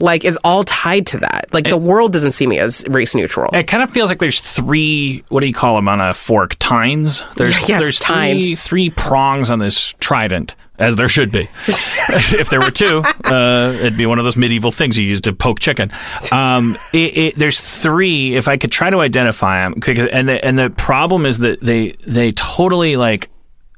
like, 0.00 0.24
is 0.24 0.38
all 0.44 0.64
tied 0.64 1.06
to 1.08 1.18
that. 1.18 1.48
Like, 1.52 1.68
the 1.68 1.76
world 1.76 2.12
doesn't 2.12 2.32
see 2.32 2.46
me 2.46 2.58
as 2.58 2.84
race 2.88 3.14
neutral. 3.14 3.50
It 3.52 3.68
kind 3.68 3.82
of 3.82 3.90
feels 3.90 4.10
like 4.10 4.18
there's 4.18 4.40
three. 4.40 5.24
What 5.28 5.40
do 5.40 5.46
you 5.46 5.54
call 5.54 5.76
them 5.76 5.88
on 5.88 6.00
a 6.00 6.12
fork? 6.14 6.56
Tines. 6.58 7.22
There's 7.36 7.52
Yes, 7.68 7.82
there's 7.82 7.98
three 7.98 8.14
tines. 8.14 8.62
three 8.62 8.90
prongs 8.90 9.48
on 9.48 9.58
this 9.58 9.91
trident, 10.00 10.54
as 10.78 10.96
there 10.96 11.08
should 11.08 11.30
be. 11.30 11.48
if 11.68 12.50
there 12.50 12.60
were 12.60 12.70
two, 12.70 13.02
uh, 13.24 13.72
it'd 13.78 13.96
be 13.96 14.06
one 14.06 14.18
of 14.18 14.24
those 14.24 14.36
medieval 14.36 14.72
things 14.72 14.98
you 14.98 15.04
use 15.04 15.20
to 15.22 15.32
poke 15.32 15.60
chicken. 15.60 15.90
Um, 16.30 16.76
it, 16.92 17.16
it, 17.16 17.34
there's 17.36 17.60
three. 17.60 18.36
If 18.36 18.48
I 18.48 18.56
could 18.56 18.72
try 18.72 18.90
to 18.90 19.00
identify 19.00 19.62
them, 19.62 19.74
and 20.10 20.28
the, 20.28 20.44
and 20.44 20.58
the 20.58 20.70
problem 20.70 21.26
is 21.26 21.38
that 21.38 21.60
they 21.60 21.92
they 22.06 22.32
totally 22.32 22.96
like 22.96 23.30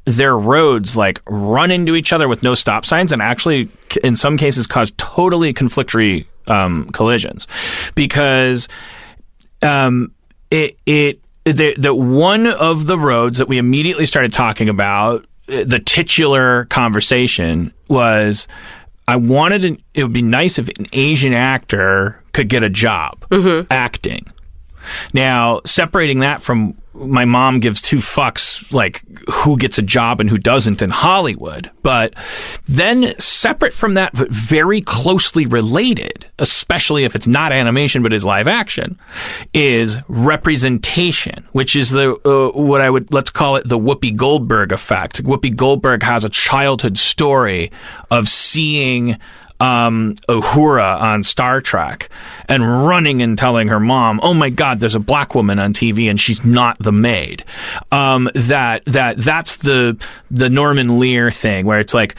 their 0.06 0.36
roads 0.36 0.96
like 0.96 1.22
run 1.26 1.70
into 1.70 1.94
each 1.94 2.12
other 2.12 2.28
with 2.28 2.42
no 2.42 2.54
stop 2.54 2.84
signs 2.84 3.10
and 3.10 3.22
actually 3.22 3.70
in 4.02 4.14
some 4.14 4.36
cases 4.36 4.66
cause 4.66 4.92
totally 4.98 5.54
conflictory 5.54 6.26
um, 6.46 6.86
collisions 6.92 7.46
because 7.94 8.68
um, 9.62 10.12
it 10.50 10.78
it 10.86 11.20
the 11.44 11.94
one 11.94 12.46
of 12.46 12.86
the 12.86 12.98
roads 12.98 13.38
that 13.38 13.48
we 13.48 13.58
immediately 13.58 14.06
started 14.06 14.32
talking 14.32 14.68
about 14.68 15.26
the 15.46 15.80
titular 15.84 16.64
conversation 16.66 17.72
was 17.88 18.48
I 19.06 19.16
wanted 19.16 19.64
an, 19.64 19.78
it 19.92 20.02
would 20.02 20.12
be 20.12 20.22
nice 20.22 20.58
if 20.58 20.68
an 20.68 20.86
Asian 20.92 21.34
actor 21.34 22.22
could 22.32 22.48
get 22.48 22.62
a 22.62 22.70
job 22.70 23.26
mm-hmm. 23.28 23.66
acting. 23.70 24.26
Now, 25.12 25.60
separating 25.64 26.20
that 26.20 26.40
from 26.40 26.76
my 26.94 27.24
mom 27.24 27.58
gives 27.58 27.82
two 27.82 27.96
fucks 27.96 28.72
like 28.72 29.02
who 29.28 29.56
gets 29.56 29.78
a 29.78 29.82
job 29.82 30.20
and 30.20 30.30
who 30.30 30.38
doesn't 30.38 30.80
in 30.80 30.90
Hollywood. 30.90 31.70
But 31.82 32.14
then 32.66 33.18
separate 33.18 33.74
from 33.74 33.94
that, 33.94 34.12
but 34.14 34.30
very 34.30 34.80
closely 34.80 35.46
related, 35.46 36.26
especially 36.38 37.04
if 37.04 37.16
it's 37.16 37.26
not 37.26 37.52
animation 37.52 38.02
but 38.02 38.12
is 38.12 38.24
live 38.24 38.46
action, 38.46 38.98
is 39.52 39.98
representation, 40.08 41.46
which 41.52 41.74
is 41.74 41.90
the 41.90 42.14
uh, 42.24 42.58
what 42.58 42.80
I 42.80 42.90
would 42.90 43.12
let's 43.12 43.30
call 43.30 43.56
it 43.56 43.68
the 43.68 43.78
Whoopi 43.78 44.14
Goldberg 44.14 44.70
effect. 44.72 45.22
Whoopi 45.24 45.54
Goldberg 45.54 46.02
has 46.02 46.24
a 46.24 46.28
childhood 46.28 46.96
story 46.96 47.72
of 48.10 48.28
seeing 48.28 49.18
um, 49.64 50.14
Uhura 50.28 51.00
on 51.00 51.22
Star 51.22 51.62
Trek 51.62 52.10
and 52.48 52.86
running 52.86 53.22
and 53.22 53.38
telling 53.38 53.68
her 53.68 53.80
mom, 53.80 54.20
"Oh 54.22 54.34
my 54.34 54.50
God, 54.50 54.80
there's 54.80 54.94
a 54.94 55.00
black 55.00 55.34
woman 55.34 55.58
on 55.58 55.72
TV 55.72 56.10
and 56.10 56.20
she's 56.20 56.44
not 56.44 56.78
the 56.78 56.92
maid." 56.92 57.44
Um, 57.90 58.28
that 58.34 58.84
that 58.84 59.16
that's 59.16 59.56
the 59.56 59.96
the 60.30 60.50
Norman 60.50 60.98
Lear 60.98 61.30
thing 61.30 61.66
where 61.66 61.80
it's 61.80 61.94
like. 61.94 62.14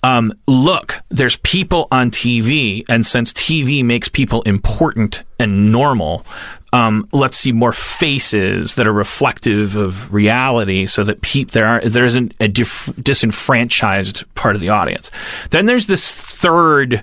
Um, 0.00 0.32
look, 0.46 0.94
there's 1.08 1.38
people 1.38 1.88
on 1.90 2.12
TV, 2.12 2.84
and 2.88 3.04
since 3.04 3.32
TV 3.32 3.84
makes 3.84 4.08
people 4.08 4.42
important 4.42 5.24
and 5.40 5.72
normal, 5.72 6.24
um, 6.72 7.08
let's 7.12 7.38
see 7.38 7.52
more 7.52 7.72
faces 7.72 8.74
that 8.74 8.86
are 8.86 8.92
reflective 8.92 9.76
of 9.76 10.12
reality, 10.12 10.86
so 10.86 11.02
that 11.04 11.22
peop- 11.22 11.52
there 11.52 11.66
are 11.66 11.80
there 11.80 12.04
isn't 12.04 12.34
a 12.40 12.48
dif- 12.48 12.92
disenfranchised 13.02 14.24
part 14.34 14.54
of 14.54 14.60
the 14.60 14.68
audience. 14.68 15.10
Then 15.50 15.66
there's 15.66 15.86
this 15.86 16.14
third 16.14 17.02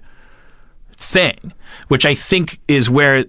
thing, 0.97 1.53
which 1.87 2.05
I 2.05 2.13
think 2.15 2.59
is 2.67 2.89
where 2.89 3.25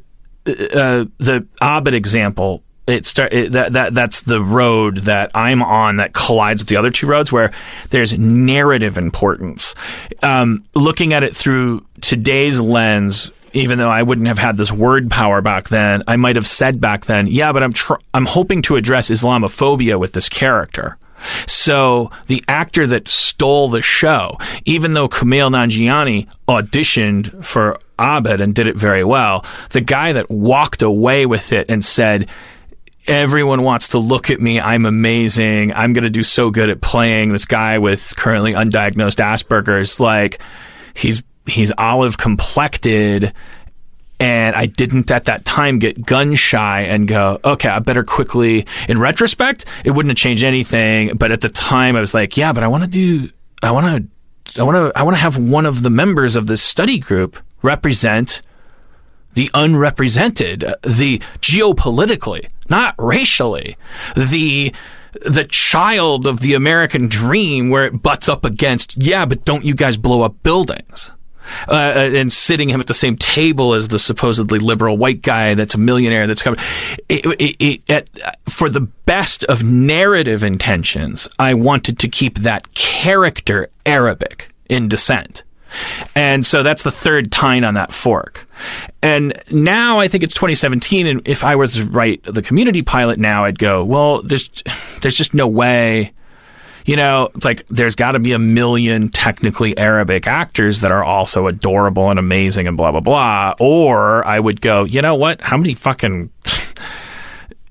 uh, 0.46 1.06
the 1.18 1.46
Abed 1.62 1.94
example. 1.94 2.62
It 2.86 3.04
start 3.04 3.32
it, 3.32 3.50
that 3.50 3.72
that 3.72 3.94
that's 3.94 4.22
the 4.22 4.40
road 4.40 4.98
that 4.98 5.32
I'm 5.34 5.60
on 5.60 5.96
that 5.96 6.12
collides 6.12 6.62
with 6.62 6.68
the 6.68 6.76
other 6.76 6.90
two 6.90 7.08
roads 7.08 7.32
where 7.32 7.50
there's 7.90 8.16
narrative 8.16 8.96
importance. 8.96 9.74
Um, 10.22 10.64
looking 10.76 11.12
at 11.12 11.24
it 11.24 11.34
through 11.34 11.84
today's 12.00 12.60
lens, 12.60 13.32
even 13.56 13.78
though 13.78 13.90
I 13.90 14.02
wouldn't 14.02 14.26
have 14.26 14.38
had 14.38 14.56
this 14.56 14.70
word 14.70 15.10
power 15.10 15.40
back 15.40 15.68
then, 15.68 16.02
I 16.06 16.16
might 16.16 16.36
have 16.36 16.46
said 16.46 16.80
back 16.80 17.06
then, 17.06 17.26
yeah, 17.26 17.52
but 17.52 17.62
I'm 17.62 17.72
tr- 17.72 17.94
I'm 18.12 18.26
hoping 18.26 18.62
to 18.62 18.76
address 18.76 19.10
Islamophobia 19.10 19.98
with 19.98 20.12
this 20.12 20.28
character. 20.28 20.98
So 21.46 22.10
the 22.26 22.44
actor 22.46 22.86
that 22.86 23.08
stole 23.08 23.68
the 23.68 23.82
show, 23.82 24.36
even 24.66 24.92
though 24.92 25.08
Kumail 25.08 25.50
Nanjiani 25.50 26.28
auditioned 26.46 27.44
for 27.44 27.76
Abed 27.98 28.42
and 28.42 28.54
did 28.54 28.68
it 28.68 28.76
very 28.76 29.04
well, 29.04 29.44
the 29.70 29.80
guy 29.80 30.12
that 30.12 30.30
walked 30.30 30.82
away 30.82 31.24
with 31.24 31.52
it 31.52 31.66
and 31.70 31.82
said, 31.82 32.28
everyone 33.06 33.62
wants 33.62 33.88
to 33.88 33.98
look 33.98 34.30
at 34.30 34.40
me. 34.40 34.60
I'm 34.60 34.84
amazing. 34.84 35.72
I'm 35.72 35.94
going 35.94 36.04
to 36.04 36.10
do 36.10 36.22
so 36.22 36.50
good 36.50 36.68
at 36.68 36.80
playing 36.82 37.30
this 37.30 37.46
guy 37.46 37.78
with 37.78 38.14
currently 38.16 38.52
undiagnosed 38.52 39.18
Asperger's. 39.18 39.98
Like 39.98 40.40
he's 40.94 41.22
he's 41.48 41.72
olive 41.78 42.18
complected. 42.18 43.32
And 44.18 44.56
I 44.56 44.66
didn't 44.66 45.10
at 45.10 45.26
that 45.26 45.44
time 45.44 45.78
get 45.78 46.04
gun 46.04 46.34
shy 46.34 46.82
and 46.82 47.06
go, 47.06 47.38
okay, 47.44 47.68
I 47.68 47.80
better 47.80 48.02
quickly. 48.02 48.66
In 48.88 48.98
retrospect, 48.98 49.66
it 49.84 49.90
wouldn't 49.90 50.10
have 50.10 50.16
changed 50.16 50.42
anything. 50.42 51.16
But 51.16 51.32
at 51.32 51.42
the 51.42 51.50
time, 51.50 51.96
I 51.96 52.00
was 52.00 52.14
like, 52.14 52.36
yeah, 52.36 52.52
but 52.52 52.62
I 52.62 52.68
want 52.68 52.84
to 52.84 52.88
do, 52.88 53.28
I 53.62 53.72
want 53.72 53.86
to, 53.86 54.60
I 54.60 54.62
want 54.62 54.76
to, 54.76 54.98
I 54.98 55.02
want 55.02 55.16
to 55.16 55.20
have 55.20 55.36
one 55.36 55.66
of 55.66 55.82
the 55.82 55.90
members 55.90 56.34
of 56.34 56.46
this 56.46 56.62
study 56.62 56.98
group 56.98 57.36
represent 57.60 58.40
the 59.34 59.50
unrepresented, 59.52 60.60
the 60.82 61.18
geopolitically, 61.40 62.48
not 62.70 62.94
racially, 62.98 63.76
the 64.16 64.72
the 65.24 65.44
child 65.44 66.26
of 66.26 66.40
the 66.40 66.54
American 66.54 67.08
dream 67.08 67.70
where 67.70 67.84
it 67.84 68.02
butts 68.02 68.28
up 68.28 68.44
against, 68.44 68.96
yeah, 68.96 69.24
but 69.24 69.44
don't 69.44 69.64
you 69.64 69.74
guys 69.74 69.96
blow 69.96 70.22
up 70.22 70.42
buildings? 70.42 71.10
Uh, 71.68 72.10
and 72.14 72.32
sitting 72.32 72.68
him 72.68 72.80
at 72.80 72.86
the 72.86 72.94
same 72.94 73.16
table 73.16 73.74
as 73.74 73.88
the 73.88 73.98
supposedly 73.98 74.58
liberal 74.58 74.96
white 74.96 75.22
guy 75.22 75.54
that's 75.54 75.74
a 75.74 75.78
millionaire 75.78 76.26
that's 76.26 76.42
coming. 76.42 76.60
For 78.48 78.68
the 78.68 78.88
best 79.06 79.44
of 79.44 79.62
narrative 79.62 80.42
intentions, 80.42 81.28
I 81.38 81.54
wanted 81.54 81.98
to 82.00 82.08
keep 82.08 82.38
that 82.38 82.74
character 82.74 83.68
Arabic 83.84 84.48
in 84.68 84.88
descent. 84.88 85.44
And 86.14 86.46
so 86.46 86.62
that's 86.62 86.82
the 86.82 86.90
third 86.90 87.32
tine 87.32 87.64
on 87.64 87.74
that 87.74 87.92
fork. 87.92 88.46
And 89.02 89.34
now 89.50 89.98
I 89.98 90.08
think 90.08 90.24
it's 90.24 90.34
2017. 90.34 91.06
And 91.06 91.26
if 91.26 91.44
I 91.44 91.56
was 91.56 91.74
to 91.74 91.84
write 91.84 92.22
the 92.22 92.42
community 92.42 92.82
pilot 92.82 93.18
now, 93.18 93.44
I'd 93.44 93.58
go, 93.58 93.84
well, 93.84 94.22
there's, 94.22 94.48
there's 95.02 95.16
just 95.16 95.34
no 95.34 95.46
way. 95.46 96.12
You 96.86 96.96
know, 96.96 97.30
it's 97.34 97.44
like 97.44 97.66
there's 97.68 97.96
got 97.96 98.12
to 98.12 98.20
be 98.20 98.32
a 98.32 98.38
million 98.38 99.08
technically 99.08 99.76
Arabic 99.76 100.26
actors 100.28 100.80
that 100.80 100.92
are 100.92 101.04
also 101.04 101.48
adorable 101.48 102.10
and 102.10 102.18
amazing 102.18 102.68
and 102.68 102.76
blah, 102.76 102.92
blah, 102.92 103.00
blah. 103.00 103.54
Or 103.58 104.24
I 104.24 104.38
would 104.38 104.60
go, 104.60 104.84
you 104.84 105.02
know 105.02 105.16
what? 105.16 105.40
How 105.40 105.56
many 105.56 105.74
fucking 105.74 106.30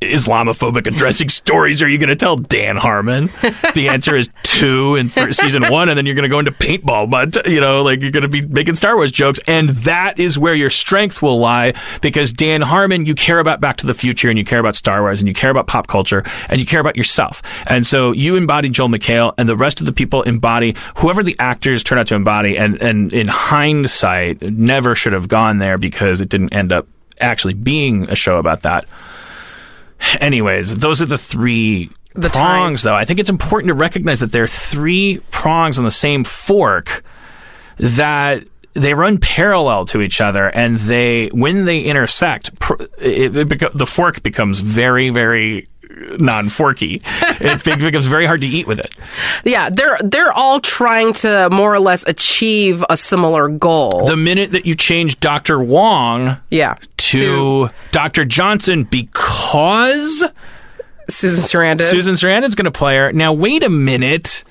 Islamophobic 0.02 0.88
addressing 0.88 1.30
stories 1.30 1.82
are 1.82 1.88
you 1.88 1.98
going 1.98 2.10
to 2.10 2.16
tell, 2.16 2.36
Dan 2.36 2.78
Harmon? 2.78 3.30
The 3.74 3.90
answer 3.90 4.16
is 4.16 4.30
two 4.44 4.96
in 4.96 5.10
th- 5.10 5.36
season 5.36 5.70
one, 5.70 5.90
and 5.90 5.98
then 5.98 6.06
you're 6.06 6.16
going 6.16 6.24
to 6.24 6.30
go 6.30 6.40
into 6.40 6.52
paintball, 6.52 7.10
but 7.10 7.48
you 7.48 7.62
know, 7.62 7.82
like 7.82 8.02
you're 8.02 8.12
going 8.12 8.24
to 8.24 8.30
be 8.30 8.46
making 8.46 8.76
Star 8.76 8.96
Wars 8.96 9.12
jokes, 9.12 9.40
and 9.48 9.70
that 9.70 10.20
is 10.20 10.38
where 10.38 10.54
your 10.54 10.70
strength 10.70 11.22
will 11.22 11.40
lie 11.40 11.74
because 12.02 12.32
Dan 12.32 12.62
Harmon, 12.62 13.06
you 13.06 13.16
care 13.16 13.40
about 13.40 13.62
Back 13.62 13.78
to 13.78 13.88
the 13.88 13.94
Future, 13.94 14.30
and 14.30 14.38
you 14.38 14.46
care 14.46 14.60
about 14.60 14.76
Star 14.76 15.02
Wars, 15.02 15.22
and 15.22 15.28
you 15.28 15.34
care 15.34 15.50
about 15.50 15.68
pop 15.68 15.88
culture, 15.88 16.24
and 16.50 16.60
you 16.60 16.66
care 16.66 16.80
about 16.80 16.96
yourself, 16.96 17.42
and 17.68 17.86
so 17.86 18.12
you 18.12 18.36
embody 18.36 18.70
Joel 18.70 18.90
McHale, 18.90 19.34
and 19.38 19.48
the 19.48 19.58
rest 19.58 19.80
of 19.80 19.86
the 19.86 19.94
people 19.94 20.22
embody 20.24 20.76
whoever 20.98 21.24
the 21.24 21.36
actors 21.40 21.84
turn 21.84 21.98
out 21.98 22.08
to 22.08 22.16
embody, 22.16 22.58
and 22.58 22.82
and 22.82 23.14
in 23.14 23.28
hindsight, 23.28 24.42
never 24.42 24.96
should 24.96 25.14
have 25.14 25.28
gone 25.28 25.60
there 25.60 25.78
because 25.78 26.22
it 26.22 26.30
didn't 26.30 26.54
end 26.54 26.72
up 26.72 26.88
actually 27.22 27.54
being 27.54 28.10
a 28.10 28.16
show 28.16 28.38
about 28.38 28.62
that. 28.62 28.86
Anyways, 30.20 30.76
those 30.78 31.02
are 31.02 31.06
the 31.06 31.18
three 31.18 31.90
The 32.14 32.30
prongs, 32.30 32.84
though. 32.84 32.96
I 32.96 33.06
think 33.06 33.20
it's 33.20 33.30
important 33.30 33.70
to 33.70 33.74
recognize 33.74 34.20
that 34.20 34.32
there 34.32 34.44
are 34.44 34.48
three 34.48 35.20
prongs 35.32 35.78
on 35.78 35.86
the 35.86 35.92
same 35.92 36.24
fork 36.24 37.04
that 37.78 38.44
they 38.74 38.94
run 38.94 39.18
parallel 39.18 39.86
to 39.86 40.02
each 40.02 40.20
other, 40.20 40.48
and 40.50 40.78
they 40.80 41.28
when 41.28 41.66
they 41.66 41.82
intersect, 41.82 42.58
pr- 42.60 42.82
it, 43.00 43.36
it 43.36 43.48
beco- 43.50 43.74
the 43.74 43.86
fork 43.86 44.22
becomes 44.22 44.60
very, 44.60 45.10
very 45.10 45.68
non-forky. 46.20 47.02
it 47.06 47.64
becomes 47.64 48.06
very 48.06 48.26
hard 48.26 48.42
to 48.42 48.48
eat 48.48 48.68
with 48.68 48.80
it. 48.80 48.94
Yeah, 49.44 49.70
they're 49.70 49.98
they're 50.04 50.34
all 50.34 50.60
trying 50.60 51.14
to 51.14 51.50
more 51.52 51.74
or 51.74 51.80
less 51.80 52.06
achieve 52.08 52.84
a 52.90 52.98
similar 52.98 53.48
goal. 53.48 54.06
The 54.06 54.18
minute 54.18 54.52
that 54.52 54.66
you 54.66 54.76
change 54.76 55.20
Doctor 55.20 55.60
Wong 55.60 56.38
yeah. 56.50 56.76
to 56.98 57.70
Dr. 57.92 58.26
Johnson 58.26 58.84
because 58.84 60.24
Susan 61.10 61.44
Sarandon. 61.44 61.90
Susan 61.90 62.16
Sarandon's 62.16 62.56
going 62.56 62.66
to 62.66 62.72
play 62.72 62.98
her. 62.98 63.12
Now, 63.14 63.34
wait 63.34 63.64
a 63.64 63.70
minute. 63.70 64.44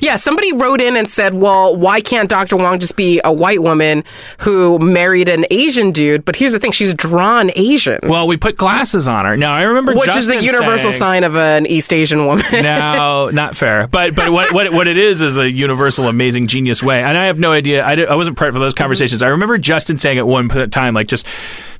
Yeah, 0.00 0.16
somebody 0.16 0.52
wrote 0.52 0.80
in 0.80 0.96
and 0.96 1.10
said, 1.10 1.34
"Well, 1.34 1.76
why 1.76 2.00
can't 2.00 2.28
Dr. 2.28 2.56
Wong 2.56 2.78
just 2.78 2.96
be 2.96 3.20
a 3.24 3.32
white 3.32 3.62
woman 3.62 4.04
who 4.38 4.78
married 4.78 5.28
an 5.28 5.46
Asian 5.50 5.90
dude?" 5.92 6.24
But 6.24 6.36
here's 6.36 6.52
the 6.52 6.58
thing: 6.58 6.72
she's 6.72 6.94
drawn 6.94 7.50
Asian, 7.54 7.98
Well, 8.04 8.26
we 8.26 8.36
put 8.36 8.56
glasses 8.56 9.06
on 9.08 9.24
her. 9.24 9.36
Now, 9.36 9.52
I 9.52 9.62
remember 9.62 9.94
which 9.94 10.14
is 10.16 10.26
the 10.26 10.42
universal 10.42 10.90
saying- 10.90 10.98
sign 10.98 11.24
of 11.24 11.36
an 11.36 11.66
East 11.66 11.92
Asian 11.92 12.26
woman. 12.26 12.44
no, 12.52 13.30
not 13.32 13.56
fair. 13.56 13.86
But 13.88 14.14
but 14.14 14.30
what 14.30 14.52
what 14.52 14.72
what 14.72 14.86
it 14.86 14.96
is 14.96 15.20
is 15.20 15.36
a 15.36 15.50
universal, 15.50 16.08
amazing, 16.08 16.46
genius 16.46 16.82
way. 16.82 17.02
And 17.02 17.18
I 17.18 17.26
have 17.26 17.38
no 17.38 17.52
idea. 17.52 17.84
I, 17.84 17.94
I 18.04 18.14
wasn't 18.14 18.36
prepared 18.36 18.54
for 18.54 18.60
those 18.60 18.74
conversations. 18.74 19.22
I 19.22 19.28
remember 19.28 19.58
Justin 19.58 19.98
saying 19.98 20.18
at 20.18 20.26
one 20.26 20.48
time, 20.70 20.94
like 20.94 21.08
just 21.08 21.26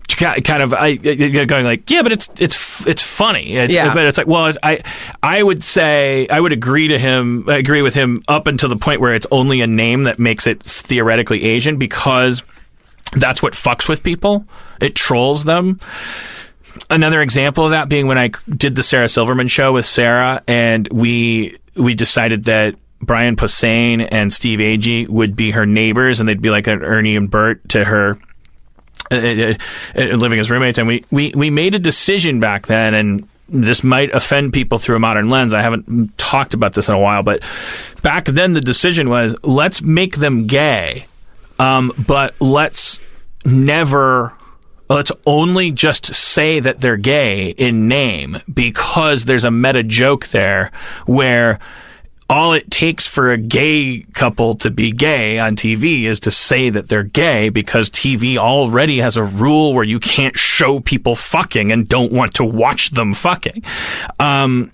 kind 0.09 0.63
of 0.63 0.75
I 0.75 0.97
going 0.97 1.65
like, 1.65 1.91
yeah, 1.91 2.03
but 2.03 2.13
it's 2.13 2.31
it's 2.39 2.87
it's 2.87 3.03
funny. 3.03 3.57
It's, 3.57 3.75
Yeah. 3.75 3.93
But 3.95 4.07
it's 4.07 4.19
like, 4.19 4.27
well, 4.27 4.53
I 4.63 4.81
I 5.23 5.43
would 5.43 5.63
say 5.65 6.27
I 6.29 6.41
would 6.41 6.53
agree 6.53 6.89
to 6.89 6.99
him, 6.99 7.49
agree 7.49 7.83
with 7.83 7.95
him 7.95 8.23
up 8.29 8.47
until 8.47 8.69
the 8.69 8.77
point 8.77 9.01
where 9.01 9.15
it's 9.15 9.27
only 9.31 9.61
a 9.61 9.67
name 9.67 10.05
that 10.05 10.19
makes 10.19 10.47
it 10.47 10.63
theoretically 10.63 11.45
Asian 11.45 11.77
because 11.79 12.43
that's 13.17 13.43
what 13.43 13.53
fucks 13.55 13.89
with 13.89 14.03
people. 14.03 14.45
It 14.81 14.95
trolls 14.95 15.45
them. 15.45 15.81
Another 16.91 17.23
example 17.23 17.65
of 17.65 17.71
that 17.71 17.89
being 17.89 18.09
when 18.09 18.19
I 18.19 18.31
did 18.49 18.75
the 18.75 18.83
Sarah 18.83 19.09
Silverman 19.09 19.49
show 19.49 19.73
with 19.73 19.87
Sarah, 19.87 20.43
and 20.49 20.89
we 20.89 21.57
we 21.77 21.95
decided 21.95 22.45
that 22.45 22.77
Brian 23.01 23.37
Posehn 23.37 24.09
and 24.11 24.33
Steve 24.33 24.59
Agee 24.59 25.09
would 25.09 25.37
be 25.37 25.53
her 25.53 25.67
neighbors, 25.67 26.21
and 26.21 26.29
they'd 26.29 26.43
be 26.43 26.51
like 26.51 26.67
an 26.67 26.83
Ernie 26.83 27.17
and 27.17 27.31
Bert 27.31 27.69
to 27.71 27.85
her. 27.85 28.19
Uh, 29.11 29.17
uh, 29.17 29.55
uh, 29.97 30.03
living 30.17 30.39
as 30.39 30.51
roommates, 30.51 30.79
and 30.79 30.89
we, 30.89 31.05
we 31.11 31.31
we 31.37 31.51
made 31.51 31.75
a 31.75 31.79
decision 31.79 32.41
back 32.41 32.67
then, 32.67 32.95
and 32.95 33.29
this 33.49 33.85
might 33.85 34.11
offend 34.15 34.53
people 34.53 34.79
through 34.79 34.97
a 34.97 34.99
modern 34.99 35.29
lens. 35.29 35.53
I 35.53 35.61
haven't 35.61 36.17
talked 36.17 36.55
about 36.55 36.73
this 36.73 36.89
in 36.89 36.95
a 36.95 36.99
while, 36.99 37.23
but 37.23 37.45
back 38.03 38.25
then 38.25 38.55
the 38.55 38.63
decision 38.63 39.11
was 39.11 39.37
let's 39.43 39.83
make 39.83 40.17
them 40.17 40.47
gay, 40.47 41.05
um, 41.59 41.93
but 42.07 42.41
let's 42.41 42.99
never 43.45 44.33
let's 44.89 45.13
only 45.27 45.71
just 45.71 46.15
say 46.15 46.61
that 46.61 46.81
they're 46.81 46.97
gay 46.97 47.51
in 47.51 47.89
name 47.89 48.39
because 48.53 49.25
there's 49.25 49.45
a 49.45 49.51
meta 49.51 49.83
joke 49.83 50.29
there 50.29 50.71
where 51.07 51.59
all 52.29 52.55
it 52.55 52.71
takes 52.71 53.07
for 53.07 53.31
a 53.31 53.37
gay 53.37 54.05
couple 54.15 54.55
to 54.57 54.71
be 54.71 54.93
gay 54.93 55.39
on 55.39 55.57
TV 55.57 56.05
is 56.05 56.21
to 56.21 56.31
say 56.31 56.71
that 56.71 56.89
they're 56.89 57.03
gay 57.03 57.51
because 57.51 57.91
TV 57.91 58.37
already 58.37 58.99
has 58.99 59.17
a 59.17 59.25
rule 59.25 59.75
where 59.75 59.85
you 59.85 60.01
can't 60.01 60.37
show 60.37 60.81
people 60.81 61.15
fucking 61.15 61.71
and 61.71 61.89
don't 61.89 62.13
want 62.13 62.35
to 62.35 62.45
watch 62.45 62.91
them 62.91 63.13
fucking. 63.13 63.63
Um, 64.19 64.73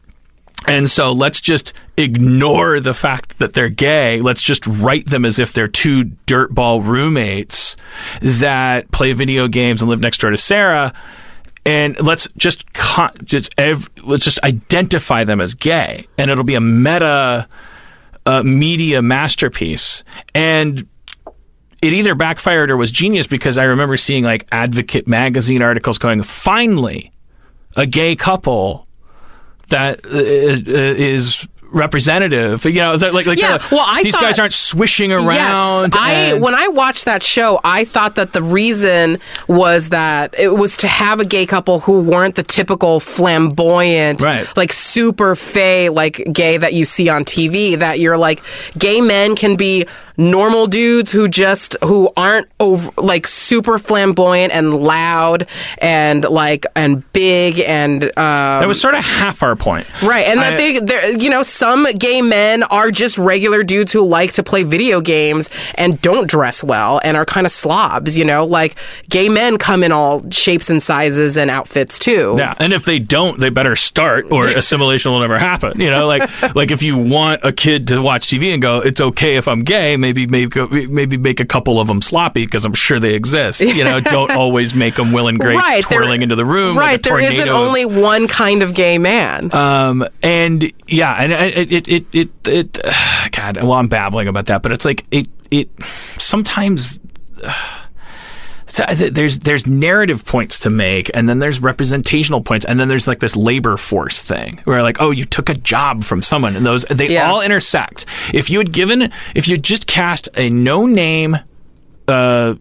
and 0.68 0.88
so 0.88 1.12
let's 1.12 1.40
just 1.40 1.72
ignore 1.96 2.80
the 2.80 2.94
fact 2.94 3.38
that 3.38 3.54
they're 3.54 3.68
gay. 3.68 4.20
Let's 4.20 4.42
just 4.42 4.66
write 4.66 5.06
them 5.06 5.24
as 5.24 5.38
if 5.38 5.52
they're 5.52 5.68
two 5.68 6.04
dirtball 6.26 6.84
roommates 6.84 7.76
that 8.20 8.90
play 8.92 9.12
video 9.12 9.48
games 9.48 9.80
and 9.82 9.90
live 9.90 10.00
next 10.00 10.20
door 10.20 10.30
to 10.30 10.36
Sarah. 10.36 10.92
And 11.66 12.00
let's 12.00 12.26
just 12.36 12.64
just 13.24 13.54
ev- 13.58 13.90
let's 14.02 14.24
just 14.24 14.42
identify 14.42 15.24
them 15.24 15.40
as 15.40 15.54
gay, 15.54 16.06
and 16.16 16.30
it'll 16.30 16.44
be 16.44 16.54
a 16.54 16.60
meta 16.60 17.46
uh, 18.26 18.42
media 18.42 19.02
masterpiece. 19.02 20.02
And 20.34 20.86
it 21.82 21.92
either 21.92 22.14
backfired 22.14 22.70
or 22.70 22.76
was 22.76 22.90
genius 22.90 23.26
because 23.26 23.58
I 23.58 23.64
remember 23.64 23.96
seeing 23.96 24.24
like 24.24 24.48
Advocate 24.52 25.06
magazine 25.06 25.62
articles 25.62 25.98
going, 25.98 26.22
"Finally, 26.22 27.12
a 27.76 27.86
gay 27.86 28.16
couple 28.16 28.86
that 29.68 30.04
uh, 30.06 30.10
uh, 30.10 30.94
is 30.96 31.46
representative. 31.70 32.64
You 32.64 32.72
know, 32.74 32.94
like 32.94 33.26
like 33.26 33.38
Yeah, 33.38 33.58
well, 33.70 33.84
I 33.86 34.02
these 34.02 34.14
thought- 34.14 34.22
guys 34.22 34.38
aren't 34.38 34.52
swishing 34.52 35.12
around. 35.12 35.94
Yes, 35.94 36.02
I 36.02 36.32
when 36.34 36.54
I 36.54 36.68
watched 36.68 37.04
that 37.04 37.22
show, 37.22 37.60
I 37.64 37.84
thought 37.84 38.14
that 38.16 38.32
the 38.32 38.42
reason 38.42 39.18
was 39.48 39.90
that 39.90 40.34
it 40.38 40.54
was 40.56 40.76
to 40.78 40.88
have 40.88 41.20
a 41.20 41.24
gay 41.24 41.46
couple 41.46 41.80
who 41.80 42.00
weren't 42.00 42.34
the 42.34 42.42
typical 42.42 43.00
flamboyant, 43.00 44.22
Right. 44.22 44.46
like 44.56 44.72
super 44.72 45.34
fey, 45.34 45.88
like 45.88 46.22
gay 46.32 46.56
that 46.56 46.72
you 46.74 46.84
see 46.84 47.08
on 47.08 47.24
TV. 47.24 47.76
That 47.78 47.98
you're 47.98 48.18
like, 48.18 48.42
gay 48.78 49.00
men 49.00 49.36
can 49.36 49.56
be 49.56 49.86
normal 50.20 50.66
dudes 50.66 51.10
who 51.10 51.26
just 51.28 51.76
who 51.82 52.10
aren't 52.16 52.46
over 52.60 52.90
like 52.98 53.26
super 53.26 53.78
flamboyant 53.78 54.52
and 54.52 54.74
loud 54.74 55.48
and 55.78 56.24
like 56.24 56.66
and 56.76 57.10
big 57.12 57.58
and 57.60 58.04
um, 58.04 58.10
that 58.16 58.68
was 58.68 58.80
sort 58.80 58.94
of 58.94 59.02
half 59.04 59.42
our 59.42 59.56
point, 59.56 59.86
Right, 60.02 60.26
and 60.26 60.40
that 60.40 60.52
I- 60.54 60.56
they, 60.56 60.78
they're, 60.78 61.10
you 61.18 61.30
know, 61.30 61.42
some 61.42 61.86
gay 61.92 62.20
men 62.20 62.62
are 62.64 62.90
just 62.90 63.16
regular 63.16 63.62
dudes 63.62 63.92
who 63.92 64.02
like 64.02 64.34
to 64.34 64.42
play 64.42 64.62
video 64.62 65.00
games 65.00 65.48
and 65.76 66.00
don't 66.02 66.28
dress 66.28 66.62
well 66.62 67.00
and 67.02 67.16
are 67.16 67.24
kind 67.24 67.46
of 67.46 67.52
slobs, 67.52 68.18
you 68.18 68.24
know, 68.26 68.44
like 68.44 68.76
gay 69.08 69.28
men 69.30 69.56
come 69.56 69.82
in 69.82 69.90
all 69.90 70.28
shapes 70.30 70.68
and 70.68 70.82
sizes 70.82 71.36
and 71.38 71.50
outfits 71.50 71.98
too. 71.98 72.34
Yeah, 72.38 72.54
and 72.58 72.72
if 72.74 72.84
they 72.84 72.98
don't, 72.98 73.40
they 73.40 73.48
better 73.48 73.74
start, 73.74 74.26
or 74.30 74.46
assimilation 74.48 75.12
will 75.12 75.20
never 75.20 75.38
happen. 75.38 75.80
You 75.80 75.90
know, 75.90 76.06
like 76.06 76.54
like 76.54 76.70
if 76.70 76.82
you 76.82 76.98
want 76.98 77.40
a 77.42 77.52
kid 77.52 77.88
to 77.88 78.02
watch 78.02 78.26
TV 78.28 78.52
and 78.52 78.60
go, 78.60 78.80
it's 78.80 79.00
okay 79.00 79.36
if 79.36 79.48
I'm 79.48 79.64
gay. 79.64 79.96
Maybe 79.96 80.09
make 80.12 80.56
a, 80.56 80.66
maybe 80.68 81.16
make 81.16 81.40
a 81.40 81.44
couple 81.44 81.80
of 81.80 81.88
them 81.88 82.02
sloppy 82.02 82.44
because 82.44 82.64
I'm 82.64 82.74
sure 82.74 83.00
they 83.00 83.14
exist. 83.14 83.60
You 83.60 83.84
know, 83.84 84.00
don't 84.00 84.30
always 84.30 84.74
make 84.74 84.96
them 84.96 85.12
Will 85.12 85.28
and 85.28 85.38
Grace 85.38 85.56
Right, 85.56 85.82
twirling 85.82 86.22
into 86.22 86.36
the 86.36 86.44
room. 86.44 86.76
Right, 86.76 86.92
like 86.92 87.02
there 87.02 87.20
isn't 87.20 87.48
of- 87.48 87.54
only 87.54 87.84
one 87.84 88.28
kind 88.28 88.62
of 88.62 88.74
gay 88.74 88.98
man. 88.98 89.54
Um, 89.54 90.06
and 90.22 90.72
yeah, 90.86 91.14
and 91.14 91.32
it, 91.32 91.72
it, 91.72 91.88
it, 91.88 92.14
it, 92.14 92.48
it, 92.48 92.80
uh, 92.84 93.28
God, 93.32 93.56
well, 93.56 93.74
I'm 93.74 93.88
babbling 93.88 94.28
about 94.28 94.46
that, 94.46 94.62
but 94.62 94.72
it's 94.72 94.84
like, 94.84 95.04
it, 95.10 95.28
it, 95.50 95.68
sometimes, 96.18 97.00
uh, 97.42 97.54
so 98.88 99.08
there's 99.10 99.40
there's 99.40 99.66
narrative 99.66 100.24
points 100.24 100.60
to 100.60 100.70
make, 100.70 101.10
and 101.14 101.28
then 101.28 101.38
there's 101.38 101.60
representational 101.60 102.40
points, 102.42 102.64
and 102.66 102.78
then 102.78 102.88
there's 102.88 103.06
like 103.08 103.20
this 103.20 103.36
labor 103.36 103.76
force 103.76 104.22
thing 104.22 104.60
where 104.64 104.82
like, 104.82 105.00
oh, 105.00 105.10
you 105.10 105.24
took 105.24 105.48
a 105.48 105.54
job 105.54 106.04
from 106.04 106.22
someone, 106.22 106.56
and 106.56 106.64
those 106.64 106.84
they 106.90 107.08
Yeah. 107.12 107.30
all 107.30 107.40
intersect. 107.40 108.06
If 108.32 108.50
you 108.50 108.58
had 108.58 108.72
given, 108.72 109.10
if 109.34 109.48
you 109.48 109.56
just 109.58 109.86
cast 109.86 110.28
a 110.36 110.50
no 110.50 110.86
name, 110.86 111.38
uh, 112.08 112.54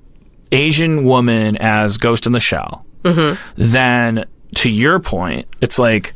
Asian 0.52 1.04
woman 1.04 1.58
as 1.58 1.98
Ghost 1.98 2.26
in 2.26 2.32
the 2.34 2.40
Shell, 2.40 2.86
then 3.56 4.26
to 4.56 4.70
your 4.70 5.00
point, 5.00 5.48
it's 5.62 5.78
like, 5.80 6.14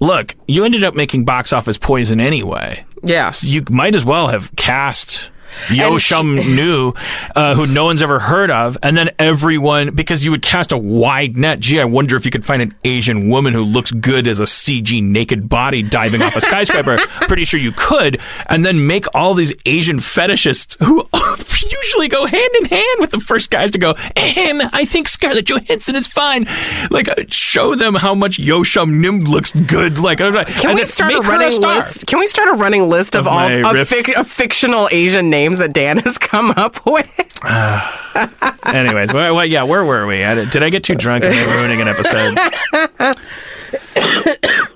look, 0.00 0.34
you 0.48 0.64
ended 0.64 0.84
up 0.84 0.94
making 0.94 1.24
box 1.24 1.52
office 1.52 1.78
poison 1.78 2.20
anyway. 2.20 2.84
yeah. 3.02 3.32
You 3.40 3.62
might 3.70 3.94
as 3.94 4.04
well 4.04 4.28
have 4.28 4.54
cast 4.56 5.30
Yo 5.70 5.98
Shum 5.98 6.34
Nu, 6.36 6.92
uh, 7.36 7.54
who 7.54 7.66
no 7.66 7.84
one's 7.84 8.02
ever 8.02 8.18
heard 8.18 8.50
of, 8.50 8.76
and 8.82 8.96
then 8.96 9.10
everyone 9.18 9.94
because 9.94 10.24
you 10.24 10.30
would 10.30 10.42
cast 10.42 10.72
a 10.72 10.78
wide 10.78 11.36
net. 11.36 11.60
Gee, 11.60 11.80
I 11.80 11.84
wonder 11.84 12.16
if 12.16 12.24
you 12.24 12.30
could 12.30 12.44
find 12.44 12.62
an 12.62 12.74
Asian 12.84 13.28
woman 13.28 13.54
who 13.54 13.64
looks 13.64 13.90
good 13.90 14.26
as 14.26 14.40
a 14.40 14.44
CG 14.44 15.02
naked 15.02 15.48
body 15.48 15.82
diving 15.82 16.22
off 16.22 16.36
a 16.36 16.40
skyscraper. 16.40 16.96
Pretty 17.22 17.44
sure 17.44 17.60
you 17.60 17.72
could, 17.72 18.20
and 18.48 18.64
then 18.64 18.86
make 18.86 19.04
all 19.14 19.34
these 19.34 19.52
Asian 19.66 19.98
fetishists 19.98 20.76
who 20.84 21.06
usually 21.70 22.08
go 22.08 22.26
hand 22.26 22.50
in 22.60 22.64
hand 22.66 23.00
with 23.00 23.10
the 23.10 23.18
first 23.20 23.50
guys 23.50 23.70
to 23.72 23.78
go. 23.78 23.94
Ahem, 24.16 24.60
I 24.72 24.84
think 24.84 25.08
Scarlett 25.08 25.46
Johansson 25.46 25.96
is 25.96 26.06
fine. 26.06 26.46
Like 26.90 27.08
uh, 27.08 27.14
show 27.28 27.74
them 27.74 27.94
how 27.94 28.14
much 28.14 28.38
Yo 28.38 28.62
Shum 28.62 29.00
Nim 29.00 29.20
looks 29.24 29.52
good. 29.52 29.98
Like 29.98 30.18
Can 30.18 30.74
we 30.74 30.86
start 30.86 31.12
a 31.12 31.20
running 31.20 31.60
list? 31.60 32.06
Can 32.06 32.18
we 32.18 32.26
start 32.26 32.48
a 32.48 32.52
running 32.58 32.88
list 32.88 33.14
of, 33.14 33.26
Of 33.26 33.32
all 33.32 33.40
of, 33.48 33.88
fic- 33.88 34.18
of 34.18 34.28
fictional 34.28 34.88
Asian 34.92 35.30
names 35.30 35.39
that 35.58 35.72
Dan 35.72 35.98
has 36.04 36.18
come 36.18 36.50
up 36.52 36.84
with? 36.86 37.16
Anyways, 38.74 39.12
well, 39.12 39.34
well, 39.34 39.46
yeah, 39.46 39.62
where 39.64 39.84
were 39.84 40.06
we? 40.06 40.22
I, 40.24 40.44
did 40.44 40.62
I 40.62 40.70
get 40.70 40.84
too 40.84 40.94
drunk 40.94 41.24
and 41.24 41.34
I'm 41.34 41.58
ruining 41.58 41.80
an 41.80 41.88
episode? 41.88 42.36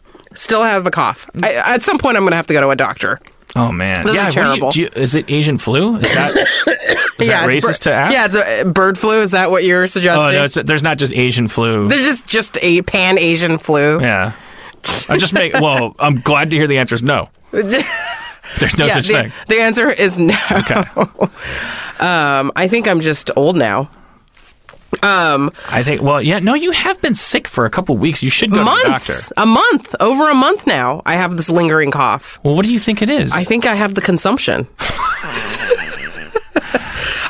Still 0.34 0.62
have 0.64 0.86
a 0.86 0.90
cough. 0.90 1.28
I, 1.42 1.54
at 1.74 1.82
some 1.82 1.98
point, 1.98 2.16
I'm 2.16 2.22
going 2.24 2.32
to 2.32 2.36
have 2.36 2.46
to 2.48 2.54
go 2.54 2.60
to 2.60 2.70
a 2.70 2.76
doctor. 2.76 3.20
Oh 3.56 3.70
man, 3.70 4.04
This 4.04 4.16
yeah. 4.16 4.26
is 4.28 4.34
do 4.34 4.40
you- 4.40 4.44
terrible. 4.46 4.70
do 4.72 4.80
you- 4.80 4.90
is 4.96 5.14
it 5.14 5.30
Asian 5.30 5.58
flu? 5.58 5.96
Is 5.98 6.12
that 6.14 6.34
is 7.20 7.28
that 7.28 7.48
racist 7.48 7.62
bir- 7.66 7.72
to 7.84 7.92
ask? 7.92 8.12
Yeah, 8.12 8.24
it's 8.24 8.34
a, 8.34 8.64
bird 8.68 8.98
flu. 8.98 9.20
Is 9.22 9.30
that 9.30 9.52
what 9.52 9.62
you're 9.62 9.86
suggesting? 9.86 10.24
Oh 10.28 10.32
no, 10.32 10.44
it's, 10.44 10.54
there's 10.54 10.82
not 10.82 10.98
just 10.98 11.12
Asian 11.12 11.46
flu. 11.46 11.86
There's 11.86 12.04
just 12.04 12.26
just 12.26 12.58
a 12.62 12.82
pan 12.82 13.16
Asian 13.16 13.58
flu. 13.58 14.00
yeah. 14.00 14.32
I 15.08 15.16
just 15.18 15.32
make. 15.34 15.52
Well, 15.54 15.94
I'm 16.00 16.16
glad 16.16 16.50
to 16.50 16.56
hear 16.56 16.66
the 16.66 16.78
answer 16.78 16.96
is 16.96 17.02
no. 17.04 17.28
There's 18.58 18.78
no 18.78 18.86
Yeah, 18.86 18.94
such 18.94 19.08
the, 19.08 19.14
thing. 19.14 19.32
the 19.48 19.60
answer 19.60 19.90
is 19.90 20.18
no. 20.18 20.36
Okay. 20.52 20.84
Um, 22.00 22.50
I 22.56 22.66
think 22.66 22.88
I'm 22.88 23.00
just 23.00 23.30
old 23.36 23.56
now. 23.56 23.88
Um, 25.02 25.52
I 25.68 25.84
think. 25.84 26.02
Well, 26.02 26.20
yeah. 26.20 26.40
No, 26.40 26.54
you 26.54 26.72
have 26.72 27.00
been 27.00 27.14
sick 27.14 27.46
for 27.46 27.66
a 27.66 27.70
couple 27.70 27.96
weeks. 27.96 28.20
You 28.22 28.30
should 28.30 28.50
go 28.50 28.58
to 28.58 28.64
the 28.64 28.82
doctor. 28.90 29.12
a 29.36 29.46
month, 29.46 29.94
over 30.00 30.28
a 30.28 30.34
month 30.34 30.66
now. 30.66 31.02
I 31.06 31.14
have 31.14 31.36
this 31.36 31.48
lingering 31.48 31.92
cough. 31.92 32.40
Well, 32.42 32.56
what 32.56 32.64
do 32.64 32.72
you 32.72 32.80
think 32.80 33.00
it 33.00 33.08
is? 33.08 33.32
I 33.32 33.44
think 33.44 33.64
I 33.64 33.76
have 33.76 33.94
the 33.94 34.00
consumption. 34.00 34.66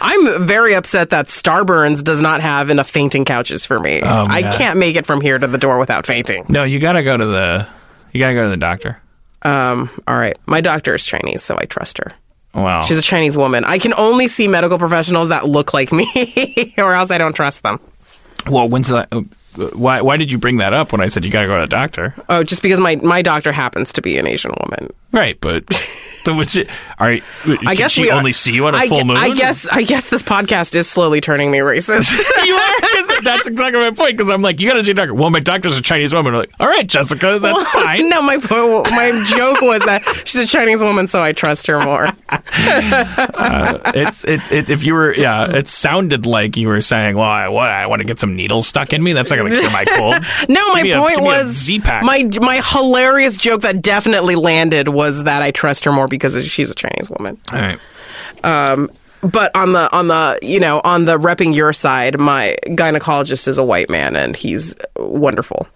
I'm 0.00 0.46
very 0.46 0.74
upset 0.74 1.10
that 1.10 1.26
Starburns 1.26 2.02
does 2.04 2.20
not 2.20 2.40
have 2.40 2.68
enough 2.70 2.88
fainting 2.90 3.24
couches 3.24 3.64
for 3.64 3.78
me. 3.80 4.00
Oh, 4.02 4.24
I 4.28 4.42
can't 4.42 4.78
make 4.78 4.96
it 4.96 5.06
from 5.06 5.20
here 5.20 5.38
to 5.38 5.46
the 5.46 5.58
door 5.58 5.78
without 5.78 6.06
fainting. 6.06 6.44
no, 6.48 6.64
you 6.64 6.78
gotta 6.78 7.02
go 7.02 7.16
to 7.16 7.24
the. 7.26 7.66
You 8.12 8.20
gotta 8.20 8.34
go 8.34 8.44
to 8.44 8.50
the 8.50 8.56
doctor. 8.56 8.98
Um, 9.44 9.90
all 10.08 10.16
right. 10.16 10.36
My 10.46 10.60
doctor 10.60 10.94
is 10.94 11.04
Chinese, 11.04 11.42
so 11.42 11.56
I 11.58 11.64
trust 11.66 11.98
her. 11.98 12.12
Wow. 12.54 12.84
She's 12.84 12.98
a 12.98 13.02
Chinese 13.02 13.36
woman. 13.36 13.64
I 13.64 13.78
can 13.78 13.92
only 13.94 14.28
see 14.28 14.46
medical 14.48 14.78
professionals 14.78 15.28
that 15.30 15.46
look 15.46 15.74
like 15.74 15.92
me, 15.92 16.06
or 16.78 16.94
else 16.94 17.10
I 17.10 17.18
don't 17.18 17.34
trust 17.34 17.62
them. 17.62 17.80
well, 18.48 18.68
when's 18.68 18.88
that? 18.88 19.08
uh, 19.12 19.22
Why? 19.74 20.00
Why 20.02 20.16
did 20.16 20.30
you 20.30 20.38
bring 20.38 20.58
that 20.58 20.72
up 20.72 20.92
when 20.92 21.00
I 21.00 21.08
said 21.08 21.24
you 21.24 21.30
gotta 21.30 21.48
go 21.48 21.56
to 21.56 21.62
the 21.62 21.66
doctor? 21.66 22.14
Oh, 22.28 22.44
just 22.44 22.62
because 22.62 22.78
my, 22.80 22.96
my 22.96 23.22
doctor 23.22 23.50
happens 23.52 23.92
to 23.94 24.02
be 24.02 24.18
an 24.18 24.26
Asian 24.26 24.52
woman. 24.62 24.90
Right, 25.14 25.38
but. 25.40 25.64
what's 26.26 26.56
it, 26.56 26.70
all 26.98 27.06
right. 27.06 27.22
I 27.66 27.74
guess 27.74 27.92
she 27.92 28.00
we 28.02 28.10
are- 28.10 28.16
only 28.16 28.32
see 28.32 28.54
you 28.54 28.66
on 28.66 28.74
a 28.74 28.78
I 28.78 28.88
full 28.88 29.04
moon. 29.04 29.18
I 29.18 29.34
guess 29.34 29.68
I 29.68 29.82
guess 29.82 30.08
this 30.08 30.22
podcast 30.22 30.74
is 30.74 30.88
slowly 30.88 31.20
turning 31.20 31.50
me 31.50 31.58
racist. 31.58 32.18
you 32.46 32.54
are. 32.54 33.20
that's 33.22 33.46
exactly 33.46 33.78
my 33.78 33.90
point. 33.90 34.16
Because 34.16 34.30
I'm 34.30 34.40
like, 34.40 34.58
you 34.58 34.66
got 34.66 34.74
to 34.76 34.84
see 34.84 34.92
a 34.92 34.94
doctor. 34.94 35.12
Well, 35.12 35.28
my 35.28 35.40
doctor's 35.40 35.76
a 35.76 35.82
Chinese 35.82 36.14
woman. 36.14 36.32
I'm 36.34 36.40
like, 36.40 36.52
all 36.58 36.66
right, 36.66 36.86
Jessica, 36.86 37.38
that's 37.38 37.62
fine. 37.72 38.08
no, 38.08 38.22
my 38.22 38.36
my 38.38 39.24
joke 39.26 39.60
was 39.60 39.84
that 39.84 40.02
she's 40.24 40.36
a 40.36 40.46
Chinese 40.46 40.80
woman, 40.80 41.06
so 41.06 41.22
I 41.22 41.32
trust 41.32 41.66
her 41.66 41.82
more. 41.84 42.08
Uh, 42.56 43.78
it's, 43.94 44.24
it's 44.24 44.50
it's 44.50 44.70
if 44.70 44.84
you 44.84 44.94
were 44.94 45.14
yeah, 45.14 45.50
it 45.56 45.68
sounded 45.68 46.26
like 46.26 46.56
you 46.56 46.68
were 46.68 46.80
saying, 46.80 47.16
well, 47.16 47.24
I, 47.28 47.48
what 47.48 47.68
I 47.68 47.86
want 47.86 48.00
to 48.00 48.06
get 48.06 48.18
some 48.18 48.34
needles 48.36 48.66
stuck 48.66 48.92
in 48.92 49.02
me. 49.02 49.12
That's 49.12 49.30
not 49.30 49.36
going 49.36 49.50
to 49.50 49.58
cure 49.58 49.70
my 49.70 49.84
cold. 49.84 50.14
No, 50.48 50.72
my 50.72 50.82
Give 50.82 50.96
a- 50.96 51.00
point 51.00 51.20
a 51.20 51.22
was 51.22 51.70
my 52.02 52.28
my 52.40 52.60
hilarious 52.64 53.36
joke 53.36 53.62
that 53.62 53.82
definitely 53.82 54.34
landed 54.36 54.88
was 54.88 55.03
that 55.24 55.42
I 55.42 55.50
trust 55.50 55.84
her 55.84 55.92
more 55.92 56.08
because 56.08 56.44
she's 56.46 56.70
a 56.70 56.74
Chinese 56.74 57.10
woman. 57.10 57.38
all 57.52 57.60
right. 57.60 57.78
Um, 58.42 58.90
but 59.22 59.50
on 59.54 59.72
the 59.72 59.90
on 59.96 60.08
the 60.08 60.38
you 60.42 60.60
know 60.60 60.80
on 60.84 61.06
the 61.06 61.18
repping 61.18 61.54
your 61.54 61.72
side, 61.72 62.18
my 62.18 62.56
gynecologist 62.66 63.48
is 63.48 63.56
a 63.58 63.64
white 63.64 63.88
man 63.88 64.16
and 64.16 64.36
he's 64.36 64.76
wonderful. 64.96 65.66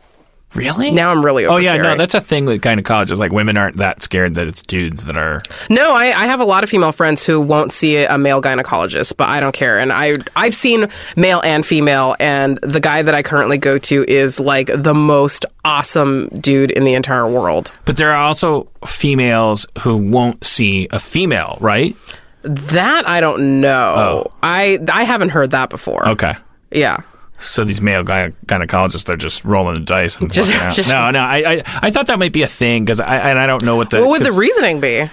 Really? 0.55 0.91
Now 0.91 1.11
I'm 1.11 1.25
really 1.25 1.45
Oh 1.45 1.59
yeah, 1.59 1.77
no, 1.77 1.97
that's 1.97 2.15
a 2.15 2.21
thing 2.21 2.47
with 2.47 2.63
gynecologists. 2.63 3.19
Like 3.19 3.33
women 3.33 3.57
aren't 3.57 3.77
that 3.77 4.03
scared 4.03 4.35
that 4.37 4.49
it's 4.49 4.63
dudes 4.63 5.05
that 5.05 5.17
are. 5.17 5.43
No, 5.69 5.95
I, 5.95 6.07
I 6.07 6.27
have 6.27 6.41
a 6.41 6.45
lot 6.45 6.65
of 6.65 6.71
female 6.71 6.93
friends 6.93 7.25
who 7.25 7.41
won't 7.41 7.73
see 7.73 7.97
a 7.99 8.17
male 8.17 8.41
gynecologist, 8.41 9.17
but 9.17 9.29
I 9.29 9.41
don't 9.41 9.53
care. 9.53 9.79
And 9.79 9.93
I 9.93 10.17
I've 10.35 10.55
seen 10.55 10.89
male 11.17 11.41
and 11.45 11.67
female, 11.67 12.17
and 12.19 12.59
the 12.63 12.81
guy 12.81 13.03
that 13.03 13.15
I 13.15 13.23
currently 13.23 13.59
go 13.59 13.79
to 13.79 14.05
is 14.09 14.41
like 14.41 14.71
the 14.75 14.95
most 14.95 15.45
awesome 15.65 16.29
dude 16.41 16.71
in 16.71 16.85
the 16.85 16.95
entire 16.95 17.29
world. 17.29 17.71
But 17.85 17.97
there 17.97 18.11
are 18.13 18.25
also 18.25 18.69
females 18.87 19.67
who 19.81 19.97
won't 19.97 20.45
see 20.47 20.89
a 20.91 20.99
female, 20.99 21.59
right? 21.61 21.95
That 22.43 23.07
I 23.07 23.21
don't 23.21 23.61
know. 23.61 23.95
Oh. 24.29 24.33
I 24.43 24.79
I 24.91 25.05
haven't 25.05 25.31
heard 25.31 25.51
that 25.51 25.69
before. 25.69 26.09
Oh. 26.09 26.13
Okay. 26.13 26.33
Yeah. 26.71 26.99
So 27.41 27.65
these 27.65 27.81
male 27.81 28.03
gyne- 28.05 28.35
gynecologists, 28.47 29.05
they're 29.05 29.17
just 29.17 29.45
rolling 29.45 29.75
the 29.75 29.81
dice 29.81 30.19
and 30.19 30.33
Just- 30.33 30.51
just- 30.75 30.91
no, 30.91 31.11
no. 31.11 31.21
I, 31.21 31.37
I, 31.37 31.63
I 31.83 31.91
thought 31.91 32.09
that 32.09 32.19
might 32.19 32.33
be 32.33 32.43
a 32.43 32.49
thing 32.49 32.85
because 32.85 32.99
I, 33.01 33.31
and 33.31 33.39
I 33.39 33.47
don't 33.47 33.63
know 33.65 33.77
what 33.77 33.91
the. 33.91 34.01
What 34.01 34.09
would 34.11 34.25
the 34.25 34.33
reasoning 34.33 34.81
be? 34.81 35.09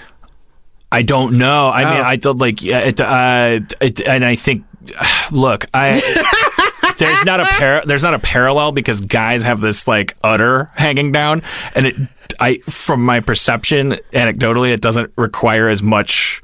I 0.91 1.01
don't 1.01 1.37
know. 1.37 1.69
I 1.69 1.93
mean, 1.93 2.03
I 2.03 2.15
don't 2.15 2.37
like 2.37 2.61
yeah, 2.61 2.79
it, 2.79 3.01
uh, 3.01 3.59
it, 3.81 4.01
and 4.01 4.23
I 4.25 4.35
think, 4.35 4.65
look, 5.31 5.65
I. 5.73 5.91
There's 6.97 7.25
not 7.25 7.41
a 7.41 7.43
par- 7.43 7.83
there's 7.85 8.03
not 8.03 8.13
a 8.13 8.19
parallel 8.19 8.71
because 8.71 9.01
guys 9.01 9.43
have 9.43 9.59
this 9.59 9.85
like 9.85 10.15
udder 10.23 10.69
hanging 10.75 11.11
down, 11.11 11.41
and 11.75 11.87
it 11.87 11.95
I 12.39 12.59
from 12.59 13.03
my 13.03 13.19
perception 13.19 13.97
anecdotally 14.13 14.71
it 14.71 14.79
doesn't 14.79 15.11
require 15.17 15.67
as 15.67 15.83
much 15.83 16.41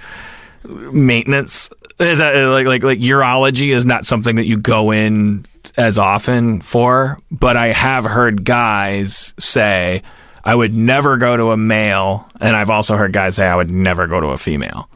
maintenance. 0.65 1.69
Like 1.99 2.65
like 2.65 2.83
like 2.83 2.99
urology 2.99 3.69
is 3.73 3.85
not 3.85 4.05
something 4.05 4.35
that 4.35 4.45
you 4.45 4.57
go 4.57 4.91
in 4.91 5.45
as 5.77 5.97
often 5.97 6.61
for, 6.61 7.17
but 7.31 7.55
I 7.57 7.67
have 7.67 8.05
heard 8.05 8.43
guys 8.43 9.33
say 9.39 10.01
I 10.43 10.55
would 10.55 10.73
never 10.73 11.17
go 11.17 11.37
to 11.37 11.51
a 11.51 11.57
male, 11.57 12.27
and 12.39 12.55
I've 12.55 12.69
also 12.69 12.97
heard 12.97 13.13
guys 13.13 13.35
say 13.35 13.45
I 13.47 13.55
would 13.55 13.69
never 13.71 14.07
go 14.07 14.19
to 14.19 14.27
a 14.27 14.37
female 14.37 14.89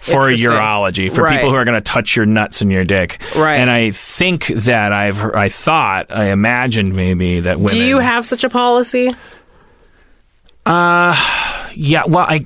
for 0.00 0.30
urology 0.30 1.12
for 1.12 1.22
Right. 1.24 1.34
people 1.36 1.50
who 1.50 1.56
are 1.56 1.64
going 1.64 1.74
to 1.74 1.80
touch 1.80 2.14
your 2.16 2.26
nuts 2.26 2.60
and 2.60 2.70
your 2.70 2.84
dick. 2.84 3.20
Right. 3.34 3.56
And 3.56 3.68
I 3.68 3.90
think 3.90 4.46
that 4.46 4.92
I've 4.92 5.20
I 5.22 5.48
thought 5.48 6.10
I 6.10 6.26
imagined 6.26 6.94
maybe 6.94 7.40
that 7.40 7.58
women. 7.58 7.72
Do 7.72 7.82
you 7.82 7.98
have 7.98 8.24
such 8.24 8.44
a 8.44 8.48
policy? 8.48 9.10
Uh, 10.64 11.14
yeah. 11.74 12.04
Well, 12.06 12.26
I. 12.28 12.44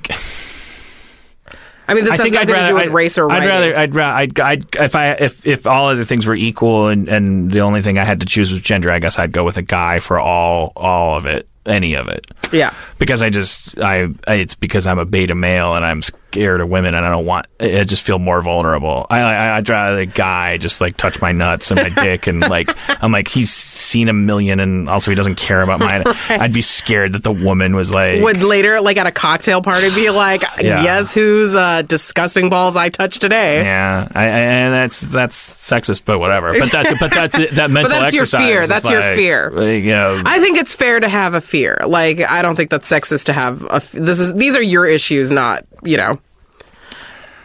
I 1.91 1.93
mean, 1.93 2.05
this 2.05 2.19
I 2.19 2.23
has 2.23 2.31
nothing 2.31 2.49
rather, 2.49 2.61
to 2.63 2.67
do 2.69 2.75
with 2.75 2.83
I'd, 2.83 2.93
race 2.93 3.17
or 3.17 3.29
I'd 3.31 3.47
rather, 3.47 3.77
I'd 3.77 3.95
rather, 3.95 4.17
I'd, 4.17 4.39
I'd, 4.39 4.75
if 4.75 4.95
I, 4.95 5.11
if, 5.11 5.45
if 5.45 5.67
all 5.67 5.89
other 5.89 6.05
things 6.05 6.25
were 6.25 6.35
equal 6.35 6.87
and, 6.87 7.07
and 7.09 7.51
the 7.51 7.59
only 7.61 7.81
thing 7.81 7.97
I 7.97 8.03
had 8.03 8.19
to 8.21 8.25
choose 8.25 8.51
was 8.51 8.61
gender, 8.61 8.89
I 8.89 8.99
guess 8.99 9.19
I'd 9.19 9.31
go 9.31 9.43
with 9.43 9.57
a 9.57 9.61
guy 9.61 9.99
for 9.99 10.19
all, 10.19 10.73
all 10.75 11.17
of 11.17 11.25
it, 11.25 11.47
any 11.65 11.93
of 11.95 12.07
it. 12.07 12.25
yeah. 12.51 12.73
Because 12.97 13.21
I 13.21 13.29
just, 13.29 13.77
I, 13.79 14.07
I 14.25 14.35
it's 14.35 14.55
because 14.55 14.87
I'm 14.87 14.99
a 14.99 15.05
beta 15.05 15.35
male 15.35 15.75
and 15.75 15.85
I'm 15.85 16.01
scared 16.31 16.61
of 16.61 16.69
women 16.69 16.95
and 16.95 17.05
I 17.05 17.09
don't 17.09 17.25
want, 17.25 17.47
I 17.59 17.83
just 17.83 18.05
feel 18.05 18.17
more 18.17 18.41
vulnerable. 18.41 19.05
I, 19.09 19.19
I, 19.19 19.57
I'd 19.57 19.67
rather 19.67 19.99
a 19.99 20.05
guy 20.05 20.57
just 20.57 20.79
like 20.79 20.95
touch 20.95 21.21
my 21.21 21.33
nuts 21.33 21.71
and 21.71 21.81
my 21.81 21.89
dick 22.03 22.27
and 22.27 22.39
like, 22.39 22.69
I'm 23.03 23.11
like, 23.11 23.27
he's 23.27 23.51
seen 23.51 24.07
a 24.07 24.13
million 24.13 24.61
and 24.61 24.89
also 24.89 25.11
he 25.11 25.15
doesn't 25.15 25.35
care 25.35 25.61
about 25.61 25.79
mine. 25.81 26.03
I'd 26.29 26.53
be 26.53 26.61
scared 26.61 27.13
that 27.13 27.23
the 27.23 27.33
woman 27.33 27.75
was 27.75 27.93
like, 27.93 28.21
Would 28.21 28.41
later, 28.43 28.79
like 28.79 28.95
at 28.95 29.07
a 29.07 29.11
cocktail 29.11 29.61
party, 29.61 29.89
be 29.89 30.09
like, 30.09 30.43
Yeah. 30.61 30.81
"Guess 30.81 31.13
whose 31.13 31.53
uh, 31.55 31.81
disgusting 31.81 32.49
balls 32.49 32.75
I 32.77 32.87
touched 32.89 33.19
today?" 33.21 33.63
Yeah, 33.63 34.07
I, 34.13 34.23
I, 34.23 34.27
and 34.27 34.73
that's 34.73 35.01
that's 35.01 35.35
sexist, 35.35 36.03
but 36.05 36.19
whatever. 36.19 36.53
But 36.57 36.71
that's 36.71 36.99
but 36.99 37.11
that's 37.11 37.37
that 37.55 37.69
mental 37.71 37.89
that's 37.99 38.13
your 38.13 38.25
fear. 38.25 38.65
That's 38.67 38.89
your 38.89 39.01
like, 39.01 39.15
fear. 39.15 39.51
like, 39.53 39.83
You 39.83 39.91
know, 39.91 40.21
I 40.25 40.39
think 40.39 40.57
it's 40.57 40.73
fair 40.73 40.99
to 40.99 41.09
have 41.09 41.33
a 41.33 41.41
fear. 41.41 41.79
Like, 41.85 42.21
I 42.21 42.41
don't 42.41 42.55
think 42.55 42.69
that's 42.69 42.89
sexist 42.89 43.25
to 43.25 43.33
have 43.33 43.63
a. 43.63 43.81
This 43.93 44.19
is 44.19 44.33
these 44.33 44.55
are 44.55 44.61
your 44.61 44.85
issues, 44.85 45.31
not 45.31 45.65
you 45.83 45.97
know, 45.97 46.19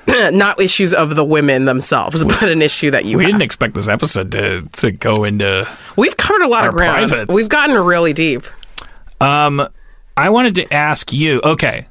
not 0.30 0.61
issues 0.61 0.95
of 0.95 1.16
the 1.16 1.24
women 1.24 1.64
themselves, 1.64 2.22
but 2.41 2.45
an 2.49 2.62
issue 2.62 2.91
that 2.91 3.05
you. 3.05 3.18
we 3.18 3.24
have. 3.24 3.32
didn't 3.32 3.43
expect 3.43 3.74
this 3.74 3.89
episode 3.89 4.32
to 4.32 4.62
to 4.78 4.93
go 4.93 5.24
into. 5.24 5.66
We've 5.97 6.16
covered 6.16 6.43
a 6.43 6.49
lot 6.49 6.66
of 6.66 6.74
ground. 6.74 7.09
privates. 7.11 7.34
We've 7.34 7.49
gotten 7.49 7.76
really 7.84 8.12
deep. 8.12 8.45
Um, 9.20 9.66
I 10.16 10.30
wanted 10.30 10.55
to 10.57 10.72
ask 10.72 11.12
you. 11.12 11.41
Okay, 11.43 11.87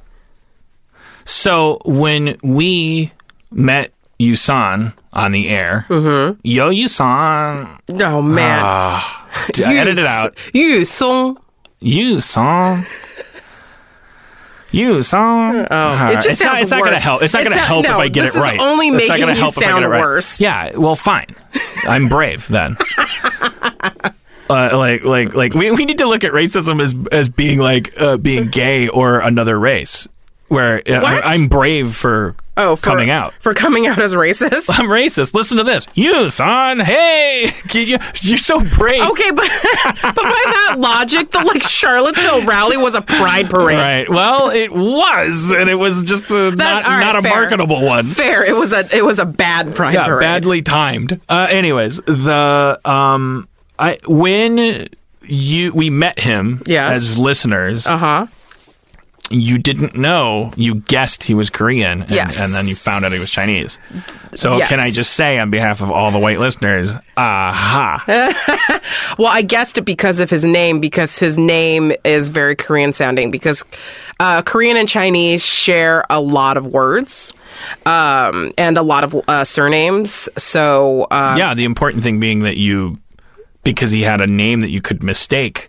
so 1.24 1.80
when 1.84 2.38
we 2.42 3.12
met 3.50 3.92
Yusan 4.20 4.94
on 5.12 5.32
the 5.32 5.48
air, 5.48 5.86
Mm-hmm. 5.88 6.40
Yo 6.42 6.70
Yusan, 6.70 7.78
Oh 8.00 8.22
man, 8.22 8.60
I 8.64 9.24
edited 9.62 9.98
it 9.98 10.06
out. 10.06 10.36
You 10.52 10.84
song. 10.84 11.38
Yusan. 11.82 12.84
You 14.76 15.02
saw. 15.02 15.52
Oh, 15.70 16.08
it 16.08 16.14
just 16.16 16.28
it's 16.28 16.40
not, 16.42 16.48
sounds 16.50 16.62
it's 16.62 16.70
not 16.70 16.84
gonna 16.84 16.98
help. 16.98 17.22
It's 17.22 17.32
not 17.32 17.42
It's 17.42 17.48
gonna 17.54 17.60
not- 17.62 17.66
help 17.66 17.84
if 17.86 17.92
I 17.92 18.08
get 18.08 18.26
it 18.26 18.34
right. 18.34 18.58
only 18.60 18.88
It's 18.88 19.08
not 19.08 19.18
making 19.18 19.34
you 19.34 19.40
help 19.40 19.52
if 19.52 19.58
I 19.58 19.60
get 19.62 19.68
sound 19.70 19.84
it 19.84 19.88
right. 19.88 20.00
worse. 20.00 20.38
Yeah. 20.40 20.76
Well, 20.76 20.94
fine. 20.96 21.34
I'm 21.88 22.08
brave 22.08 22.46
then. 22.48 22.76
Uh, 24.48 24.70
like, 24.78 25.02
like, 25.02 25.34
like, 25.34 25.54
we, 25.54 25.72
we 25.72 25.84
need 25.84 25.98
to 25.98 26.06
look 26.06 26.22
at 26.22 26.30
racism 26.30 26.80
as 26.80 26.94
as 27.10 27.28
being 27.28 27.58
like 27.58 27.92
uh, 28.00 28.16
being 28.16 28.46
gay 28.46 28.86
or 28.86 29.18
another 29.18 29.58
race. 29.58 30.06
Where 30.48 30.82
uh? 30.88 30.92
I, 31.04 31.34
am 31.34 31.48
brave 31.48 31.92
for 31.94 32.36
Oh, 32.58 32.74
for, 32.76 32.86
coming 32.86 33.10
out. 33.10 33.34
for 33.40 33.52
coming 33.52 33.86
out 33.86 33.98
as 33.98 34.14
racist. 34.14 34.70
I'm 34.78 34.86
racist. 34.88 35.34
Listen 35.34 35.58
to 35.58 35.64
this. 35.64 35.86
You, 35.94 36.30
son. 36.30 36.80
Hey, 36.80 37.50
you, 37.72 37.98
you're 38.22 38.38
so 38.38 38.60
brave. 38.60 39.02
Okay, 39.10 39.30
but 39.32 39.48
but 40.02 40.14
by 40.14 40.42
that 40.46 40.76
logic, 40.78 41.32
the 41.32 41.40
like 41.40 41.62
Charlottesville 41.62 42.46
rally 42.46 42.76
was 42.76 42.94
a 42.94 43.02
pride 43.02 43.50
parade. 43.50 43.76
Right. 43.78 44.08
Well, 44.08 44.50
it 44.50 44.72
was, 44.72 45.50
and 45.50 45.68
it 45.68 45.74
was 45.74 46.04
just 46.04 46.30
a, 46.30 46.52
not, 46.52 46.84
all 46.84 46.90
right, 46.92 47.00
not 47.00 47.16
a 47.16 47.22
fair. 47.22 47.30
marketable 47.36 47.84
one. 47.84 48.06
Fair. 48.06 48.44
It 48.48 48.54
was 48.56 48.72
a 48.72 48.88
it 48.96 49.04
was 49.04 49.18
a 49.18 49.26
bad 49.26 49.74
pride 49.74 49.94
Yeah, 49.94 50.06
parade. 50.06 50.20
badly 50.20 50.62
timed. 50.62 51.20
Uh, 51.28 51.48
anyways, 51.50 51.96
the 52.06 52.80
um, 52.84 53.48
I 53.78 53.98
when 54.06 54.86
you 55.28 55.72
we 55.74 55.90
met 55.90 56.20
him 56.20 56.62
Yes. 56.66 56.94
as 56.96 57.18
listeners, 57.18 57.86
Uh 57.86 57.98
huh. 57.98 58.26
You 59.30 59.58
didn't 59.58 59.96
know. 59.96 60.52
You 60.56 60.76
guessed 60.76 61.24
he 61.24 61.34
was 61.34 61.50
Korean, 61.50 62.02
and, 62.02 62.10
Yes. 62.10 62.40
and 62.40 62.52
then 62.52 62.66
you 62.66 62.74
found 62.74 63.04
out 63.04 63.12
he 63.12 63.18
was 63.18 63.30
Chinese. 63.30 63.78
So 64.34 64.56
Yes. 64.58 64.68
can 64.68 64.78
I 64.80 64.90
just 64.90 65.14
say 65.14 65.38
on 65.38 65.50
behalf 65.50 65.82
of 65.82 65.90
all 65.90 66.10
the 66.10 66.18
white 66.18 66.38
listeners, 66.40 66.92
aha! 67.16 68.04
Well, 69.18 69.28
I 69.32 69.42
guessed 69.42 69.78
it 69.78 69.82
because 69.82 70.20
of 70.20 70.28
his 70.30 70.44
name, 70.44 70.78
because 70.80 71.18
his 71.18 71.38
name 71.38 71.92
is 72.04 72.28
very 72.28 72.54
Korean 72.54 72.92
sounding. 72.92 73.30
Because 73.30 73.64
uh, 74.20 74.42
Korean 74.42 74.76
and 74.76 74.88
Chinese 74.88 75.44
share 75.44 76.04
a 76.10 76.20
lot 76.20 76.56
of 76.56 76.66
words 76.66 77.32
um, 77.86 78.52
and 78.58 78.76
a 78.76 78.82
lot 78.82 79.04
of 79.04 79.16
uh, 79.28 79.44
surnames. 79.44 80.28
So 80.36 81.04
uh, 81.10 81.34
yeah, 81.38 81.54
the 81.54 81.64
important 81.64 82.02
thing 82.02 82.20
being 82.20 82.40
that 82.40 82.56
you, 82.58 82.98
because 83.64 83.90
he 83.90 84.02
had 84.02 84.20
a 84.20 84.26
name 84.26 84.60
that 84.60 84.70
you 84.70 84.80
could 84.82 85.02
mistake. 85.02 85.68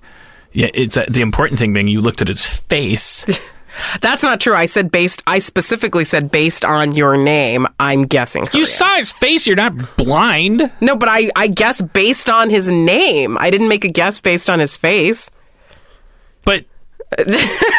Yeah, 0.58 0.72
it's 0.74 0.98
uh, 0.98 1.06
the 1.08 1.22
important 1.22 1.60
thing 1.60 1.72
being 1.72 1.88
you 1.88 2.02
looked 2.02 2.20
at 2.20 2.30
his 2.30 2.44
face. 2.44 3.28
that's 4.02 4.24
not 4.24 4.42
true. 4.42 4.56
I 4.56 4.66
said 4.66 4.90
based. 4.90 5.22
I 5.28 5.38
specifically 5.38 6.04
said 6.04 6.32
based 6.32 6.66
on 6.66 6.96
your 6.96 7.16
name. 7.16 7.68
I'm 7.80 8.08
guessing. 8.08 8.48
You 8.54 8.66
saw 8.66 8.96
his 8.96 9.12
face. 9.12 9.46
You're 9.46 9.56
not 9.56 9.96
blind. 9.98 10.72
no, 10.82 10.96
but 10.96 11.10
I 11.10 11.30
I 11.36 11.48
guess 11.48 11.80
based 11.80 12.28
on 12.28 12.50
his 12.50 12.72
name. 12.72 13.38
I 13.38 13.52
didn't 13.52 13.68
make 13.68 13.86
a 13.86 13.88
guess 13.88 14.20
based 14.20 14.50
on 14.50 14.58
his 14.58 14.76
face. 14.76 15.30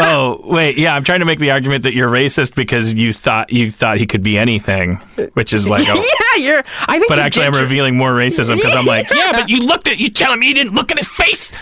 Oh 0.00 0.40
wait, 0.44 0.78
yeah, 0.78 0.94
I'm 0.94 1.02
trying 1.02 1.20
to 1.20 1.26
make 1.26 1.40
the 1.40 1.50
argument 1.50 1.82
that 1.82 1.92
you're 1.92 2.08
racist 2.08 2.54
because 2.54 2.94
you 2.94 3.12
thought 3.12 3.52
you 3.52 3.68
thought 3.68 3.98
he 3.98 4.06
could 4.06 4.22
be 4.22 4.38
anything, 4.38 4.96
which 5.34 5.52
is 5.52 5.68
like, 5.68 5.82
a, 5.88 5.94
yeah, 6.36 6.42
you're. 6.44 6.62
I 6.86 6.98
think. 6.98 7.08
but 7.08 7.18
actually, 7.18 7.46
I'm 7.46 7.52
tr- 7.52 7.60
revealing 7.62 7.96
more 7.96 8.12
racism 8.12 8.54
because 8.54 8.76
I'm 8.76 8.86
like, 8.86 9.10
yeah, 9.12 9.32
but 9.32 9.48
you 9.48 9.66
looked 9.66 9.88
at 9.88 9.98
you 9.98 10.08
telling 10.08 10.38
me 10.38 10.46
you 10.48 10.54
didn't 10.54 10.74
look 10.74 10.92
at 10.92 10.98
his 10.98 11.08
face 11.08 11.52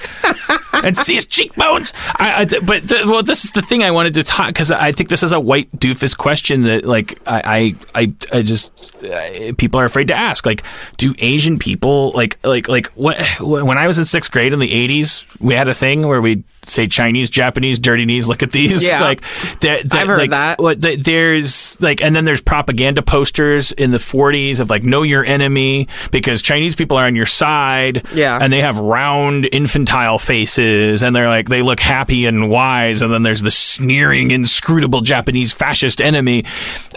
and 0.84 0.96
see 0.96 1.14
his 1.14 1.24
cheekbones. 1.26 1.94
I, 2.16 2.42
I 2.42 2.58
but 2.60 2.84
the, 2.84 3.04
well, 3.06 3.22
this 3.22 3.46
is 3.46 3.52
the 3.52 3.62
thing 3.62 3.82
I 3.82 3.90
wanted 3.90 4.14
to 4.14 4.22
talk 4.22 4.48
because 4.48 4.70
I 4.70 4.92
think 4.92 5.08
this 5.08 5.22
is 5.22 5.32
a 5.32 5.40
white 5.40 5.72
doofus 5.72 6.16
question 6.16 6.62
that 6.64 6.84
like 6.84 7.18
I 7.26 7.74
I 7.94 8.02
I, 8.02 8.12
I 8.38 8.42
just 8.42 8.70
uh, 9.02 9.54
people 9.56 9.80
are 9.80 9.86
afraid 9.86 10.08
to 10.08 10.14
ask. 10.14 10.44
Like, 10.44 10.62
do 10.98 11.14
Asian 11.18 11.58
people 11.58 12.12
like 12.12 12.38
like 12.44 12.68
like 12.68 12.88
what 12.88 13.18
when 13.40 13.78
I 13.78 13.86
was 13.86 13.98
in 13.98 14.04
sixth 14.04 14.30
grade 14.30 14.52
in 14.52 14.58
the 14.58 14.70
'80s, 14.70 15.24
we 15.40 15.54
had 15.54 15.68
a 15.68 15.74
thing 15.74 16.06
where 16.06 16.20
we'd 16.20 16.44
say 16.64 16.86
Chinese, 16.86 17.30
Japanese, 17.30 17.55
dirty 17.78 18.04
knees. 18.04 18.28
Look 18.28 18.42
at 18.42 18.52
these. 18.52 18.84
Yeah. 18.84 19.00
like 19.06 19.22
I've 19.64 20.08
heard 20.08 20.18
like, 20.18 20.30
that. 20.30 20.58
What 20.58 20.80
the, 20.80 20.96
there's 20.96 21.80
like, 21.80 22.02
and 22.02 22.14
then 22.14 22.24
there's 22.24 22.40
propaganda 22.40 23.02
posters 23.02 23.72
in 23.72 23.90
the 23.90 23.98
40s 23.98 24.60
of 24.60 24.70
like 24.70 24.82
know 24.82 25.02
your 25.02 25.24
enemy 25.24 25.88
because 26.10 26.42
Chinese 26.42 26.74
people 26.74 26.96
are 26.96 27.06
on 27.06 27.16
your 27.16 27.26
side. 27.26 28.06
Yeah. 28.14 28.38
and 28.40 28.52
they 28.52 28.60
have 28.60 28.78
round 28.78 29.48
infantile 29.52 30.18
faces, 30.18 31.02
and 31.02 31.14
they're 31.14 31.28
like 31.28 31.48
they 31.48 31.62
look 31.62 31.80
happy 31.80 32.26
and 32.26 32.50
wise, 32.50 33.02
and 33.02 33.12
then 33.12 33.22
there's 33.22 33.42
the 33.42 33.50
sneering, 33.50 34.30
inscrutable 34.30 35.00
Japanese 35.00 35.52
fascist 35.52 36.00
enemy. 36.00 36.44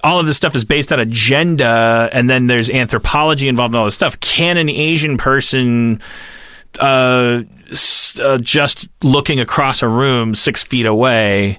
All 0.04 0.20
of 0.20 0.26
this 0.26 0.38
stuff 0.38 0.56
is 0.56 0.64
based 0.64 0.92
on 0.92 1.00
agenda, 1.00 2.10
and 2.12 2.30
then 2.30 2.48
there's 2.48 2.70
anthropology 2.70 3.48
involved 3.48 3.74
in 3.74 3.80
all 3.80 3.86
this 3.86 3.96
stuff. 3.96 4.20
Can 4.20 4.58
an 4.58 4.70
Asian 4.70 5.18
person 5.18 6.02
uh, 6.80 7.44
uh, 8.22 8.38
just 8.40 8.88
looking 9.04 9.40
across 9.40 9.82
a 9.82 9.88
room 9.88 10.36
six 10.36 10.64
feet 10.64 10.86
away, 10.86 11.58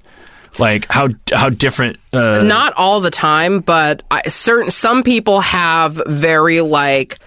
like 0.59 0.87
how 0.91 1.09
how 1.33 1.49
different. 1.49 1.99
Uh, 2.13 2.43
not 2.43 2.73
all 2.75 3.01
the 3.01 3.11
time, 3.11 3.61
but 3.61 4.03
I, 4.11 4.23
certain 4.29 4.71
some 4.71 5.03
people 5.03 5.41
have 5.41 6.01
very 6.07 6.61
like 6.61 7.19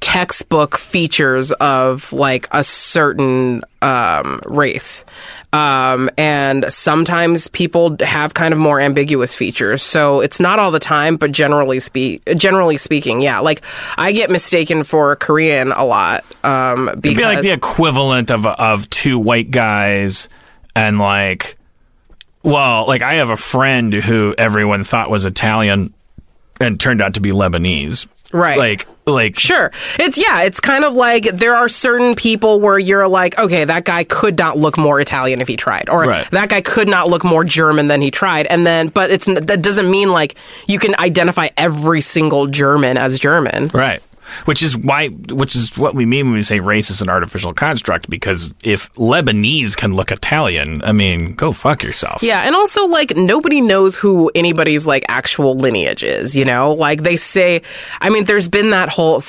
textbook 0.00 0.78
features 0.78 1.52
of 1.52 2.12
like 2.12 2.48
a 2.50 2.64
certain 2.64 3.62
um, 3.82 4.40
race. 4.46 5.04
Um, 5.52 6.10
and 6.16 6.72
sometimes 6.72 7.48
people 7.48 7.96
have 8.00 8.34
kind 8.34 8.52
of 8.54 8.58
more 8.58 8.80
ambiguous 8.80 9.34
features. 9.34 9.82
So 9.82 10.20
it's 10.20 10.38
not 10.38 10.58
all 10.58 10.70
the 10.70 10.78
time, 10.78 11.16
but 11.16 11.32
generally 11.32 11.80
speak, 11.80 12.22
generally 12.36 12.76
speaking, 12.76 13.20
yeah. 13.20 13.40
Like 13.40 13.62
I 13.96 14.12
get 14.12 14.30
mistaken 14.30 14.84
for 14.84 15.16
Korean 15.16 15.72
a 15.72 15.84
lot. 15.84 16.24
Um, 16.44 16.88
it'd 16.88 17.02
because 17.02 17.16
be 17.16 17.24
like 17.24 17.42
the 17.42 17.50
equivalent 17.50 18.30
of 18.30 18.46
of 18.46 18.88
two 18.90 19.18
white 19.18 19.50
guys 19.50 20.28
and 20.74 20.98
like. 20.98 21.56
Well, 22.42 22.86
like 22.86 23.02
I 23.02 23.14
have 23.14 23.28
a 23.28 23.36
friend 23.36 23.92
who 23.92 24.34
everyone 24.38 24.82
thought 24.82 25.10
was 25.10 25.26
Italian 25.26 25.92
and 26.58 26.80
turned 26.80 27.02
out 27.02 27.14
to 27.14 27.20
be 27.20 27.32
Lebanese. 27.32 28.06
Right. 28.32 28.58
Like 28.58 28.86
like 29.06 29.38
Sure. 29.38 29.72
It's 29.98 30.16
yeah, 30.16 30.42
it's 30.42 30.60
kind 30.60 30.84
of 30.84 30.92
like 30.94 31.24
there 31.24 31.54
are 31.54 31.68
certain 31.68 32.14
people 32.14 32.60
where 32.60 32.78
you're 32.78 33.08
like, 33.08 33.38
okay, 33.38 33.64
that 33.64 33.84
guy 33.84 34.04
could 34.04 34.38
not 34.38 34.56
look 34.56 34.78
more 34.78 35.00
Italian 35.00 35.40
if 35.40 35.48
he 35.48 35.56
tried 35.56 35.88
or 35.88 36.04
Right. 36.04 36.30
that 36.30 36.48
guy 36.48 36.60
could 36.60 36.88
not 36.88 37.08
look 37.08 37.24
more 37.24 37.42
German 37.44 37.88
than 37.88 38.00
he 38.00 38.10
tried. 38.10 38.46
And 38.46 38.64
then 38.66 38.88
but 38.88 39.10
it's 39.10 39.24
that 39.26 39.62
doesn't 39.62 39.90
mean 39.90 40.10
like 40.12 40.36
you 40.66 40.78
can 40.78 40.94
identify 40.98 41.48
every 41.56 42.00
single 42.02 42.46
German 42.46 42.96
as 42.98 43.18
German. 43.18 43.68
Right. 43.74 44.00
Which 44.44 44.62
is 44.62 44.76
why, 44.76 45.08
which 45.08 45.56
is 45.56 45.76
what 45.76 45.94
we 45.94 46.06
mean 46.06 46.26
when 46.26 46.34
we 46.34 46.42
say 46.42 46.60
race 46.60 46.90
is 46.90 47.02
an 47.02 47.08
artificial 47.08 47.52
construct. 47.52 48.08
Because 48.10 48.54
if 48.62 48.92
Lebanese 48.94 49.76
can 49.76 49.94
look 49.94 50.10
Italian, 50.12 50.82
I 50.82 50.92
mean, 50.92 51.34
go 51.34 51.52
fuck 51.52 51.82
yourself. 51.82 52.22
Yeah, 52.22 52.42
and 52.42 52.54
also 52.54 52.86
like 52.86 53.16
nobody 53.16 53.60
knows 53.60 53.96
who 53.96 54.30
anybody's 54.34 54.86
like 54.86 55.04
actual 55.08 55.56
lineage 55.56 56.02
is, 56.02 56.34
you 56.34 56.44
know? 56.44 56.72
Like 56.72 57.02
they 57.02 57.16
say 57.16 57.62
I 58.00 58.10
mean 58.10 58.24
there's 58.24 58.48
been 58.48 58.70
that 58.70 58.88
whole 58.88 59.22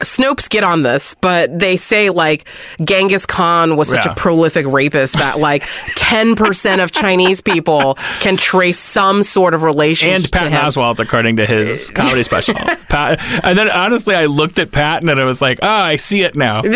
Snopes 0.00 0.48
get 0.50 0.64
on 0.64 0.82
this, 0.82 1.14
but 1.14 1.56
they 1.56 1.76
say 1.76 2.10
like 2.10 2.46
Genghis 2.84 3.26
Khan 3.26 3.76
was 3.76 3.88
such 3.88 4.04
Yeah. 4.04 4.12
a 4.12 4.14
prolific 4.14 4.66
rapist 4.66 5.14
that 5.18 5.38
like 5.38 5.62
10% 5.96 6.82
of 6.82 6.90
Chinese 6.90 7.40
people 7.40 7.94
can 8.20 8.36
trace 8.36 8.78
some 8.78 9.22
sort 9.22 9.54
of 9.54 9.62
relation 9.62 10.10
And 10.10 10.30
Patton. 10.30 10.52
Oswalt, 10.52 10.98
according 10.98 11.36
to 11.36 11.46
his 11.46 11.90
comedy 11.94 12.22
special. 12.24 12.54
Pat, 12.54 13.20
and 13.44 13.56
then 13.56 13.70
honestly, 13.70 14.14
I 14.14 14.26
looked 14.26 14.58
at 14.58 14.72
Patton 14.72 15.08
and 15.08 15.20
I 15.20 15.24
was 15.24 15.40
like, 15.40 15.60
oh, 15.62 15.68
I 15.68 15.96
see 15.96 16.22
it 16.22 16.34
now. 16.34 16.62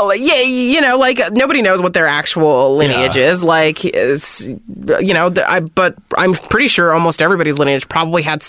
Like, 0.00 0.20
yeah, 0.22 0.40
you 0.40 0.80
know, 0.80 0.98
like 0.98 1.20
nobody 1.32 1.62
knows 1.62 1.80
what 1.82 1.92
their 1.92 2.06
actual 2.06 2.76
lineage 2.76 3.16
Yeah. 3.16 3.30
is. 3.30 3.42
Like, 3.42 3.84
you 3.84 5.14
know, 5.14 5.32
I, 5.46 5.60
but 5.60 5.96
I'm 6.16 6.34
pretty 6.34 6.68
sure 6.68 6.92
almost 6.92 7.20
everybody's 7.22 7.58
lineage 7.58 7.88
probably 7.88 8.22
had 8.22 8.42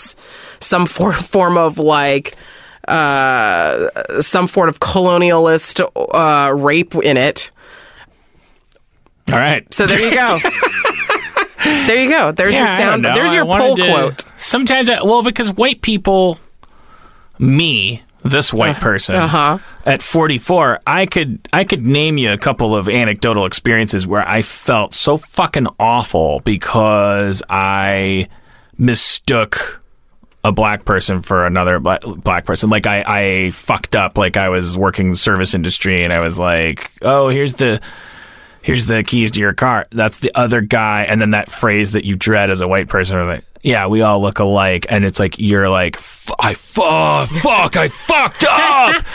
some 0.60 0.86
for, 0.86 1.12
form 1.12 1.56
of 1.58 1.78
like 1.78 2.34
uh, 2.88 4.20
some 4.20 4.46
sort 4.48 4.68
of 4.68 4.80
colonialist 4.80 5.80
uh, 6.14 6.52
rape 6.54 6.94
in 6.96 7.16
it. 7.16 7.50
All 9.32 9.38
right. 9.38 9.72
So 9.72 9.86
there 9.86 10.00
you 10.00 10.10
go. 10.10 10.38
there 11.86 12.02
you 12.02 12.10
go. 12.10 12.32
There's 12.32 12.54
your 12.56 12.66
Yeah, 12.66 12.78
don't 12.96 13.02
sound. 13.04 13.16
There's 13.16 13.32
your 13.32 13.46
poll 13.46 13.76
to- 13.76 13.82
quote. 13.86 14.24
Sometimes, 14.36 14.90
I, 14.90 15.02
well, 15.02 15.22
because 15.22 15.50
white 15.50 15.80
people, 15.80 16.38
me, 17.38 18.02
this 18.24 18.52
white 18.52 18.80
person, 18.80 19.16
uh-huh. 19.16 19.58
at 19.84 20.02
44, 20.02 20.80
I 20.86 21.06
could 21.06 21.46
I 21.52 21.64
could 21.64 21.86
name 21.86 22.18
you 22.18 22.32
a 22.32 22.38
couple 22.38 22.74
of 22.74 22.88
anecdotal 22.88 23.46
experiences 23.46 24.06
where 24.06 24.26
I 24.26 24.42
felt 24.42 24.94
so 24.94 25.16
fucking 25.16 25.68
awful 25.78 26.40
because 26.40 27.42
I 27.48 28.28
mistook 28.78 29.82
a 30.42 30.52
black 30.52 30.84
person 30.84 31.22
for 31.22 31.46
another 31.46 31.78
black, 31.78 32.02
black 32.02 32.44
person. 32.44 32.68
Like 32.68 32.86
I, 32.86 33.04
I 33.06 33.50
fucked 33.50 33.96
up. 33.96 34.18
Like 34.18 34.36
I 34.36 34.50
was 34.50 34.76
working 34.76 35.10
the 35.10 35.16
service 35.16 35.54
industry 35.54 36.04
and 36.04 36.12
I 36.12 36.20
was 36.20 36.38
like, 36.38 36.92
oh, 37.02 37.28
here's 37.28 37.54
the 37.54 37.80
here's 38.64 38.86
the 38.86 39.02
keys 39.02 39.30
to 39.32 39.40
your 39.40 39.52
car. 39.52 39.86
That's 39.90 40.20
the 40.20 40.32
other 40.34 40.62
guy. 40.62 41.02
And 41.02 41.20
then 41.20 41.32
that 41.32 41.50
phrase 41.50 41.92
that 41.92 42.06
you 42.06 42.16
dread 42.16 42.48
as 42.50 42.62
a 42.62 42.66
white 42.66 42.88
person, 42.88 43.18
are 43.18 43.26
like, 43.26 43.44
yeah, 43.62 43.86
we 43.86 44.00
all 44.00 44.20
look 44.20 44.38
alike. 44.38 44.86
And 44.88 45.04
it's 45.04 45.20
like, 45.20 45.38
you're 45.38 45.68
like, 45.68 45.96
I 46.40 46.54
fu- 46.54 46.80
fuck, 47.40 47.76
I 47.76 47.88
fucked 47.88 48.44
up. 48.48 49.04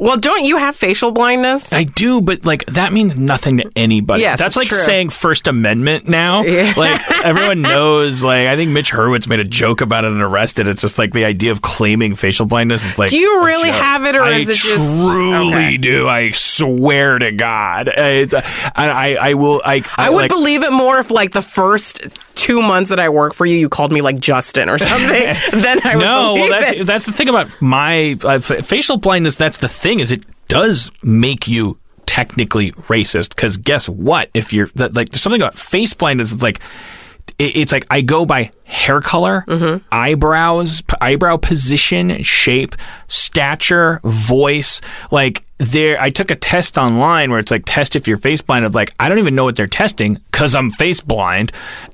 Well, 0.00 0.16
don't 0.16 0.44
you 0.44 0.58
have 0.58 0.76
facial 0.76 1.10
blindness? 1.10 1.72
I 1.72 1.82
do, 1.82 2.20
but 2.20 2.44
like 2.44 2.64
that 2.66 2.92
means 2.92 3.18
nothing 3.18 3.56
to 3.58 3.68
anybody. 3.74 4.22
Yes, 4.22 4.38
That's 4.38 4.54
like 4.56 4.68
true. 4.68 4.78
saying 4.78 5.10
First 5.10 5.48
Amendment 5.48 6.08
now. 6.08 6.44
Like 6.78 7.00
everyone 7.24 7.62
knows. 7.62 8.22
Like 8.22 8.46
I 8.46 8.54
think 8.54 8.70
Mitch 8.70 8.92
Hurwitz 8.92 9.28
made 9.28 9.40
a 9.40 9.44
joke 9.44 9.80
about 9.80 10.04
it 10.04 10.12
and 10.12 10.22
arrested. 10.22 10.68
It's 10.68 10.82
just 10.82 10.98
like 10.98 11.12
the 11.12 11.24
idea 11.24 11.50
of 11.50 11.60
claiming 11.62 12.14
facial 12.14 12.46
blindness. 12.46 12.88
It's 12.88 12.98
like, 12.98 13.10
Do 13.10 13.18
you 13.18 13.44
really 13.44 13.70
have 13.70 14.04
it, 14.04 14.14
or 14.14 14.22
I 14.22 14.36
is 14.36 14.48
it 14.48 14.54
just- 14.54 15.00
truly 15.02 15.48
Okay. 15.52 15.76
do? 15.78 16.08
I 16.08 16.30
swear 16.30 17.18
to 17.18 17.32
God. 17.32 17.88
It's, 17.88 18.34
uh, 18.34 18.42
I, 18.76 18.90
I 18.90 19.28
I 19.30 19.34
will. 19.34 19.60
I 19.64 19.82
I 19.96 20.10
would 20.10 20.16
like, 20.22 20.30
believe 20.30 20.62
it 20.62 20.72
more 20.72 20.98
if, 20.98 21.10
like, 21.10 21.32
the 21.32 21.42
first 21.42 22.00
two 22.38 22.62
months 22.62 22.90
that 22.90 23.00
I 23.00 23.08
work 23.08 23.34
for 23.34 23.44
you, 23.44 23.58
you 23.58 23.68
called 23.68 23.92
me 23.92 24.00
like 24.00 24.20
Justin 24.20 24.68
or 24.68 24.78
something. 24.78 25.08
then 25.60 25.80
I 25.84 25.96
would 25.96 26.02
no, 26.02 26.34
well, 26.34 26.48
that's 26.48 26.86
that's 26.86 27.06
the 27.06 27.12
thing 27.12 27.28
about 27.28 27.60
my 27.60 28.16
uh, 28.22 28.38
facial 28.38 28.96
blindness. 28.96 29.36
That's 29.36 29.58
the 29.58 29.68
thing 29.68 30.00
is 30.00 30.10
it 30.10 30.24
does 30.46 30.90
make 31.02 31.48
you 31.48 31.78
technically 32.06 32.72
racist. 32.72 33.30
Because 33.30 33.56
guess 33.56 33.88
what? 33.88 34.30
If 34.34 34.52
you're 34.52 34.68
that, 34.76 34.94
like, 34.94 35.10
there's 35.10 35.22
something 35.22 35.42
about 35.42 35.54
face 35.54 35.92
blindness. 35.94 36.32
It's 36.32 36.42
like 36.42 36.60
it, 37.38 37.56
it's 37.56 37.72
like 37.72 37.86
I 37.90 38.00
go 38.02 38.24
by 38.26 38.50
hair 38.64 39.00
color, 39.00 39.44
Mm-hmm. 39.46 39.84
eyebrows, 39.90 40.82
p- 40.82 40.94
eyebrow 41.00 41.36
position, 41.38 42.22
shape, 42.22 42.74
stature, 43.08 44.00
voice. 44.04 44.80
Like 45.10 45.42
there, 45.58 46.00
I 46.00 46.10
took 46.10 46.30
a 46.30 46.36
test 46.36 46.78
online 46.78 47.30
where 47.30 47.40
it's 47.40 47.50
like 47.50 47.62
test 47.66 47.96
if 47.96 48.06
you're 48.06 48.16
face 48.18 48.40
blind. 48.42 48.64
Of 48.64 48.74
like 48.74 48.94
I 49.00 49.08
don't 49.08 49.18
even 49.18 49.34
know 49.34 49.44
what 49.44 49.56
they're 49.56 49.66
testing 49.66 50.14
because 50.30 50.54
I'm 50.54 50.70
face 50.70 51.00
blind. 51.00 51.50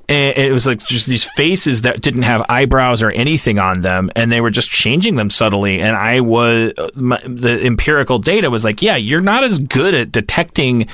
And 0.09 0.37
it 0.37 0.51
was 0.51 0.67
like 0.67 0.79
just 0.85 1.07
these 1.07 1.27
faces 1.31 1.81
that 1.81 2.01
didn't 2.01 2.23
have 2.23 2.45
eyebrows 2.49 3.01
or 3.01 3.09
anything 3.11 3.57
on 3.57 3.81
them, 3.81 4.11
and 4.15 4.31
they 4.31 4.41
were 4.41 4.51
just 4.51 4.69
changing 4.69 5.15
them 5.15 5.29
subtly. 5.29 5.79
And 5.81 5.95
I 5.95 6.19
was 6.19 6.73
my, 6.95 7.19
the 7.25 7.65
empirical 7.65 8.19
data 8.19 8.49
was 8.49 8.63
like, 8.63 8.81
yeah, 8.81 8.97
you're 8.97 9.21
not 9.21 9.43
as 9.43 9.59
good 9.59 9.95
at 9.95 10.11
detecting 10.11 10.87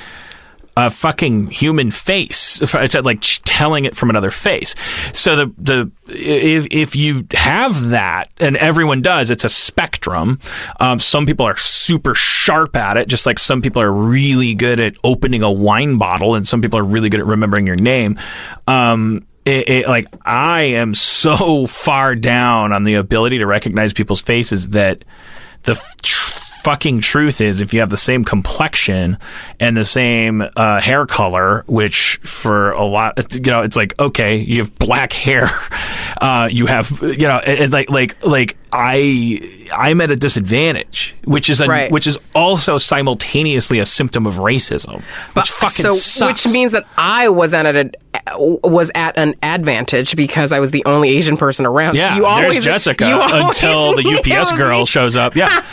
a 0.76 0.90
fucking 0.90 1.48
human 1.48 1.90
face, 1.90 2.60
it's 2.62 2.94
like 2.94 3.18
telling 3.44 3.84
it 3.84 3.94
from 3.94 4.10
another 4.10 4.30
face. 4.30 4.74
So 5.12 5.36
the 5.36 5.54
the 5.58 5.90
if 6.08 6.66
if 6.70 6.96
you 6.96 7.26
have 7.32 7.90
that, 7.90 8.30
and 8.38 8.56
everyone 8.56 9.02
does, 9.02 9.30
it's 9.30 9.44
a 9.44 9.48
spectrum. 9.48 10.38
Um, 10.80 10.98
some 10.98 11.26
people 11.26 11.44
are 11.44 11.56
super 11.56 12.14
sharp 12.14 12.74
at 12.74 12.96
it, 12.96 13.08
just 13.08 13.26
like 13.26 13.38
some 13.38 13.60
people 13.60 13.82
are 13.82 13.92
really 13.92 14.54
good 14.54 14.80
at 14.80 14.94
opening 15.04 15.42
a 15.42 15.50
wine 15.50 15.98
bottle, 15.98 16.34
and 16.34 16.48
some 16.48 16.62
people 16.62 16.78
are 16.78 16.84
really 16.84 17.10
good 17.10 17.20
at 17.20 17.26
remembering 17.26 17.66
your 17.66 17.76
name. 17.76 18.18
Um, 18.66 19.26
it, 19.44 19.68
it, 19.68 19.88
like 19.88 20.08
I 20.24 20.62
am 20.62 20.94
so 20.94 21.66
far 21.66 22.14
down 22.14 22.72
on 22.72 22.84
the 22.84 22.94
ability 22.94 23.38
to 23.38 23.46
recognize 23.46 23.92
people's 23.92 24.20
faces 24.20 24.70
that 24.70 25.04
the 25.64 25.74
fucking 26.62 27.00
truth 27.00 27.40
is 27.40 27.60
if 27.60 27.74
you 27.74 27.80
have 27.80 27.90
the 27.90 27.96
same 27.96 28.24
complexion 28.24 29.18
and 29.58 29.76
the 29.76 29.84
same 29.84 30.42
uh, 30.56 30.80
hair 30.80 31.06
color 31.06 31.64
which 31.66 32.16
for 32.22 32.70
a 32.72 32.84
lot 32.84 33.34
you 33.34 33.40
know 33.40 33.62
it's 33.62 33.76
like 33.76 33.98
okay 33.98 34.36
you 34.36 34.60
have 34.60 34.78
black 34.78 35.12
hair 35.12 35.48
uh, 36.20 36.48
you 36.50 36.66
have 36.66 36.90
you 37.02 37.26
know 37.26 37.38
and, 37.38 37.58
and 37.58 37.72
like 37.72 37.90
like 37.90 38.24
like 38.24 38.56
i 38.72 39.66
i'm 39.74 40.00
at 40.00 40.10
a 40.10 40.16
disadvantage 40.16 41.14
which 41.24 41.50
is 41.50 41.60
a 41.60 41.66
Right. 41.66 41.90
which 41.90 42.06
is 42.06 42.18
also 42.34 42.78
simultaneously 42.78 43.78
a 43.78 43.86
symptom 43.86 44.26
of 44.26 44.36
racism 44.36 45.02
which 45.34 45.50
fucking 45.50 45.84
so, 45.84 45.92
sucks 45.92 46.44
which 46.44 46.52
means 46.52 46.72
that 46.72 46.86
I 46.96 47.28
was 47.28 47.54
at 47.54 47.66
a 47.66 47.90
was 48.36 48.90
at 48.94 49.16
an 49.18 49.34
advantage 49.42 50.14
because 50.16 50.52
I 50.52 50.60
was 50.60 50.70
the 50.70 50.84
only 50.84 51.10
Asian 51.10 51.36
person 51.36 51.66
around. 51.66 51.96
yeah 51.96 52.10
so 52.10 52.16
you 52.16 52.26
always, 52.26 52.52
there's 52.52 52.64
jessica 52.64 53.08
you 53.08 53.14
always 53.20 53.56
until 53.58 53.96
the 53.96 54.36
ups 54.38 54.52
girl 54.52 54.80
me. 54.80 54.86
shows 54.86 55.16
up 55.16 55.34
yeah 55.36 55.64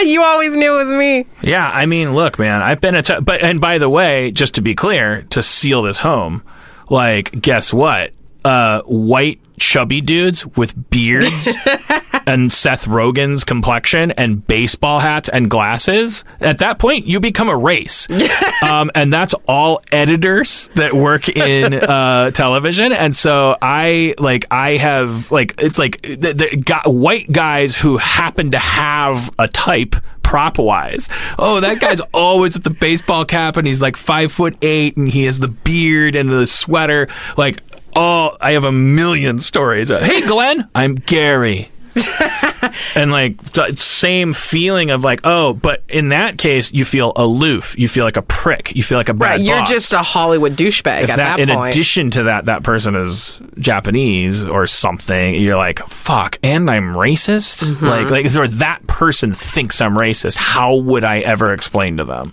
you 0.04 0.22
always 0.22 0.56
knew 0.56 0.74
it 0.78 0.84
was 0.84 0.90
me. 0.92 1.24
Yeah, 1.40 1.70
I 1.72 1.86
mean, 1.86 2.14
look, 2.14 2.38
man, 2.38 2.62
I've 2.62 2.80
been 2.80 2.94
a 2.94 3.02
t- 3.02 3.20
but 3.20 3.42
and 3.42 3.60
by 3.60 3.78
the 3.78 3.88
way, 3.88 4.32
just 4.32 4.56
to 4.56 4.60
be 4.60 4.74
clear, 4.74 5.22
to 5.30 5.42
seal 5.42 5.82
this 5.82 5.98
home, 5.98 6.42
like 6.90 7.40
guess 7.40 7.72
what? 7.72 8.12
Uh 8.44 8.82
white 8.82 9.40
chubby 9.58 10.00
dudes 10.00 10.44
with 10.56 10.90
beards 10.90 11.48
and 12.26 12.52
Seth 12.52 12.86
Rogen's 12.86 13.44
complexion 13.44 14.10
and 14.12 14.46
baseball 14.46 15.00
hats 15.00 15.28
and 15.28 15.50
glasses. 15.50 16.24
At 16.40 16.58
that 16.58 16.78
point, 16.78 17.06
you 17.06 17.20
become 17.20 17.48
a 17.48 17.56
race. 17.56 18.08
um, 18.62 18.90
and 18.94 19.12
that's 19.12 19.34
all 19.46 19.82
editors 19.92 20.68
that 20.74 20.92
work 20.92 21.28
in 21.28 21.74
uh, 21.74 22.30
television. 22.30 22.92
And 22.92 23.14
so 23.14 23.56
I 23.60 24.14
like 24.18 24.46
I 24.50 24.76
have 24.76 25.30
like 25.30 25.54
it's 25.58 25.78
like 25.78 26.02
the, 26.02 26.32
the 26.84 26.90
white 26.90 27.30
guys 27.30 27.74
who 27.74 27.96
happen 27.96 28.52
to 28.52 28.58
have 28.58 29.30
a 29.38 29.48
type 29.48 29.96
prop 30.22 30.58
wise. 30.58 31.08
Oh, 31.38 31.60
that 31.60 31.80
guy's 31.80 32.00
always 32.14 32.54
with 32.54 32.64
the 32.64 32.70
baseball 32.70 33.24
cap 33.24 33.56
and 33.56 33.66
he's 33.66 33.80
like 33.80 33.96
five 33.96 34.32
foot 34.32 34.56
eight 34.62 34.96
and 34.96 35.08
he 35.08 35.24
has 35.24 35.38
the 35.38 35.48
beard 35.48 36.16
and 36.16 36.30
the 36.30 36.46
sweater. 36.46 37.06
Like, 37.36 37.60
oh, 37.94 38.36
I 38.40 38.52
have 38.52 38.64
a 38.64 38.72
million 38.72 39.38
stories. 39.38 39.90
Hey, 39.90 40.22
Glenn, 40.22 40.68
I'm 40.74 40.96
Gary. 40.96 41.70
and 42.94 43.10
like 43.12 43.36
same 43.74 44.32
feeling 44.32 44.90
of 44.90 45.04
like 45.04 45.20
oh 45.24 45.52
but 45.54 45.82
in 45.88 46.08
that 46.10 46.38
case 46.38 46.72
you 46.72 46.84
feel 46.84 47.12
aloof 47.16 47.78
you 47.78 47.88
feel 47.88 48.04
like 48.04 48.16
a 48.16 48.22
prick 48.22 48.74
you 48.74 48.82
feel 48.82 48.98
like 48.98 49.08
a 49.08 49.14
bad 49.14 49.24
Right, 49.24 49.40
you're 49.40 49.58
boss. 49.58 49.68
just 49.70 49.92
a 49.92 49.98
Hollywood 50.02 50.52
douchebag 50.56 51.02
if 51.02 51.10
at 51.10 51.16
that, 51.16 51.36
that, 51.36 51.40
in 51.40 51.48
point. 51.48 51.74
addition 51.74 52.10
to 52.12 52.24
that 52.24 52.46
that 52.46 52.62
person 52.62 52.94
is 52.94 53.40
japanese 53.58 54.44
or 54.46 54.66
something 54.66 55.34
you're 55.34 55.56
like 55.56 55.78
fuck 55.86 56.38
and 56.42 56.70
i'm 56.70 56.94
racist 56.94 57.54
Mm-hmm. 57.64 57.84
like 57.86 58.10
like 58.10 58.36
or 58.36 58.48
that 58.48 58.86
person 58.86 59.32
thinks 59.34 59.80
i'm 59.80 59.94
racist 59.96 60.36
how 60.36 60.74
would 60.76 61.04
i 61.04 61.20
ever 61.20 61.52
explain 61.52 61.96
to 61.98 62.04
them 62.04 62.32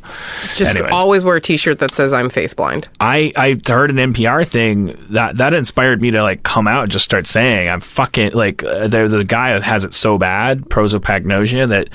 just 0.56 0.76
Anyway. 0.76 0.90
always 0.90 1.24
wear 1.24 1.36
a 1.36 1.42
T-shirt 1.42 1.80
that 1.80 1.94
says 1.94 2.14
"I'm 2.14 2.30
face 2.30 2.54
blind." 2.54 2.88
I 3.00 3.34
I 3.36 3.58
heard 3.68 3.90
an 3.90 3.98
NPR 4.14 4.48
thing 4.48 4.96
that 5.10 5.38
that 5.38 5.54
inspired 5.54 6.02
me 6.02 6.12
to 6.12 6.22
like 6.24 6.44
come 6.44 6.68
out 6.68 6.84
and 6.84 6.92
just 6.92 7.04
start 7.06 7.28
saying 7.28 7.68
I'm 7.70 7.80
fucking 7.82 8.32
like 8.34 8.64
uh, 8.64 8.88
there's 8.88 9.12
a 9.14 9.24
has 9.60 9.86
it 9.86 9.94
so 9.94 10.18
bad 10.18 10.62
prosopagnosia 10.64 11.70
that 11.70 11.90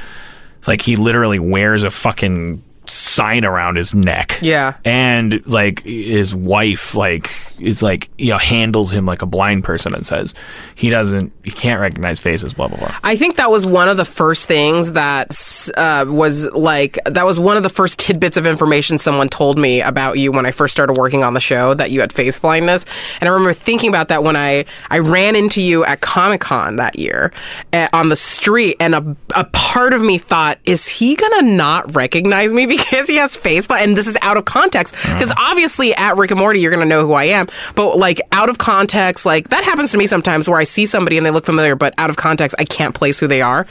like 0.67 0.83
he 0.83 0.97
literally 0.97 1.39
wears 1.39 1.85
a 1.85 1.91
fucking 1.91 2.63
sign 2.89 3.45
around 3.45 3.77
his 3.77 3.95
neck. 3.95 4.39
Yeah. 4.43 4.75
And 4.85 5.45
like 5.47 5.83
his 5.83 6.35
wife 6.35 6.95
like 6.95 7.31
is 7.59 7.83
like 7.83 8.11
you 8.19 8.31
know 8.31 8.39
handles 8.39 8.93
him 8.93 9.07
like 9.07 9.23
a 9.23 9.27
blind 9.27 9.65
person 9.65 9.95
and 9.95 10.07
says 10.07 10.35
he 10.75 10.91
doesn't 10.91 11.33
he 11.45 11.51
can't 11.51 11.81
recognize 11.81 12.21
faces 12.21 12.55
blah 12.55 12.69
blah 12.69 12.79
blah. 12.79 12.95
I 13.03 13.17
think 13.17 13.37
that 13.37 13.51
was 13.51 13.67
one 13.67 13.89
of 13.89 13.97
the 13.97 14.05
first 14.05 14.47
things 14.47 14.93
that 14.93 15.31
uh, 15.77 16.05
was 16.09 16.47
like 16.53 16.99
that 17.07 17.25
was 17.25 17.41
one 17.41 17.57
of 17.57 17.63
the 17.63 17.69
first 17.69 17.99
tidbits 17.99 18.37
of 18.37 18.47
information 18.47 18.99
someone 18.99 19.29
told 19.29 19.59
me 19.59 19.81
about 19.81 20.19
you 20.19 20.33
when 20.33 20.47
I 20.47 20.51
first 20.51 20.73
started 20.73 20.97
working 20.97 21.23
on 21.25 21.35
the 21.35 21.41
show 21.41 21.75
that 21.75 21.91
you 21.91 22.01
had 22.01 22.13
face 22.13 22.39
blindness. 22.39 22.85
And 23.21 23.29
I 23.29 23.33
remember 23.33 23.53
thinking 23.53 23.89
about 23.89 24.09
that 24.09 24.23
when 24.23 24.37
I 24.37 24.65
I 24.91 24.99
ran 24.99 25.37
into 25.37 25.61
you 25.61 25.85
at 25.85 26.01
Comic 26.01 26.41
Con 26.41 26.77
that 26.77 26.99
year 26.99 27.33
uh, 27.73 27.89
on 27.93 28.09
the 28.09 28.17
street, 28.17 28.77
and 28.81 28.95
a 28.95 29.17
a 29.35 29.45
part 29.45 29.93
of 29.93 30.01
me 30.03 30.19
thought, 30.19 30.59
is 30.65 30.89
he 30.89 31.17
gonna 31.17 31.43
not 31.43 31.95
recognize 31.95 32.53
me 32.53 32.67
because 32.77 33.09
he 33.09 33.17
has 33.17 33.37
face 33.37 33.67
blind? 33.67 33.85
And 33.85 33.97
this 33.97 34.07
is 34.07 34.17
out 34.23 34.37
of 34.37 34.45
context 34.45 34.95
because 34.95 35.33
obviously 35.37 35.95
at 35.95 36.17
Rick 36.17 36.31
and 36.31 36.41
Morty 36.41 36.61
you're 36.61 36.71
gonna 36.71 36.85
know 36.85 37.07
who 37.07 37.13
I 37.13 37.25
am, 37.25 37.47
but 37.75 37.97
like 37.97 38.21
out 38.33 38.49
of 38.49 38.59
context, 38.59 39.27
like 39.27 39.49
that 39.51 39.65
happens 39.65 39.93
to 39.93 39.99
me 39.99 40.07
sometimes 40.07 40.49
where 40.49 40.59
I 40.59 40.65
see 40.65 40.87
somebody 40.87 41.17
and 41.17 41.27
they 41.27 41.31
look 41.31 41.45
familiar, 41.45 41.77
but 41.77 41.95
out 41.99 42.11
of 42.11 42.17
context 42.17 42.57
I 42.59 42.65
can't 42.65 42.95
place 42.95 43.21
who 43.21 43.27
they 43.27 43.43
are. 43.43 43.67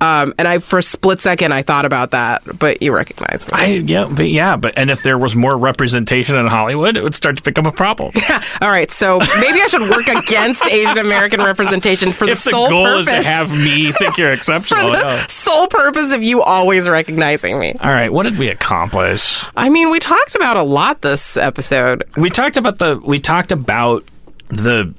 Um, 0.00 0.34
and 0.38 0.48
I 0.48 0.58
for 0.58 0.78
a 0.78 0.82
split 0.82 1.20
second 1.20 1.52
I 1.52 1.62
thought 1.62 1.84
about 1.84 2.10
that, 2.12 2.42
but 2.58 2.82
you 2.82 2.94
recognize 2.94 3.46
me. 3.46 3.52
I 3.54 3.66
yeah, 3.66 4.06
but 4.10 4.28
yeah, 4.28 4.56
but 4.56 4.74
and 4.76 4.90
if 4.90 5.02
there 5.02 5.18
was 5.18 5.34
more 5.34 5.56
representation 5.56 6.36
in 6.36 6.46
Hollywood, 6.46 6.96
it 6.96 7.02
would 7.02 7.14
start 7.14 7.36
to 7.36 7.42
become 7.42 7.66
a 7.66 7.72
problem. 7.72 8.12
Yeah. 8.28 8.42
All 8.60 8.68
right, 8.68 8.90
so 8.90 9.20
maybe 9.40 9.60
I 9.60 9.68
should 9.68 9.88
work 9.88 10.06
against 10.08 10.66
Asian 10.66 10.98
American 10.98 11.40
representation 11.40 12.12
for 12.12 12.26
the 12.26 12.32
if 12.32 12.44
the 12.44 12.50
sole 12.50 12.68
goal 12.68 12.84
purpose 12.84 13.06
is 13.06 13.14
to 13.14 13.22
have 13.22 13.50
me 13.50 13.92
think 13.92 14.18
you're 14.18 14.28
for 14.32 14.34
exceptional, 14.34 14.92
the 14.92 14.98
yeah. 14.98 15.26
sole 15.28 15.66
purpose 15.66 16.12
of 16.12 16.22
you 16.22 16.42
always 16.42 16.88
recognizing 16.88 17.58
me. 17.58 17.74
All 17.80 17.90
right, 17.90 18.12
what 18.12 18.24
did 18.24 18.36
we 18.36 18.47
accomplish? 18.48 19.44
I 19.56 19.68
mean, 19.68 19.90
we 19.90 19.98
talked 19.98 20.34
about 20.34 20.56
a 20.56 20.62
lot 20.62 21.02
this 21.02 21.36
episode. 21.36 22.04
We 22.16 22.30
talked 22.30 22.56
about 22.56 22.78
the 22.78 23.00
we 23.04 23.18
talked 23.18 23.52
about 23.52 24.04
the 24.48 24.94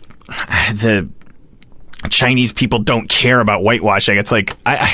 the 0.74 1.10
Chinese 2.10 2.54
people 2.54 2.80
don't 2.80 3.10
care 3.10 3.40
about 3.40 3.62
whitewashing. 3.62 4.18
It's 4.18 4.32
like 4.32 4.56
I, 4.66 4.78
I 4.78 4.94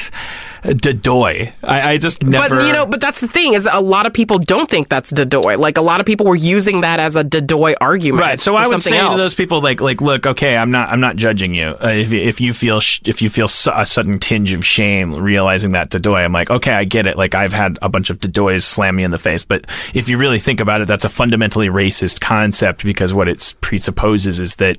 Dadoy. 0.65 1.53
I, 1.63 1.91
I 1.93 1.97
just 1.97 2.23
never. 2.23 2.55
But 2.57 2.65
you 2.67 2.73
know, 2.73 2.85
but 2.85 2.99
that's 2.99 3.21
the 3.21 3.27
thing 3.27 3.53
is 3.53 3.67
a 3.71 3.79
lot 3.81 4.05
of 4.05 4.13
people 4.13 4.39
don't 4.39 4.69
think 4.69 4.89
that's 4.89 5.11
Dadoy. 5.11 5.57
Like 5.57 5.77
a 5.77 5.81
lot 5.81 5.99
of 5.99 6.05
people 6.05 6.25
were 6.25 6.35
using 6.35 6.81
that 6.81 6.99
as 6.99 7.15
a 7.15 7.23
Dadoy 7.23 7.75
argument. 7.79 8.21
Right, 8.21 8.39
so 8.39 8.55
I 8.55 8.67
would 8.67 8.81
say 8.81 8.97
else. 8.97 9.13
to 9.13 9.17
those 9.17 9.35
people, 9.35 9.61
like, 9.61 9.81
like, 9.81 10.01
look, 10.01 10.25
okay, 10.25 10.57
I'm 10.57 10.71
not, 10.71 10.89
I'm 10.89 10.99
not 10.99 11.15
judging 11.15 11.53
you. 11.53 11.75
Uh, 11.81 11.87
if, 11.89 12.11
you- 12.11 12.21
if 12.21 12.41
you 12.41 12.51
feel, 12.53 12.79
sh- 12.79 13.01
if 13.05 13.21
you 13.21 13.29
feel 13.29 13.47
su- 13.47 13.71
a 13.73 13.85
sudden 13.85 14.19
tinge 14.19 14.53
of 14.53 14.65
shame 14.65 15.13
realizing 15.13 15.71
that 15.71 15.89
Dadoy, 15.89 16.23
I'm 16.25 16.33
like, 16.33 16.49
okay, 16.49 16.73
I 16.73 16.83
get 16.83 17.05
it. 17.07 17.17
Like, 17.17 17.35
I've 17.35 17.53
had 17.53 17.77
a 17.81 17.89
bunch 17.89 18.09
of 18.09 18.19
Dadoys 18.19 18.63
slam 18.63 18.95
me 18.95 19.03
in 19.03 19.11
the 19.11 19.17
face, 19.19 19.45
but 19.45 19.65
if 19.93 20.09
you 20.09 20.17
really 20.17 20.39
think 20.39 20.59
about 20.59 20.81
it, 20.81 20.87
that's 20.87 21.05
a 21.05 21.09
fundamentally 21.09 21.67
racist 21.67 22.19
concept 22.21 22.83
because 22.83 23.13
what 23.13 23.27
it 23.27 23.53
presupposes 23.61 24.39
is 24.39 24.55
that 24.57 24.77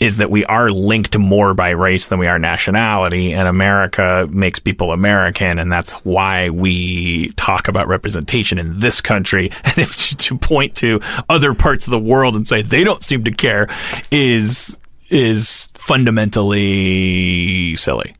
is 0.00 0.18
that 0.18 0.30
we 0.30 0.44
are 0.44 0.70
linked 0.70 1.16
more 1.18 1.54
by 1.54 1.70
race 1.70 2.08
than 2.08 2.18
we 2.18 2.26
are 2.26 2.38
nationality, 2.38 3.32
and 3.32 3.48
America 3.48 4.28
makes 4.30 4.58
people 4.58 4.92
American, 4.92 5.58
and 5.58 5.72
that's 5.72 5.94
why 6.04 6.50
we 6.50 7.30
talk 7.30 7.68
about 7.68 7.88
representation 7.88 8.58
in 8.58 8.78
this 8.78 9.00
country. 9.00 9.50
And 9.68 9.78
if 9.78 10.16
to 10.16 10.38
point 10.38 10.74
to 10.76 11.00
other 11.28 11.52
parts 11.52 11.86
of 11.86 11.90
the 11.90 11.98
world 11.98 12.36
and 12.36 12.48
say 12.48 12.62
they 12.62 12.84
don't 12.84 13.02
seem 13.02 13.24
to 13.24 13.30
care 13.30 13.68
is 14.10 14.80
is 15.10 15.68
fundamentally 15.74 17.76
silly. 17.76 18.14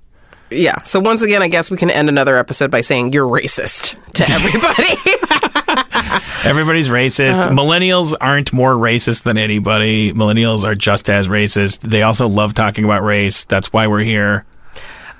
Yeah. 0.51 0.83
So 0.83 1.01
once 1.01 1.23
again, 1.23 1.43
I 1.43 1.49
guess 1.49 1.71
we 1.71 1.77
can 1.77 1.91
end 1.91 2.09
another 2.09 2.37
episode 2.37 2.71
by 2.71 2.83
saying 2.83 3.13
you're 3.13 3.29
racist 3.29 3.97
to 4.15 4.25
everybody. 4.31 5.85
Everybody's 6.45 6.89
racist. 6.89 7.39
Uh-huh. 7.39 7.51
Millennials 7.51 8.15
aren't 8.21 8.53
more 8.53 8.75
racist 8.75 9.23
than 9.23 9.39
anybody. 9.39 10.13
Millennials 10.13 10.65
are 10.65 10.75
just 10.75 11.11
as 11.11 11.29
racist. 11.29 11.81
They 11.81 12.03
also 12.03 12.29
love 12.29 12.55
talking 12.55 12.85
about 12.85 13.03
race. 13.03 13.45
That's 13.45 13.73
why 13.73 13.87
we're 13.87 14.01
here. 14.05 14.45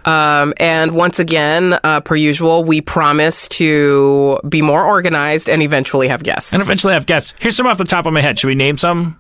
um, 0.05 0.55
and 0.59 0.93
once 0.93 1.19
again, 1.19 1.75
uh, 1.85 2.01
per 2.01 2.17
usual, 2.17 2.65
we 2.65 2.81
promise 2.81 3.49
to 3.49 4.39
be 4.49 4.63
more 4.63 4.85
organized 4.85 5.49
and 5.51 5.63
eventually 5.63 6.09
have 6.09 6.23
guests. 6.23 6.53
And 6.53 6.63
eventually 6.63 6.95
have 6.95 7.07
guests. 7.07 7.35
Here's 7.39 7.57
some 7.57 7.67
off 7.67 7.79
the 7.79 7.85
top 7.85 8.07
of 8.07 8.13
my 8.13 8.21
head. 8.21 8.39
Should 8.39 8.49
we 8.49 8.55
name 8.55 8.77
some? 8.77 9.19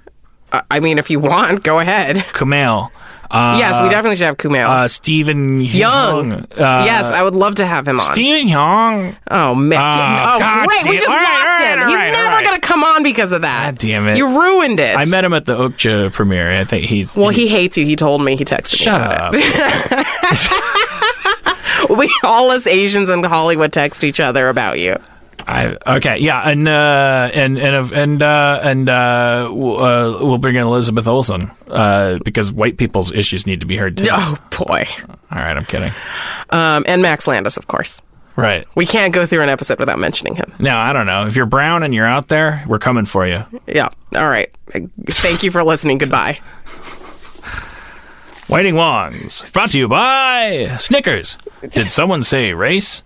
Uh, 0.50 0.62
I 0.70 0.80
mean, 0.80 0.98
if 0.98 1.10
you 1.10 1.20
want, 1.20 1.62
go 1.62 1.78
ahead. 1.78 2.16
Kumail. 2.16 2.90
Uh, 3.30 3.56
yes, 3.58 3.80
we 3.82 3.88
definitely 3.90 4.16
should 4.16 4.26
have 4.26 4.36
Kumail. 4.38 4.68
uh, 4.68 4.88
Steven 4.88 5.60
Yeun. 5.60 5.68
Yeun. 6.32 6.42
Uh, 6.52 6.84
yes, 6.84 7.10
I 7.12 7.22
would 7.22 7.34
love 7.34 7.56
to 7.56 7.66
have 7.66 7.86
him 7.86 8.00
on. 8.00 8.14
Steven 8.14 8.48
Yeun. 8.48 9.16
Oh 9.30 9.54
man! 9.54 9.78
Ah, 9.82 10.34
oh 10.34 10.38
God 10.38 10.66
great! 10.66 10.84
We 10.84 10.96
just 10.96 11.08
right, 11.08 11.16
lost 11.22 11.44
right, 11.44 11.72
him. 11.72 11.80
all 11.80 11.86
He's 11.88 11.94
right, 11.94 12.12
never 12.12 12.36
right. 12.36 12.44
gonna 12.44 12.60
come 12.60 12.82
on 12.84 13.02
because 13.02 13.32
of 13.32 13.42
that. 13.42 13.72
God 13.72 13.78
damn 13.78 14.08
it. 14.08 14.16
You 14.16 14.26
ruined 14.40 14.80
it. 14.80 14.96
I 14.96 15.04
met 15.04 15.24
him 15.24 15.34
at 15.34 15.44
the 15.44 15.56
Okja 15.56 16.10
premiere. 16.12 16.50
I 16.52 16.64
think 16.64 16.86
he's. 16.86 17.16
well, 17.16 17.28
he 17.28 17.48
hates 17.48 17.76
you. 17.76 17.84
He 17.84 17.96
told 17.96 18.22
me. 18.24 18.36
He 18.36 18.44
texted 18.46 18.76
Shut 18.76 19.00
me. 19.00 19.06
about 19.06 19.34
up. 19.34 19.34
it. 19.36 20.88
We 21.90 22.12
all 22.24 22.50
us 22.50 22.66
Asians 22.66 23.08
in 23.08 23.22
Hollywood 23.22 23.72
text 23.72 24.02
each 24.04 24.20
other 24.20 24.48
about 24.48 24.78
you. 24.78 24.96
I, 25.48 25.96
okay, 25.96 26.18
yeah, 26.18 26.42
and 26.46 26.68
uh, 26.68 27.30
and 27.32 27.58
and 27.58 27.92
and 27.92 28.22
uh, 28.22 28.60
and 28.62 28.88
uh, 28.88 29.48
uh, 29.50 30.18
we'll 30.20 30.36
bring 30.36 30.56
in 30.56 30.62
Elizabeth 30.62 31.08
Olsen 31.08 31.50
uh, 31.68 32.18
because 32.22 32.52
white 32.52 32.76
people's 32.76 33.10
issues 33.12 33.46
need 33.46 33.60
to 33.60 33.66
be 33.66 33.76
heard 33.76 33.96
too. 33.96 34.08
Oh 34.10 34.36
boy. 34.50 34.84
All 35.30 35.38
right, 35.38 35.56
I'm 35.56 35.64
kidding. 35.64 35.92
Um, 36.50 36.84
and 36.86 37.00
Max 37.00 37.26
Landis, 37.26 37.56
of 37.56 37.66
course. 37.66 38.02
Right 38.36 38.66
We 38.76 38.86
can't 38.86 39.12
go 39.12 39.26
through 39.26 39.42
an 39.42 39.48
episode 39.48 39.80
without 39.80 39.98
mentioning 39.98 40.36
him. 40.36 40.52
No, 40.60 40.76
I 40.76 40.92
don't 40.92 41.06
know 41.06 41.26
if 41.26 41.34
you're 41.34 41.44
brown 41.46 41.82
and 41.82 41.92
you're 41.92 42.06
out 42.06 42.28
there, 42.28 42.62
we're 42.68 42.78
coming 42.78 43.04
for 43.04 43.26
you. 43.26 43.42
Yeah. 43.66 43.88
All 44.14 44.28
right. 44.28 44.54
Thank 45.06 45.42
you 45.42 45.50
for 45.50 45.64
listening. 45.64 45.98
Goodbye. 45.98 46.40
Whiting 48.46 48.76
Wongs 48.76 49.52
brought 49.52 49.70
to 49.70 49.78
you 49.78 49.88
by 49.88 50.76
Snickers. 50.78 51.36
Did 51.68 51.90
someone 51.90 52.22
say 52.22 52.54
race? 52.54 53.02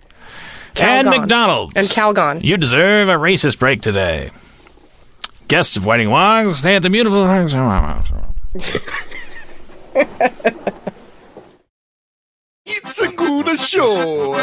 And 0.77 1.09
Calgon. 1.09 1.21
McDonald's 1.21 1.75
And 1.77 1.87
Calgon. 1.87 2.43
You 2.45 2.57
deserve 2.57 3.09
a 3.09 3.15
racist 3.15 3.59
break 3.59 3.81
today. 3.81 4.31
Guests 5.49 5.77
of 5.77 5.85
Whiting 5.85 6.09
Wongs 6.09 6.55
stay 6.55 6.77
at 6.77 6.83
the 6.83 6.91
beautiful. 6.91 7.27
It's 12.65 13.01
a 13.03 13.09
good 13.13 13.59
show. 13.59 14.31